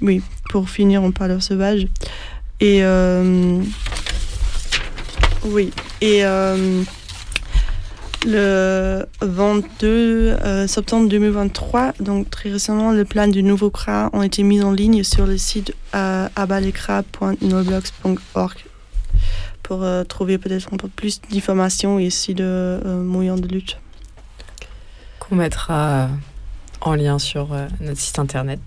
[0.02, 1.88] Oui, pour finir, on parle sauvage.
[2.60, 2.82] Et
[5.46, 6.84] oui, et euh,
[8.26, 14.44] le 22 euh, septembre 2023, donc très récemment, le plan du nouveau CRA ont été
[14.44, 18.58] mis en ligne sur le site euh, abalecra.noblogs.org
[19.64, 23.78] pour trouver peut-être un peu plus d'informations et aussi de moyens de lutte.
[25.20, 26.08] Qu'on mettra
[26.80, 27.50] en lien sur
[27.82, 28.62] notre site internet.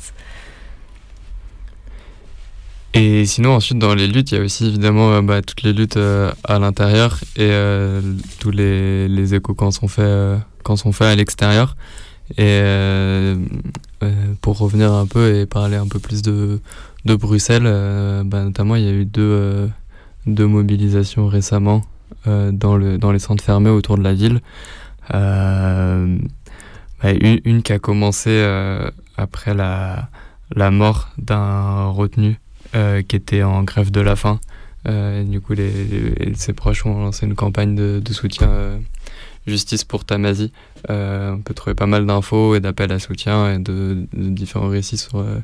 [2.93, 5.73] Et sinon, ensuite, dans les luttes, il y a aussi évidemment euh, bah, toutes les
[5.73, 8.01] luttes euh, à l'intérieur et euh,
[8.41, 11.77] tous les, échos quand sont faits, quand sont faits à l'extérieur.
[12.37, 12.63] Et
[14.41, 16.61] pour revenir un peu et parler un peu plus de,
[17.05, 17.65] de Bruxelles,
[18.25, 19.69] bah, notamment, il y a eu deux,
[20.27, 21.83] deux mobilisations récemment
[22.27, 24.41] dans, le, dans les centres fermés autour de la ville.
[25.11, 25.97] Bah,
[27.03, 28.45] une, qui a commencé
[29.17, 30.09] après la
[30.55, 32.39] la mort d'un retenu
[32.73, 34.41] qui était en grève de la faim.
[34.89, 35.71] Euh, du coup, les,
[36.35, 38.79] ses proches ont lancé une campagne de, de soutien euh,
[39.47, 40.53] justice pour Tamazi.
[40.89, 44.97] Euh, on peut trouver pas mal d'infos et d'appels à soutien et de, différents récits
[44.97, 45.19] sur.
[45.19, 45.39] euh,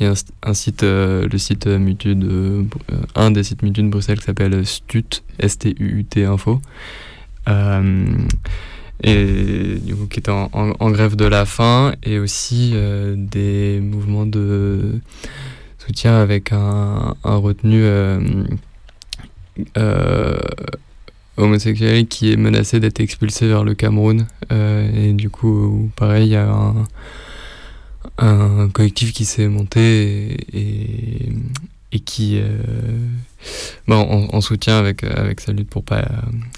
[0.00, 3.82] y a un, site, euh, le site euh, Mutu de, euh, un des sites Mutu
[3.82, 6.60] de Bruxelles qui s'appelle Stut, S-T-U-U-T Info.
[7.48, 8.04] Euh,
[9.02, 14.24] et du coup qui était en, grève de la faim et aussi euh, des mouvements
[14.24, 15.00] de
[15.86, 18.20] soutien avec un, un retenu euh,
[19.76, 20.38] euh,
[21.36, 24.26] homosexuel qui est menacé d'être expulsé vers le Cameroun.
[24.52, 26.74] Euh, et du coup pareil il y a
[28.18, 32.58] un, collectif qui s'est monté et, qui euh,
[33.86, 36.04] bah, en, en soutien avec, avec sa lutte pour pas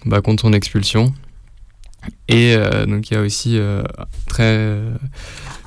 [0.05, 1.12] bah, contre son expulsion.
[2.28, 3.59] Et donc il y a aussi
[4.27, 4.78] très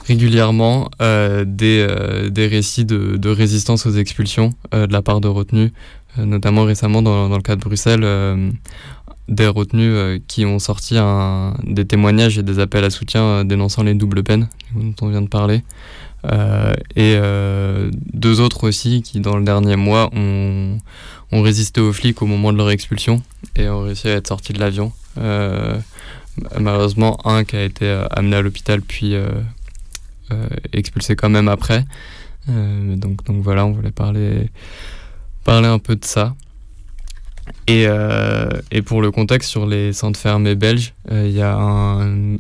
[0.10, 5.28] régulièrement euh, des, euh, des récits de, résistance aux expulsions euh, de la part de
[5.28, 5.72] retenus,
[6.18, 8.06] notamment récemment dans, dans le cas de Bruxelles,
[9.28, 10.96] des retenus qui ont sorti
[11.64, 15.28] des témoignages et des appels à soutien dénonçant les doubles peines dont on vient de
[15.28, 15.64] parler.
[16.96, 17.16] Et
[18.14, 20.80] deux autres aussi qui dans le dernier mois ont,
[21.32, 23.22] ont résisté aux flics au moment de leur expulsion
[23.56, 24.92] et ont réussi à être sortis de l'avion.
[26.60, 29.14] Malheureusement un qui a été amené à l'hôpital puis
[30.32, 31.86] euh, expulsé quand même après.
[32.50, 34.50] Euh, donc, donc voilà, on voulait parler,
[35.44, 36.36] parler un peu de ça.
[37.66, 42.38] Et, euh, et pour le contexte sur les centres fermés belges, il y a un,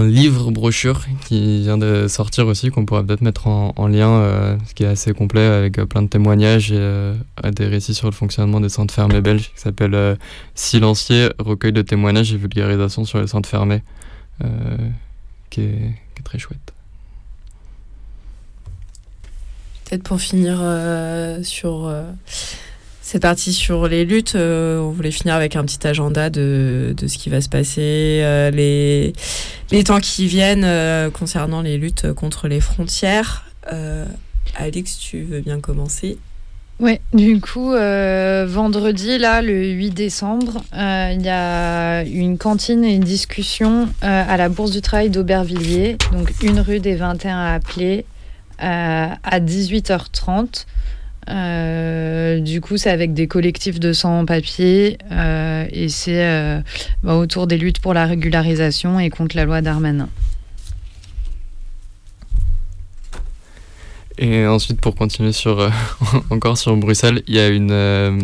[0.00, 4.74] livre brochure qui vient de sortir aussi, qu'on pourrait peut-être mettre en, en lien, ce
[4.74, 8.68] qui est assez complet avec plein de témoignages et des récits sur le fonctionnement des
[8.68, 10.18] centres fermés belges, qui s'appelle
[10.54, 13.82] Silencier, recueil de témoignages et vulgarisation sur les centres fermés,
[15.54, 16.72] qui, est, très chouette.
[19.84, 22.10] Peut-être pour finir euh, sur euh,
[23.02, 27.06] cette partie sur les luttes, euh, on voulait finir avec un petit agenda de, de
[27.06, 29.12] ce qui va se passer, euh, les,
[29.70, 33.44] les temps qui viennent concernant les luttes contre les frontières.
[34.56, 36.18] Alix, tu veux bien commencer?
[36.80, 42.84] Ouais, du coup, euh, vendredi, là, le 8 décembre, euh, il y a une cantine
[42.84, 47.36] et une discussion euh, à la Bourse du Travail d'Aubervilliers, donc une rue des 21
[47.38, 48.04] à appeler,
[48.58, 50.66] à 18h30.
[51.30, 56.62] Euh, du coup, c'est avec des collectifs de sans-papiers euh, et c'est
[57.04, 60.08] bah, autour des luttes pour la régularisation et contre la loi Darmanin.
[64.18, 65.70] Et ensuite, pour continuer sur, euh,
[66.30, 68.18] encore sur Bruxelles, il y a une, euh,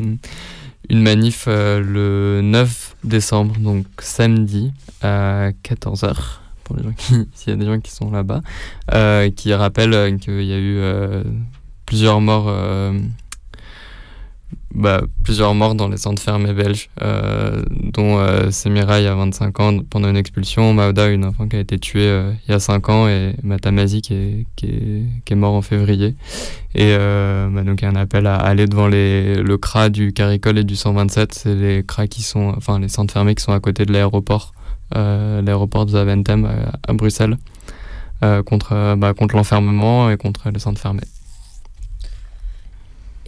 [0.88, 4.72] une manif euh, le 9 décembre, donc samedi,
[5.02, 6.14] à 14h,
[6.64, 8.42] pour les gens qui, s'il y a des gens qui sont là-bas,
[8.92, 10.80] euh, qui rappelle euh, qu'il y a eu
[11.86, 12.52] plusieurs morts.
[14.72, 19.60] Euh, bah, plusieurs morts dans les centres fermés belges, euh, dont euh, Semiraï à 25
[19.60, 22.60] ans pendant une expulsion, Maouda, une enfant qui a été tuée euh, il y a
[22.60, 26.14] 5 ans, et Matamazi qui est, qui est, qui est mort en février.
[26.74, 29.88] Et euh, bah, donc il y a un appel à aller devant les, le CRA
[29.88, 33.42] du Caricol et du 127, c'est les CRA qui sont, enfin les centres fermés qui
[33.42, 34.52] sont à côté de l'aéroport,
[34.96, 37.36] euh, l'aéroport de Zaventem à, à Bruxelles,
[38.22, 41.02] euh, contre, euh, bah, contre l'enfermement et contre les centres fermés.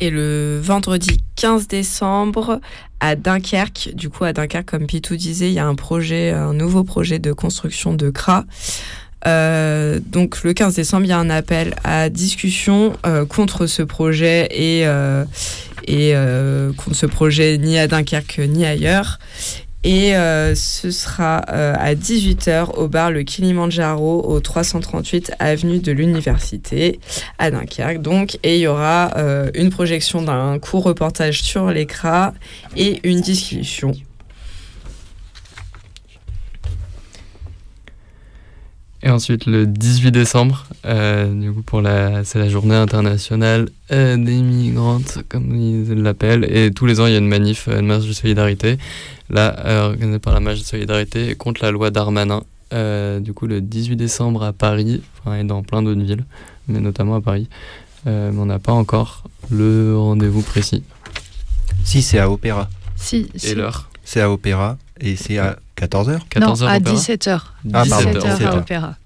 [0.03, 2.61] Et le vendredi 15 décembre,
[2.99, 6.55] à Dunkerque, du coup à Dunkerque, comme Pitou disait, il y a un projet, un
[6.55, 8.45] nouveau projet de construction de CRA.
[9.29, 13.85] Euh, donc le 15 décembre, il y a un appel à discussion euh, contre ce
[13.85, 15.25] projet et, euh,
[15.87, 16.15] et
[16.77, 19.21] contre ce projet ni à Dunkerque ni ailleurs.
[19.85, 25.91] Et euh, ce sera euh, à 18h au bar Le Kilimanjaro au 338 avenue de
[25.91, 27.01] l'Université
[27.39, 28.01] à Dunkerque.
[28.01, 32.33] Donc, et il y aura euh, une projection d'un court reportage sur l'écran
[32.77, 33.93] et une discussion.
[39.05, 44.17] Et ensuite, le 18 décembre, euh, du coup, pour la, c'est la journée internationale euh,
[44.17, 46.47] des migrantes, comme ils l'appellent.
[46.49, 48.79] Et tous les ans, il y a une manif, une marche de solidarité,
[49.29, 52.43] là, euh, organisée par la marche de solidarité contre la loi Darmanin.
[52.73, 56.25] Euh, du coup, le 18 décembre à Paris, enfin, et dans plein d'autres villes,
[56.69, 57.49] mais notamment à Paris.
[58.07, 60.83] Euh, mais on n'a pas encore le rendez-vous précis.
[61.85, 62.71] Si, c'est à Opéra.
[62.97, 63.55] Si, Et si.
[63.55, 67.41] l'heure C'est à Opéra et c'est à 14h 14 non, heures à Opéra 17h.
[67.73, 68.59] Ah, pardon, 17h à 17h.
[68.59, 68.97] Opéra.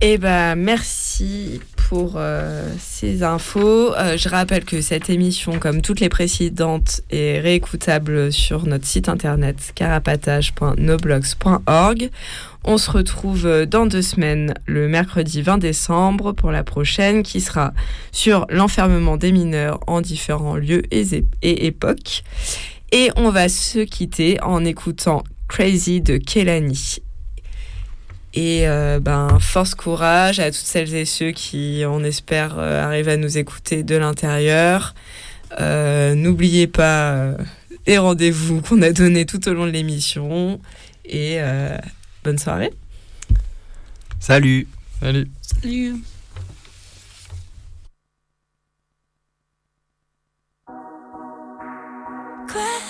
[0.00, 3.94] Et bah merci pour pour euh, ces infos.
[3.94, 9.10] Euh, je rappelle que cette émission, comme toutes les précédentes, est réécoutable sur notre site
[9.10, 12.10] internet carapatage.noblogs.org.
[12.64, 17.74] On se retrouve dans deux semaines, le mercredi 20 décembre, pour la prochaine, qui sera
[18.10, 22.24] sur l'enfermement des mineurs en différents lieux et, et époques.
[22.94, 26.98] Et on va se quitter en écoutant Crazy de Kelani.
[28.34, 33.08] Et euh, ben, force courage à toutes celles et ceux qui, on espère, euh, arrivent
[33.08, 34.94] à nous écouter de l'intérieur.
[35.58, 37.36] Euh, N'oubliez pas euh,
[37.86, 40.60] les rendez-vous qu'on a donnés tout au long de l'émission.
[41.06, 41.76] Et euh,
[42.24, 42.72] bonne soirée.
[44.20, 44.68] Salut.
[45.00, 45.28] Salut.
[45.40, 45.96] Salut.
[52.52, 52.81] crazy.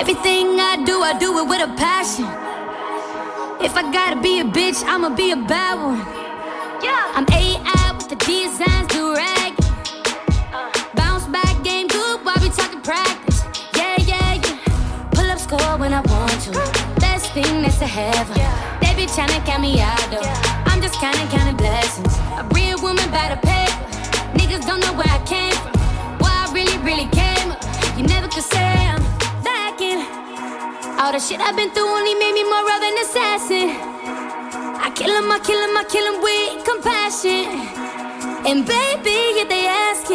[0.00, 2.26] Everything I do, I do it with a passion.
[3.64, 5.98] If I gotta be a bitch, I'ma be a bad one.
[6.84, 7.04] Yeah.
[7.16, 9.54] I'm AI with the designs, do rag.
[10.94, 13.44] Bounce back, game good while we talking practice.
[13.76, 15.08] Yeah, yeah, yeah.
[15.12, 16.50] Pull up score when I want to.
[17.00, 18.34] Best thing that's to heaven.
[18.80, 20.53] They be tryna count me out though.
[20.94, 22.18] Just counting, counting blessings.
[22.38, 23.84] A real woman by the paper.
[24.38, 25.72] Niggas don't know where I came from.
[26.18, 27.62] Why I really, really came up.
[27.96, 29.02] You never could say I'm
[29.42, 30.04] lacking.
[31.00, 33.70] All the shit I've been through only made me more of an assassin.
[34.86, 37.44] I kill I kill I kill with compassion.
[38.46, 40.14] And baby, if they asking,